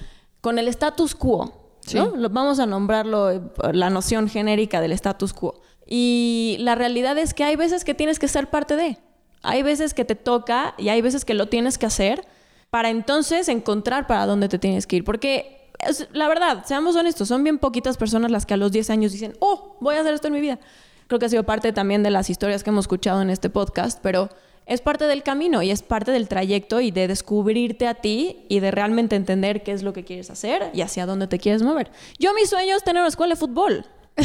con 0.41 0.59
el 0.59 0.69
status 0.69 1.15
quo, 1.15 1.53
¿no? 1.95 2.17
Lo- 2.17 2.31
vamos 2.31 2.59
a 2.61 2.67
nombrarlo 2.67 3.31
eh, 3.31 3.41
la 3.73 3.91
noción 3.91 4.29
genérica 4.29 4.81
del 4.81 4.93
status 4.93 5.33
quo. 5.33 5.61
Y 5.87 6.57
la 6.61 6.75
realidad 6.75 7.19
es 7.19 7.35
que 7.35 7.45
hay 7.45 7.57
veces 7.57 7.85
que 7.85 7.95
tienes 7.95 8.19
que 8.19 8.29
ser 8.29 8.49
parte 8.51 8.77
de, 8.77 8.99
hay 9.43 9.63
veces 9.63 9.95
que 9.95 10.05
te 10.05 10.15
toca 10.15 10.75
y 10.79 10.89
hay 10.91 11.03
veces 11.03 11.25
que 11.25 11.35
lo 11.35 11.49
tienes 11.49 11.77
que 11.79 11.87
hacer 11.87 12.25
para 12.71 12.89
entonces 12.91 13.49
encontrar 13.49 14.07
para 14.07 14.25
dónde 14.27 14.49
te 14.49 14.59
tienes 14.59 14.87
que 14.87 14.97
ir, 14.97 15.05
porque 15.05 15.71
la 16.13 16.29
verdad, 16.29 16.65
seamos 16.65 16.95
honestos, 16.95 17.27
son 17.29 17.43
bien 17.43 17.59
poquitas 17.59 17.97
personas 17.97 18.31
las 18.31 18.47
que 18.47 18.55
a 18.55 18.57
los 18.57 18.71
10 18.71 18.89
años 18.91 19.13
dicen, 19.13 19.35
oh, 19.41 19.77
voy 19.81 19.97
a 19.97 20.01
hacer 20.01 20.15
esto 20.15 20.29
en 20.29 20.35
mi 20.35 20.41
vida. 20.41 20.59
Creo 21.09 21.19
que 21.19 21.27
ha 21.27 21.29
sido 21.29 21.43
parte 21.43 21.73
también 21.73 22.03
de 22.05 22.11
las 22.11 22.31
historias 22.31 22.63
que 22.63 22.71
hemos 22.71 22.85
escuchado 22.85 23.21
en 23.21 23.29
este 23.31 23.51
podcast, 23.51 23.99
pero 24.01 24.29
es 24.67 24.81
parte 24.81 25.07
del 25.07 25.23
camino 25.23 25.63
y 25.63 25.71
es 25.71 25.83
parte 25.83 26.11
del 26.13 26.29
trayecto 26.29 26.81
y 26.81 26.91
de 26.91 27.09
descubrirte 27.09 27.87
a 27.87 27.95
ti 27.95 28.39
y 28.49 28.61
de 28.61 28.71
realmente 28.71 29.17
entender 29.17 29.63
qué 29.63 29.73
es 29.73 29.83
lo 29.83 29.93
que 29.93 30.05
quieres 30.05 30.31
hacer 30.31 30.71
y 30.73 30.83
hacia 30.83 31.07
dónde 31.07 31.27
te 31.27 31.39
quieres 31.39 31.63
mover. 31.63 31.91
Yo 32.19 32.33
mi 32.35 32.47
sueño 32.47 32.77
es 32.77 32.85
tener 32.85 33.01
una 33.03 33.09
escuela 33.09 33.35
de 33.35 33.41
fútbol. 33.41 33.85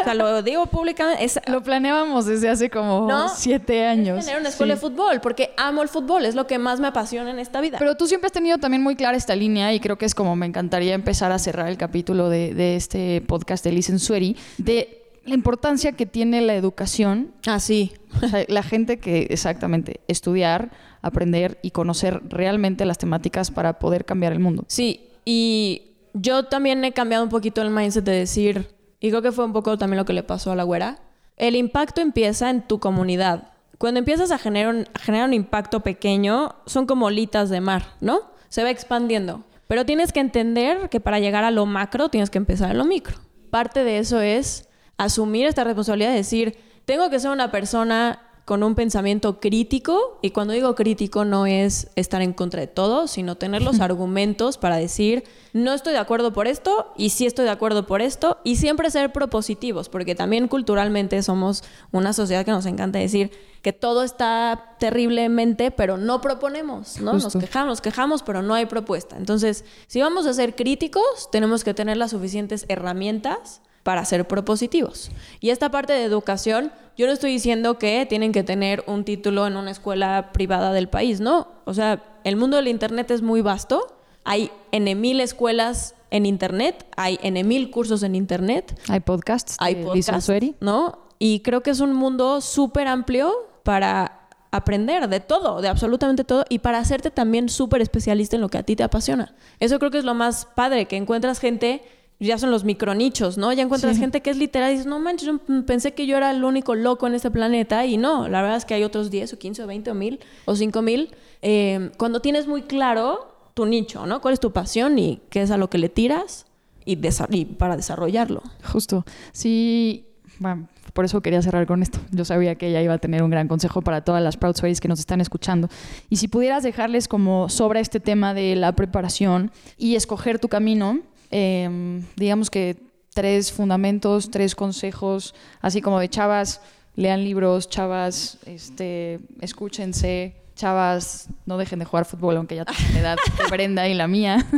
o 0.00 0.04
sea, 0.04 0.14
lo 0.14 0.40
digo 0.42 0.66
públicamente. 0.66 1.24
Es, 1.24 1.40
Lo 1.48 1.64
planeábamos 1.64 2.26
desde 2.26 2.48
hace 2.48 2.70
como 2.70 3.08
¿No? 3.08 3.28
siete 3.28 3.84
años. 3.84 4.24
tener 4.24 4.38
una 4.40 4.50
escuela 4.50 4.76
Sí. 4.76 4.80
de 4.80 4.88
fútbol 4.88 5.20
porque 5.20 5.50
amo 5.56 5.82
el 5.82 5.88
fútbol, 5.88 6.24
es 6.26 6.36
lo 6.36 6.46
que 6.46 6.58
más 6.58 6.78
me 6.78 6.86
apasiona 6.86 7.30
en 7.30 7.40
esta 7.40 7.60
vida. 7.60 7.78
Pero 7.78 7.96
tú 7.96 8.06
siempre 8.06 8.26
has 8.26 8.32
tenido 8.32 8.58
también 8.58 8.84
muy 8.84 8.94
clara 8.94 9.16
esta 9.16 9.34
línea 9.34 9.74
y 9.74 9.80
creo 9.80 9.98
que 9.98 10.06
es 10.06 10.14
como 10.14 10.36
me 10.36 10.46
encantaría 10.46 10.94
empezar 10.94 11.32
a 11.32 11.40
cerrar 11.40 11.66
el 11.68 11.76
capítulo 11.76 12.28
de, 12.28 12.54
de 12.54 12.76
este 12.76 13.20
podcast 13.20 13.64
de 13.64 13.72
Listen 13.72 13.98
Sueri, 13.98 14.36
de 14.58 15.01
la 15.24 15.34
importancia 15.34 15.92
que 15.92 16.06
tiene 16.06 16.40
la 16.40 16.54
educación, 16.54 17.32
ah, 17.46 17.60
sí. 17.60 17.92
o 18.22 18.28
sea, 18.28 18.44
la 18.48 18.62
gente 18.62 18.98
que 18.98 19.28
exactamente 19.30 20.00
estudiar, 20.08 20.70
aprender 21.00 21.58
y 21.62 21.70
conocer 21.70 22.22
realmente 22.28 22.84
las 22.84 22.98
temáticas 22.98 23.50
para 23.50 23.78
poder 23.78 24.04
cambiar 24.04 24.32
el 24.32 24.40
mundo. 24.40 24.64
Sí, 24.66 25.08
y 25.24 25.82
yo 26.14 26.44
también 26.44 26.84
he 26.84 26.92
cambiado 26.92 27.24
un 27.24 27.30
poquito 27.30 27.62
el 27.62 27.70
mindset 27.70 28.04
de 28.04 28.12
decir, 28.12 28.68
y 29.00 29.10
creo 29.10 29.22
que 29.22 29.32
fue 29.32 29.44
un 29.44 29.52
poco 29.52 29.78
también 29.78 29.98
lo 29.98 30.04
que 30.04 30.12
le 30.12 30.22
pasó 30.22 30.52
a 30.52 30.56
la 30.56 30.64
güera, 30.64 30.98
el 31.36 31.56
impacto 31.56 32.00
empieza 32.00 32.50
en 32.50 32.62
tu 32.62 32.78
comunidad. 32.78 33.48
Cuando 33.78 33.98
empiezas 33.98 34.30
a 34.30 34.38
generar 34.38 34.74
un, 34.74 34.86
a 34.94 34.98
generar 34.98 35.26
un 35.26 35.34
impacto 35.34 35.80
pequeño, 35.80 36.54
son 36.66 36.86
como 36.86 37.06
olitas 37.06 37.50
de 37.50 37.60
mar, 37.60 37.94
¿no? 38.00 38.20
Se 38.48 38.62
va 38.62 38.70
expandiendo. 38.70 39.44
Pero 39.66 39.86
tienes 39.86 40.12
que 40.12 40.20
entender 40.20 40.88
que 40.88 41.00
para 41.00 41.18
llegar 41.18 41.44
a 41.44 41.50
lo 41.50 41.64
macro 41.66 42.10
tienes 42.10 42.30
que 42.30 42.38
empezar 42.38 42.70
a 42.70 42.74
lo 42.74 42.84
micro. 42.84 43.16
Parte 43.50 43.82
de 43.84 43.98
eso 43.98 44.20
es 44.20 44.68
asumir 45.04 45.46
esta 45.46 45.64
responsabilidad 45.64 46.10
de 46.10 46.16
decir, 46.16 46.56
tengo 46.84 47.10
que 47.10 47.20
ser 47.20 47.30
una 47.30 47.50
persona 47.50 48.20
con 48.44 48.64
un 48.64 48.74
pensamiento 48.74 49.38
crítico, 49.38 50.18
y 50.20 50.30
cuando 50.30 50.52
digo 50.52 50.74
crítico 50.74 51.24
no 51.24 51.46
es 51.46 51.90
estar 51.94 52.22
en 52.22 52.32
contra 52.32 52.60
de 52.60 52.66
todo, 52.66 53.06
sino 53.06 53.36
tener 53.36 53.62
los 53.62 53.78
argumentos 53.78 54.58
para 54.58 54.76
decir, 54.76 55.22
no 55.52 55.72
estoy 55.72 55.92
de 55.92 56.00
acuerdo 56.00 56.32
por 56.32 56.48
esto, 56.48 56.92
y 56.96 57.10
sí 57.10 57.24
estoy 57.24 57.44
de 57.44 57.52
acuerdo 57.52 57.86
por 57.86 58.02
esto, 58.02 58.38
y 58.42 58.56
siempre 58.56 58.90
ser 58.90 59.12
propositivos, 59.12 59.88
porque 59.88 60.16
también 60.16 60.48
culturalmente 60.48 61.22
somos 61.22 61.62
una 61.92 62.12
sociedad 62.12 62.44
que 62.44 62.50
nos 62.50 62.66
encanta 62.66 62.98
decir 62.98 63.30
que 63.62 63.72
todo 63.72 64.02
está 64.02 64.74
terriblemente, 64.80 65.70
pero 65.70 65.96
no 65.96 66.20
proponemos, 66.20 67.00
¿no? 67.00 67.12
Nos 67.12 67.24
Justo. 67.24 67.38
quejamos, 67.38 67.68
nos 67.68 67.80
quejamos, 67.80 68.24
pero 68.24 68.42
no 68.42 68.54
hay 68.54 68.66
propuesta. 68.66 69.16
Entonces, 69.16 69.64
si 69.86 70.00
vamos 70.00 70.26
a 70.26 70.34
ser 70.34 70.56
críticos, 70.56 71.30
tenemos 71.30 71.62
que 71.62 71.74
tener 71.74 71.96
las 71.96 72.10
suficientes 72.10 72.64
herramientas 72.68 73.62
para 73.82 74.04
ser 74.04 74.26
propositivos. 74.26 75.10
Y 75.40 75.50
esta 75.50 75.70
parte 75.70 75.92
de 75.92 76.04
educación, 76.04 76.72
yo 76.96 77.06
no 77.06 77.12
estoy 77.12 77.32
diciendo 77.32 77.78
que 77.78 78.06
tienen 78.06 78.32
que 78.32 78.42
tener 78.42 78.84
un 78.86 79.04
título 79.04 79.46
en 79.46 79.56
una 79.56 79.70
escuela 79.70 80.30
privada 80.32 80.72
del 80.72 80.88
país, 80.88 81.20
¿no? 81.20 81.48
O 81.64 81.74
sea, 81.74 82.02
el 82.24 82.36
mundo 82.36 82.56
del 82.56 82.68
Internet 82.68 83.10
es 83.10 83.22
muy 83.22 83.40
vasto, 83.42 83.96
hay 84.24 84.50
N 84.70 84.94
mil 84.94 85.20
escuelas 85.20 85.94
en 86.10 86.26
Internet, 86.26 86.86
hay 86.96 87.18
N 87.22 87.42
mil 87.44 87.70
cursos 87.70 88.02
en 88.02 88.14
Internet, 88.14 88.78
Hay 88.88 89.00
podcasts, 89.00 89.56
hay 89.58 89.76
podcasts. 89.76 90.30
¿no? 90.60 90.98
Y 91.18 91.40
creo 91.40 91.62
que 91.62 91.70
es 91.70 91.80
un 91.80 91.92
mundo 91.92 92.40
súper 92.40 92.86
amplio 92.86 93.32
para 93.62 94.28
aprender 94.50 95.08
de 95.08 95.20
todo, 95.20 95.62
de 95.62 95.68
absolutamente 95.68 96.24
todo, 96.24 96.44
y 96.48 96.58
para 96.58 96.78
hacerte 96.78 97.10
también 97.10 97.48
súper 97.48 97.80
especialista 97.80 98.36
en 98.36 98.42
lo 98.42 98.48
que 98.48 98.58
a 98.58 98.62
ti 98.62 98.76
te 98.76 98.82
apasiona. 98.82 99.34
Eso 99.58 99.78
creo 99.78 99.90
que 99.90 99.98
es 99.98 100.04
lo 100.04 100.14
más 100.14 100.46
padre, 100.54 100.86
que 100.86 100.96
encuentras 100.96 101.40
gente, 101.40 101.82
ya 102.26 102.38
son 102.38 102.50
los 102.50 102.64
micronichos, 102.64 103.38
¿no? 103.38 103.52
Ya 103.52 103.62
encuentras 103.62 103.94
Sí. 103.96 104.00
gente 104.00 104.20
que 104.22 104.30
es 104.30 104.36
literal 104.36 104.70
y 104.70 104.72
dices, 104.72 104.86
no 104.86 104.98
manches, 104.98 105.26
yo 105.28 105.64
pensé 105.66 105.92
que 105.94 106.06
yo 106.06 106.16
era 106.16 106.30
el 106.30 106.44
único 106.44 106.74
loco 106.74 107.06
en 107.06 107.14
este 107.14 107.30
planeta, 107.30 107.84
y 107.86 107.96
no, 107.96 108.28
la 108.28 108.42
verdad 108.42 108.56
es 108.56 108.64
que 108.64 108.74
hay 108.74 108.84
otros 108.84 109.10
10 109.10 109.32
o 109.34 109.38
15 109.38 109.62
o 109.64 109.66
20 109.66 109.90
o 109.90 109.94
1000 109.94 110.20
o 110.44 110.54
5000. 110.56 111.14
Eh, 111.42 111.90
cuando 111.98 112.20
tienes 112.20 112.46
muy 112.46 112.62
claro 112.62 113.34
tu 113.54 113.66
nicho, 113.66 114.06
¿no? 114.06 114.20
¿Cuál 114.20 114.34
es 114.34 114.40
tu 114.40 114.52
pasión 114.52 114.98
y 114.98 115.20
qué 115.30 115.42
es 115.42 115.50
a 115.50 115.56
lo 115.56 115.68
que 115.68 115.78
le 115.78 115.88
tiras? 115.88 116.46
Y, 116.84 116.96
desa- 116.96 117.28
y 117.30 117.44
para 117.44 117.76
desarrollarlo. 117.76 118.42
Justo. 118.72 119.04
Sí, 119.32 120.06
bueno, 120.38 120.68
por 120.94 121.04
eso 121.04 121.20
quería 121.20 121.40
cerrar 121.42 121.66
con 121.66 121.82
esto. 121.82 121.98
Yo 122.10 122.24
sabía 122.24 122.54
que 122.56 122.68
ella 122.68 122.82
iba 122.82 122.94
a 122.94 122.98
tener 122.98 123.22
un 123.22 123.30
gran 123.30 123.46
consejo 123.48 123.82
para 123.82 124.02
todas 124.02 124.22
las 124.22 124.36
Proud 124.36 124.54
Stories 124.54 124.80
que 124.80 124.88
nos 124.88 124.98
están 124.98 125.20
escuchando. 125.20 125.68
Y 126.10 126.16
si 126.16 126.26
pudieras 126.28 126.62
dejarles 126.62 127.06
como 127.08 127.48
sobre 127.48 127.80
este 127.80 128.00
tema 128.00 128.34
de 128.34 128.56
la 128.56 128.72
preparación 128.74 129.52
y 129.78 129.94
escoger 129.94 130.38
tu 130.40 130.48
camino, 130.48 131.00
eh, 131.32 132.00
digamos 132.16 132.48
que 132.50 132.76
tres 133.12 133.50
fundamentos, 133.52 134.30
tres 134.30 134.54
consejos, 134.54 135.34
así 135.60 135.82
como 135.82 135.98
de 135.98 136.08
chavas, 136.08 136.60
lean 136.94 137.24
libros, 137.24 137.68
chavas, 137.68 138.38
este, 138.46 139.18
escúchense, 139.40 140.34
chavas, 140.54 141.28
no 141.46 141.56
dejen 141.58 141.78
de 141.78 141.84
jugar 141.84 142.04
fútbol, 142.04 142.36
aunque 142.36 142.54
ya 142.56 142.64
tengan 142.64 142.92
la 142.94 143.00
edad 143.00 143.16
de 143.38 143.50
Brenda 143.50 143.88
y 143.88 143.94
la 143.94 144.06
mía. 144.06 144.46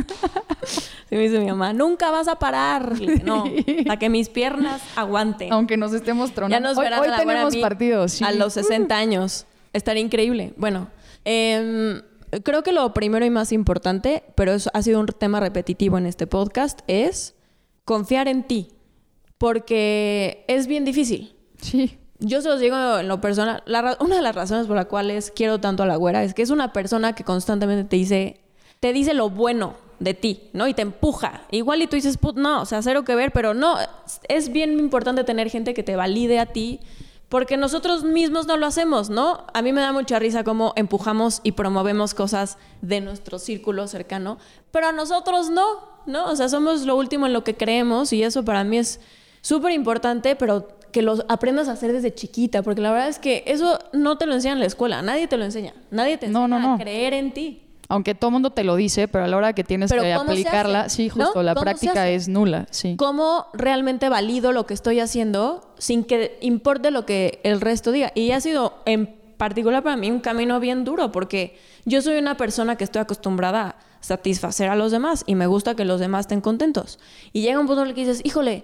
Sí, 1.07 1.15
me 1.15 1.21
dice 1.21 1.37
mi 1.37 1.45
mamá, 1.45 1.71
nunca 1.71 2.09
vas 2.09 2.27
a 2.27 2.39
parar. 2.39 2.99
No, 3.23 3.43
hasta 3.79 3.99
que 3.99 4.09
mis 4.09 4.27
piernas 4.27 4.81
aguanten. 4.95 5.53
aunque 5.53 5.77
nos 5.77 5.93
estemos 5.93 6.29
Ya 6.29 6.35
tronando. 6.35 6.69
nos 6.69 6.77
hoy 6.79 6.85
verán 6.85 6.99
hoy 7.01 7.07
a 7.07 7.11
la 7.11 7.17
buena 7.17 7.31
tenemos 7.33 7.53
a 7.53 7.57
mí 7.57 7.61
partidos. 7.61 8.11
sí. 8.13 8.23
A 8.23 8.31
los 8.31 8.53
60 8.53 8.97
años. 8.97 9.45
Estaría 9.71 10.01
increíble. 10.01 10.53
Bueno, 10.57 10.87
em, 11.23 12.01
creo 12.43 12.63
que 12.63 12.71
lo 12.71 12.93
primero 12.93 13.25
y 13.25 13.29
más 13.29 13.51
importante, 13.51 14.23
pero 14.35 14.53
eso 14.53 14.69
ha 14.73 14.81
sido 14.81 14.99
un 14.99 15.07
tema 15.07 15.39
repetitivo 15.39 15.97
en 15.97 16.05
este 16.05 16.27
podcast, 16.27 16.79
es 16.87 17.35
confiar 17.83 18.27
en 18.27 18.43
ti. 18.43 18.69
Porque 19.37 20.45
es 20.47 20.67
bien 20.67 20.85
difícil. 20.85 21.35
Sí. 21.61 21.97
Yo 22.19 22.41
se 22.41 22.49
los 22.49 22.59
digo 22.59 22.99
en 22.99 23.07
lo 23.07 23.19
personal. 23.19 23.61
la 23.65 23.97
una 23.99 24.15
de 24.15 24.21
las 24.21 24.35
razones 24.35 24.67
por 24.67 24.75
las 24.75 24.85
cuales 24.85 25.31
quiero 25.35 25.59
tanto 25.59 25.83
a 25.83 25.85
la 25.85 25.97
güera 25.97 26.23
es 26.23 26.33
que 26.33 26.41
es 26.41 26.49
una 26.49 26.71
persona 26.71 27.13
que 27.13 27.23
constantemente 27.23 27.83
te 27.83 27.95
dice, 27.97 28.41
te 28.79 28.93
dice 28.93 29.13
lo 29.13 29.29
bueno 29.29 29.75
de 29.99 30.13
ti, 30.13 30.49
¿no? 30.53 30.67
Y 30.67 30.73
te 30.73 30.81
empuja. 30.81 31.43
Igual 31.51 31.81
y 31.81 31.87
tú 31.87 31.95
dices, 31.95 32.17
put, 32.17 32.37
no, 32.37 32.61
o 32.61 32.65
sea, 32.65 32.81
cero 32.81 33.03
que 33.03 33.15
ver, 33.15 33.31
pero 33.31 33.53
no, 33.53 33.77
es 34.27 34.51
bien 34.51 34.79
importante 34.79 35.23
tener 35.23 35.49
gente 35.49 35.73
que 35.73 35.83
te 35.83 35.95
valide 35.95 36.39
a 36.39 36.47
ti. 36.47 36.79
Porque 37.29 37.57
nosotros 37.57 38.03
mismos 38.03 38.45
no 38.45 38.55
lo 38.55 38.65
hacemos, 38.67 39.09
¿no? 39.09 39.45
A 39.53 39.61
mí 39.61 39.73
me 39.73 39.81
da 39.81 39.91
mucha 39.91 40.19
risa 40.19 40.43
cómo 40.43 40.73
empujamos 40.75 41.41
y 41.43 41.53
promovemos 41.53 42.13
cosas 42.13 42.57
de 42.81 43.01
nuestro 43.01 43.39
círculo 43.39 43.87
cercano, 43.87 44.37
pero 44.71 44.87
a 44.87 44.91
nosotros 44.91 45.49
no, 45.49 45.63
¿no? 46.05 46.25
O 46.31 46.35
sea, 46.35 46.49
somos 46.49 46.83
lo 46.85 46.95
último 46.95 47.25
en 47.25 47.33
lo 47.33 47.43
que 47.43 47.55
creemos 47.55 48.13
y 48.13 48.21
eso 48.23 48.45
para 48.45 48.63
mí 48.63 48.77
es 48.77 48.99
súper 49.41 49.71
importante, 49.71 50.35
pero 50.35 50.67
que 50.91 51.01
lo 51.01 51.17
aprendas 51.27 51.67
a 51.67 51.73
hacer 51.73 51.91
desde 51.91 52.13
chiquita, 52.13 52.61
porque 52.61 52.79
la 52.81 52.91
verdad 52.91 53.09
es 53.09 53.19
que 53.19 53.43
eso 53.47 53.79
no 53.91 54.17
te 54.17 54.27
lo 54.27 54.33
enseñan 54.33 54.57
en 54.57 54.61
la 54.61 54.67
escuela, 54.67 55.01
nadie 55.01 55.27
te 55.27 55.35
lo 55.37 55.43
enseña, 55.43 55.73
nadie 55.91 56.17
te 56.17 56.27
No, 56.29 56.43
enseña 56.45 56.59
no, 56.59 56.67
no. 56.69 56.75
a 56.75 56.77
creer 56.77 57.13
en 57.13 57.33
ti. 57.33 57.61
Aunque 57.87 58.15
todo 58.15 58.31
mundo 58.31 58.49
te 58.49 58.63
lo 58.63 58.75
dice, 58.75 59.07
pero 59.07 59.25
a 59.25 59.27
la 59.27 59.37
hora 59.37 59.53
que 59.53 59.63
tienes 59.63 59.89
Pero 59.91 60.01
que 60.03 60.13
¿cómo 60.15 60.25
se 60.25 60.31
aplicarla, 60.41 60.89
sí, 60.89 61.09
justo, 61.09 61.33
¿No? 61.35 61.43
la 61.43 61.53
¿Cómo 61.53 61.61
se 61.61 61.65
práctica 61.65 62.09
es 62.09 62.27
nula, 62.27 62.65
sí. 62.71 62.95
¿Cómo 62.97 63.47
realmente 63.53 64.09
valido 64.09 64.51
lo 64.51 64.65
que 64.65 64.73
estoy 64.73 64.99
haciendo 64.99 65.73
sin 65.77 66.03
que 66.03 66.37
importe 66.41 66.89
lo 66.91 67.05
que 67.05 67.39
el 67.43 67.61
resto 67.61 67.91
diga? 67.91 68.11
Y 68.15 68.31
ha 68.31 68.41
sido 68.41 68.79
en 68.85 69.15
particular 69.37 69.83
para 69.83 69.97
mí 69.97 70.09
un 70.09 70.19
camino 70.19 70.59
bien 70.59 70.83
duro, 70.83 71.11
porque 71.11 71.59
yo 71.85 72.01
soy 72.01 72.17
una 72.17 72.37
persona 72.37 72.75
que 72.75 72.83
estoy 72.85 73.01
acostumbrada 73.01 73.61
a 73.67 73.75
satisfacer 73.99 74.69
a 74.69 74.75
los 74.75 74.91
demás 74.91 75.23
y 75.27 75.35
me 75.35 75.45
gusta 75.47 75.75
que 75.75 75.85
los 75.85 75.99
demás 75.99 76.21
estén 76.21 76.41
contentos. 76.41 76.99
Y 77.33 77.41
llega 77.41 77.59
un 77.59 77.67
punto 77.67 77.83
en 77.83 77.89
el 77.89 77.93
que 77.95 78.01
dices, 78.01 78.21
híjole, 78.23 78.63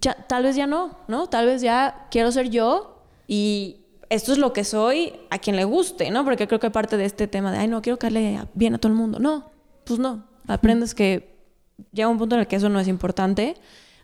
ya- 0.00 0.14
tal 0.26 0.42
vez 0.42 0.56
ya 0.56 0.66
no, 0.66 0.98
¿no? 1.08 1.28
Tal 1.28 1.46
vez 1.46 1.62
ya 1.62 2.06
quiero 2.10 2.30
ser 2.32 2.50
yo 2.50 3.02
y 3.26 3.79
esto 4.10 4.32
es 4.32 4.38
lo 4.38 4.52
que 4.52 4.64
soy 4.64 5.14
a 5.30 5.38
quien 5.38 5.56
le 5.56 5.64
guste, 5.64 6.10
¿no? 6.10 6.24
Porque 6.24 6.46
creo 6.46 6.60
que 6.60 6.70
parte 6.70 6.96
de 6.98 7.06
este 7.06 7.26
tema 7.26 7.50
de, 7.52 7.58
ay, 7.58 7.68
no, 7.68 7.80
quiero 7.80 7.98
caerle 7.98 8.36
a- 8.36 8.46
bien 8.54 8.74
a 8.74 8.78
todo 8.78 8.92
el 8.92 8.98
mundo. 8.98 9.18
No, 9.18 9.50
pues 9.84 9.98
no. 9.98 10.24
Aprendes 10.46 10.94
que 10.94 11.30
llega 11.92 12.08
un 12.08 12.18
punto 12.18 12.34
en 12.34 12.40
el 12.42 12.46
que 12.46 12.56
eso 12.56 12.68
no 12.68 12.78
es 12.80 12.88
importante. 12.88 13.54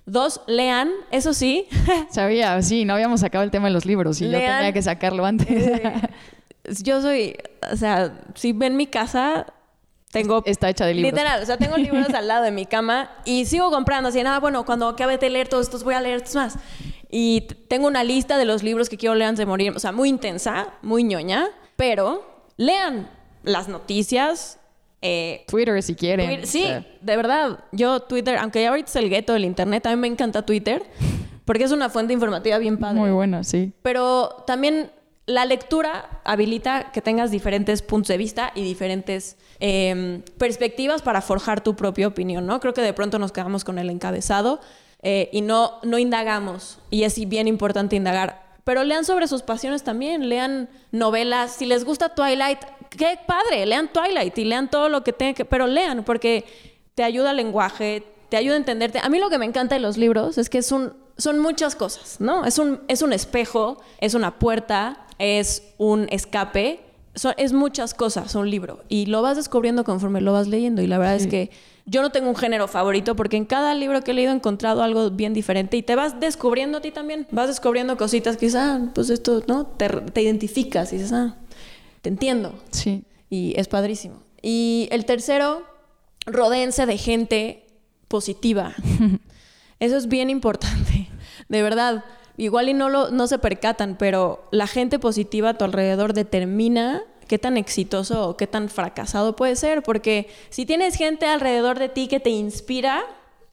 Dos, 0.07 0.41
lean, 0.47 0.89
eso 1.11 1.35
sí. 1.35 1.67
Sabía, 2.11 2.63
sí, 2.63 2.85
no 2.85 2.95
habíamos 2.95 3.21
sacado 3.21 3.43
el 3.45 3.51
tema 3.51 3.67
de 3.67 3.75
los 3.75 3.85
libros 3.85 4.21
y 4.21 4.27
yo 4.27 4.31
tenía 4.31 4.73
que 4.73 4.81
sacarlo 4.83 5.27
antes. 5.27 5.49
Eh, 5.51 5.93
yo 6.83 7.01
soy, 7.03 7.37
o 7.73 7.77
sea, 7.77 8.21
si 8.35 8.53
ven 8.53 8.77
mi 8.77 8.87
casa, 8.87 9.47
tengo... 10.23 10.43
Está 10.47 10.69
hecha 10.71 10.87
de 10.87 10.95
libros. 10.95 11.13
Literal, 11.13 11.43
o 11.43 11.47
sea, 11.47 11.57
tengo 11.57 11.77
libros 11.77 12.09
al 12.15 12.27
lado 12.29 12.45
de 12.45 12.51
mi 12.51 12.67
cama 12.67 13.11
y 13.25 13.45
sigo 13.47 13.71
comprando 13.71 14.09
así, 14.09 14.23
nada, 14.23 14.41
bueno, 14.41 14.65
cuando 14.65 14.89
acabe 14.89 15.19
de 15.19 15.31
leer 15.31 15.49
todos 15.49 15.67
estos 15.67 15.85
voy 15.85 15.95
a 15.95 16.01
leer 16.01 16.17
estos 16.17 16.35
más. 16.35 16.59
Y 17.11 17.43
tengo 17.69 17.87
una 17.87 18.03
lista 18.03 18.37
de 18.37 18.45
los 18.45 18.63
libros 18.63 18.89
que 18.89 18.97
quiero 18.97 19.15
leer 19.15 19.29
antes 19.29 19.39
de 19.39 19.47
morir, 19.47 19.73
o 19.75 19.79
sea, 19.79 19.93
muy 19.93 20.09
intensa, 20.09 20.69
muy 20.83 21.05
ñoña, 21.05 21.49
pero 21.77 22.43
lean 22.57 23.09
las 23.45 23.69
noticias. 23.69 24.59
eh, 25.03 25.45
Twitter 25.47 25.81
si 25.83 25.95
quieren. 25.95 26.27
Twitter- 26.27 26.45
o 26.45 26.49
sí, 26.49 26.63
sea, 26.65 26.85
de 27.01 27.17
verdad. 27.17 27.61
Yo 27.71 28.01
Twitter, 28.01 28.39
aunque 28.39 28.63
ya 28.63 28.71
ahorita 28.71 28.89
es 28.89 28.97
el 28.97 29.09
gueto 29.09 29.35
del 29.35 29.45
internet, 29.45 29.87
a 29.87 29.91
mí 29.91 29.97
me 29.97 30.09
encanta 30.09 30.43
Twitter 30.45 30.83
porque 31.45 31.63
es 31.63 31.71
una 31.71 31.89
fuente 31.91 32.13
informativa 32.13 32.59
bien 32.59 32.77
padre. 32.79 32.99
Muy 32.99 33.11
buena, 33.11 33.45
sí. 33.45 33.73
Pero 33.83 34.43
también 34.49 34.91
la 35.27 35.45
lectura 35.45 36.21
habilita 36.25 36.93
que 36.93 37.03
tengas 37.03 37.33
diferentes 37.33 37.83
puntos 37.83 38.09
de 38.09 38.17
vista 38.17 38.53
y 38.55 38.63
diferentes 38.63 39.37
eh, 39.59 40.23
perspectivas 40.39 41.03
para 41.03 41.21
forjar 41.21 41.63
tu 41.63 41.75
propia 41.75 42.07
opinión, 42.07 42.47
¿no? 42.47 42.61
Creo 42.61 42.73
que 42.73 42.81
de 42.81 42.93
pronto 42.93 43.19
nos 43.19 43.33
quedamos 43.33 43.65
con 43.65 43.79
el 43.79 43.91
encabezado 43.91 44.61
eh, 45.03 45.29
y 45.33 45.41
no, 45.41 45.81
no 45.83 45.99
indagamos. 45.99 46.79
Y 46.91 47.03
es 47.03 47.19
bien 47.29 47.49
importante 47.49 47.97
indagar. 47.97 48.47
pero 48.63 48.83
lean 48.83 49.05
sobre 49.05 49.29
sus 49.29 49.43
pasiones 49.43 49.83
también, 49.85 50.29
lean 50.29 50.69
novelas, 50.91 51.53
si 51.53 51.67
les 51.67 51.85
gusta 51.85 52.15
Twilight, 52.15 52.59
qué 52.91 53.19
padre, 53.27 53.67
lean 53.67 53.93
Twilight 53.93 54.37
y 54.39 54.45
lean 54.45 54.69
todo 54.71 54.89
lo 54.89 55.05
que 55.05 55.13
tengan 55.13 55.35
que, 55.35 55.45
pero 55.45 55.67
lean 55.67 56.05
porque 56.05 56.45
te 56.97 57.05
ayuda 57.05 57.31
el 57.31 57.37
lenguaje, 57.37 58.03
te 58.29 58.37
ayuda 58.37 58.55
a 58.55 58.59
entenderte. 58.59 58.99
A 58.99 59.09
mí 59.09 59.19
lo 59.19 59.31
que 59.31 59.39
me 59.39 59.45
encanta 59.45 59.75
de 59.77 59.81
los 59.81 59.97
libros 59.97 60.39
es 60.39 60.51
que 60.51 60.59
es 60.59 60.73
un, 60.73 60.95
son 61.17 61.39
muchas 61.39 61.77
cosas, 61.77 62.21
¿no? 62.21 62.45
Es 62.45 62.59
un, 62.59 62.81
es 62.89 63.03
un 63.03 63.13
espejo, 63.13 63.79
es 64.01 64.15
una 64.15 64.39
puerta, 64.39 65.07
es 65.19 65.63
un 65.79 66.09
escape, 66.11 66.81
es 67.37 67.53
muchas 67.53 67.95
cosas 67.95 68.35
un 68.35 68.51
libro 68.51 68.85
y 68.89 69.07
lo 69.07 69.23
vas 69.23 69.37
descubriendo 69.37 69.85
conforme 69.85 70.21
lo 70.21 70.33
vas 70.33 70.49
leyendo 70.49 70.83
y 70.83 70.87
la 70.87 70.99
verdad 70.99 71.17
es 71.17 71.27
que 71.27 71.51
yo 71.87 72.03
no 72.03 72.11
tengo 72.11 72.29
un 72.29 72.37
género 72.37 72.69
favorito 72.69 73.15
porque 73.15 73.37
en 73.37 73.45
cada 73.45 73.73
libro 73.75 74.03
que 74.03 74.11
he 74.11 74.15
leído 74.15 74.33
he 74.33 74.35
encontrado 74.35 74.83
algo 74.83 75.11
bien 75.11 75.33
diferente 75.33 75.77
y 75.77 75.83
te 75.83 75.95
vas 75.95 76.19
descubriendo 76.19 76.79
a 76.79 76.81
ti 76.81 76.91
también. 76.91 77.29
Vas 77.31 77.47
descubriendo 77.47 77.97
cositas 77.97 78.37
que 78.37 78.51
ah, 78.57 78.91
pues 78.93 79.09
esto, 79.09 79.43
¿no? 79.47 79.67
Te, 79.67 79.89
te 79.89 80.23
identificas 80.23 80.93
y 80.93 80.97
dices, 80.97 81.13
ah, 81.13 81.37
te 82.03 82.09
entiendo. 82.09 82.55
Sí. 82.73 83.05
Y 83.31 83.55
es 83.57 83.69
padrísimo. 83.69 84.21
Y 84.43 84.89
el 84.91 85.05
tercero, 85.05 85.63
rodéense 86.27 86.87
de 86.87 86.99
gente 86.99 87.67
positiva. 88.09 88.75
Eso 89.79 89.97
es 89.97 90.09
bien 90.09 90.29
importante. 90.29 90.86
De 91.49 91.63
verdad. 91.63 92.05
Igual 92.37 92.69
y 92.69 92.75
no, 92.75 92.89
lo, 92.89 93.11
no 93.11 93.27
se 93.27 93.39
percatan, 93.39 93.97
pero 93.99 94.47
la 94.51 94.67
gente 94.67 94.99
positiva 94.99 95.51
a 95.51 95.55
tu 95.55 95.65
alrededor 95.65 96.13
determina 96.13 97.03
qué 97.27 97.39
tan 97.39 97.57
exitoso 97.57 98.29
o 98.29 98.37
qué 98.37 98.47
tan 98.47 98.69
fracasado 98.69 99.37
puede 99.37 99.57
ser, 99.57 99.83
porque 99.83 100.29
si 100.51 100.67
tienes 100.67 100.97
gente 100.97 101.27
alrededor 101.27 101.79
de 101.79 101.89
ti 101.89 102.09
que 102.09 102.21
te 102.21 102.31
inspira, 102.31 103.05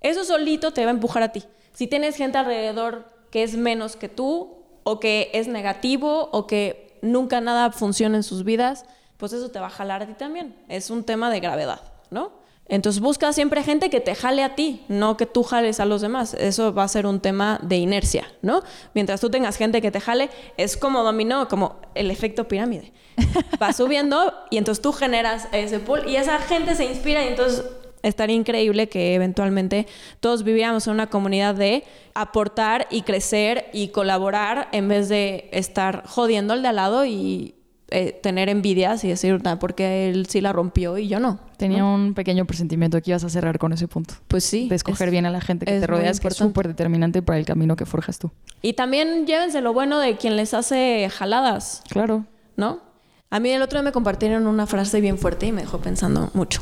eso 0.02 0.26
solito 0.26 0.72
te 0.72 0.84
va 0.84 0.92
a 0.92 0.94
empujar 0.94 1.24
a 1.24 1.32
ti. 1.32 1.44
Si 1.72 1.88
tienes 1.88 2.16
gente 2.16 2.38
alrededor 2.38 3.06
que 3.32 3.44
es 3.44 3.56
menos 3.56 3.96
que 3.96 4.10
tú, 4.10 4.58
o 4.84 5.00
que 5.00 5.32
es 5.34 5.48
negativo, 5.48 6.30
o 6.32 6.46
que 6.46 7.00
nunca 7.02 7.42
nada 7.42 7.72
funciona 7.72 8.18
en 8.18 8.24
sus 8.24 8.44
vidas, 8.44 8.86
pues 9.18 9.34
eso 9.34 9.50
te 9.50 9.60
va 9.60 9.68
a 9.68 9.72
jalar 9.72 10.04
a 10.04 10.08
ti 10.08 10.14
también. 10.14 10.56
Es 10.68 10.90
un 10.90 11.04
tema 11.04 11.30
de 11.30 11.40
gravedad, 11.40 11.82
¿no? 12.12 12.43
Entonces 12.68 13.02
busca 13.02 13.34
siempre 13.34 13.62
gente 13.62 13.90
que 13.90 14.00
te 14.00 14.16
jale 14.16 14.42
a 14.42 14.56
ti, 14.56 14.84
no 14.88 15.18
que 15.18 15.26
tú 15.26 15.44
jales 15.44 15.80
a 15.80 15.86
los 15.86 16.02
demás. 16.02 16.34
Eso 16.34 16.74
va 16.74 16.84
a 16.84 16.88
ser 16.88 17.06
un 17.06 17.20
tema 17.20 17.60
de 17.62 17.76
inercia, 17.76 18.26
¿no? 18.42 18.64
Mientras 18.94 19.20
tú 19.20 19.30
tengas 19.30 19.58
gente 19.58 19.82
que 19.82 19.92
te 19.92 20.00
jale, 20.00 20.30
es 20.58 20.78
como 20.78 21.04
dominó, 21.04 21.48
como 21.50 21.76
el 21.94 22.10
efecto 22.10 22.48
pirámide. 22.48 22.94
Va 23.62 23.74
subiendo 23.74 24.34
y 24.50 24.58
entonces 24.58 24.82
tú 24.82 24.94
generas 24.94 25.48
ese 25.52 25.80
pool 25.80 26.08
y 26.08 26.16
esa 26.16 26.40
gente 26.40 26.76
se 26.76 26.86
inspira 26.86 27.24
y 27.24 27.28
entonces 27.28 27.66
estaría 28.02 28.36
increíble 28.36 28.90
que 28.90 29.16
eventualmente 29.16 29.88
todos 30.20 30.44
viviéramos 30.44 30.88
en 30.88 30.94
una 30.94 31.08
comunidad 31.08 31.56
de 31.56 31.84
aportar 32.14 32.88
y 32.90 33.02
crecer 33.02 33.70
y 33.74 33.90
colaborar 33.90 34.70
en 34.72 34.88
vez 34.88 35.10
de 35.10 35.50
estar 35.52 36.04
jodiendo 36.06 36.54
al 36.54 36.62
de 36.62 36.68
al 36.68 36.76
lado 36.76 37.06
y 37.06 37.56
eh, 37.94 38.20
tener 38.24 38.50
envidias 38.50 39.04
y 39.04 39.10
decir, 39.10 39.40
porque 39.60 40.10
él 40.10 40.26
sí 40.26 40.42
la 40.42 40.52
rompió 40.52 40.98
y 40.98 41.08
yo 41.08 41.20
no. 41.20 41.40
Tenía 41.58 41.86
un 41.86 42.16
pequeño 42.16 42.46
presentimiento 42.46 43.00
que 43.02 43.12
ibas 43.12 43.24
a 43.24 43.30
cerrar 43.30 43.60
con 43.60 43.72
ese 43.72 43.88
punto. 43.88 44.16
Pues 44.28 44.44
sí. 44.44 44.68
De 44.68 44.76
escoger 44.76 45.12
bien 45.12 45.28
a 45.28 45.30
la 45.30 45.42
gente 45.42 45.66
que 45.66 45.80
te 45.80 45.88
rodeas, 45.88 46.20
que 46.20 46.28
es 46.28 46.36
súper 46.36 46.68
determinante 46.68 47.22
para 47.22 47.38
el 47.38 47.46
camino 47.46 47.76
que 47.76 47.86
forjas 47.86 48.18
tú. 48.18 48.32
Y 48.62 48.74
también 48.74 49.28
llévense 49.28 49.62
lo 49.62 49.74
bueno 49.74 50.00
de 50.00 50.18
quien 50.18 50.36
les 50.36 50.54
hace 50.54 51.08
jaladas. 51.10 51.84
Claro. 51.88 52.26
¿No? 52.58 52.82
A 53.30 53.40
mí 53.40 53.50
el 53.50 53.62
otro 53.62 53.80
día 53.80 53.86
me 53.86 53.92
compartieron 53.92 54.46
una 54.46 54.68
frase 54.68 55.02
bien 55.02 55.18
fuerte 55.18 55.48
y 55.48 55.52
me 55.52 55.62
dejó 55.62 55.80
pensando 55.80 56.30
mucho, 56.36 56.62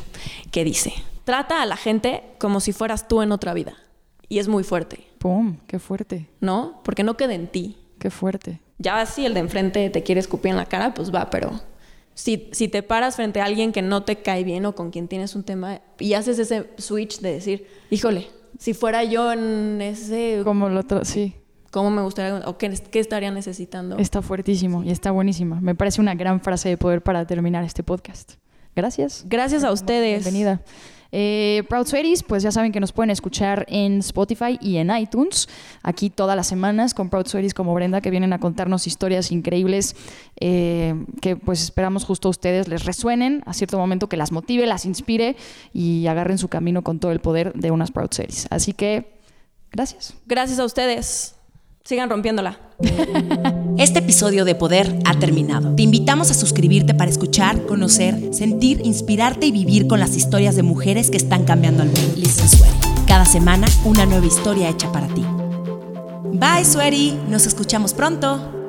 que 0.50 0.64
dice, 0.64 0.94
trata 1.24 1.60
a 1.60 1.66
la 1.66 1.76
gente 1.76 2.22
como 2.38 2.60
si 2.60 2.72
fueras 2.72 3.08
tú 3.08 3.20
en 3.20 3.30
otra 3.30 3.52
vida. 3.52 3.74
Y 4.30 4.38
es 4.38 4.48
muy 4.48 4.64
fuerte. 4.64 5.06
¡Pum! 5.18 5.58
¡Qué 5.66 5.78
fuerte! 5.78 6.30
¿No? 6.40 6.80
Porque 6.82 7.02
no 7.02 7.18
queda 7.18 7.34
en 7.34 7.48
ti. 7.48 7.76
¡Qué 7.98 8.08
fuerte! 8.08 8.61
Ya 8.82 9.06
si 9.06 9.24
el 9.24 9.34
de 9.34 9.40
enfrente 9.40 9.88
te 9.90 10.02
quiere 10.02 10.20
escupir 10.20 10.50
en 10.50 10.56
la 10.56 10.66
cara, 10.66 10.92
pues 10.92 11.14
va, 11.14 11.30
pero 11.30 11.60
si, 12.14 12.48
si 12.52 12.68
te 12.68 12.82
paras 12.82 13.16
frente 13.16 13.40
a 13.40 13.44
alguien 13.44 13.72
que 13.72 13.80
no 13.82 14.02
te 14.02 14.16
cae 14.16 14.44
bien 14.44 14.66
o 14.66 14.74
con 14.74 14.90
quien 14.90 15.08
tienes 15.08 15.34
un 15.34 15.44
tema 15.44 15.80
y 15.98 16.14
haces 16.14 16.38
ese 16.38 16.70
switch 16.78 17.20
de 17.20 17.32
decir, 17.32 17.66
híjole, 17.90 18.28
si 18.58 18.74
fuera 18.74 19.04
yo 19.04 19.32
en 19.32 19.80
ese... 19.80 20.40
Como 20.44 20.66
el 20.66 20.76
otro, 20.76 21.04
sí. 21.04 21.34
¿Cómo 21.70 21.90
me 21.90 22.02
gustaría 22.02 22.46
o 22.46 22.58
qué, 22.58 22.70
qué, 22.90 22.98
estaría 22.98 23.30
necesitando? 23.30 23.96
Está 23.96 24.20
fuertísimo 24.20 24.84
y 24.84 24.90
está 24.90 25.10
buenísima. 25.10 25.60
Me 25.60 25.74
parece 25.74 26.00
una 26.00 26.14
gran 26.14 26.40
frase 26.40 26.68
de 26.68 26.76
poder 26.76 27.02
para 27.02 27.26
terminar 27.26 27.64
este 27.64 27.82
podcast. 27.82 28.34
Gracias. 28.76 29.24
Gracias 29.26 29.64
a 29.64 29.72
ustedes. 29.72 30.22
Bienvenida. 30.22 30.60
Eh, 31.12 31.62
Proud 31.68 31.86
Sweaties, 31.86 32.22
pues 32.22 32.42
ya 32.42 32.50
saben 32.50 32.72
que 32.72 32.80
nos 32.80 32.92
pueden 32.92 33.10
escuchar 33.10 33.66
en 33.68 33.98
Spotify 33.98 34.58
y 34.60 34.78
en 34.78 34.90
iTunes, 34.96 35.48
aquí 35.82 36.08
todas 36.08 36.34
las 36.36 36.46
semanas 36.46 36.94
con 36.94 37.10
Proud 37.10 37.26
Sweaties 37.26 37.52
como 37.52 37.74
Brenda, 37.74 38.00
que 38.00 38.10
vienen 38.10 38.32
a 38.32 38.38
contarnos 38.38 38.86
historias 38.86 39.30
increíbles 39.30 39.94
eh, 40.40 40.94
que 41.20 41.36
pues 41.36 41.62
esperamos 41.62 42.04
justo 42.04 42.28
a 42.28 42.30
ustedes 42.30 42.66
les 42.66 42.86
resuenen 42.86 43.42
a 43.44 43.52
cierto 43.52 43.76
momento, 43.76 44.08
que 44.08 44.16
las 44.16 44.32
motive, 44.32 44.66
las 44.66 44.86
inspire 44.86 45.36
y 45.72 46.06
agarren 46.06 46.38
su 46.38 46.48
camino 46.48 46.82
con 46.82 46.98
todo 46.98 47.12
el 47.12 47.20
poder 47.20 47.52
de 47.52 47.70
unas 47.70 47.90
Proud 47.90 48.08
Sweaties. 48.10 48.46
Así 48.50 48.72
que, 48.72 49.20
gracias. 49.70 50.14
Gracias 50.26 50.58
a 50.58 50.64
ustedes. 50.64 51.36
Sigan 51.84 52.08
rompiéndola. 52.08 52.58
Este 53.76 53.98
episodio 53.98 54.44
de 54.44 54.54
Poder 54.54 55.00
ha 55.04 55.18
terminado. 55.18 55.74
Te 55.74 55.82
invitamos 55.82 56.30
a 56.30 56.34
suscribirte 56.34 56.94
para 56.94 57.10
escuchar, 57.10 57.66
conocer, 57.66 58.32
sentir, 58.32 58.80
inspirarte 58.84 59.46
y 59.46 59.52
vivir 59.52 59.88
con 59.88 59.98
las 59.98 60.16
historias 60.16 60.54
de 60.54 60.62
mujeres 60.62 61.10
que 61.10 61.16
están 61.16 61.44
cambiando 61.44 61.82
al 61.82 61.88
mundo. 61.88 62.12
Listen 62.16 62.48
Sweaty. 62.48 62.88
Cada 63.06 63.24
semana 63.24 63.66
una 63.84 64.06
nueva 64.06 64.26
historia 64.26 64.68
hecha 64.68 64.92
para 64.92 65.08
ti. 65.08 65.24
Bye, 66.32 66.64
Sweaty. 66.64 67.18
Nos 67.28 67.46
escuchamos 67.46 67.94
pronto. 67.94 68.61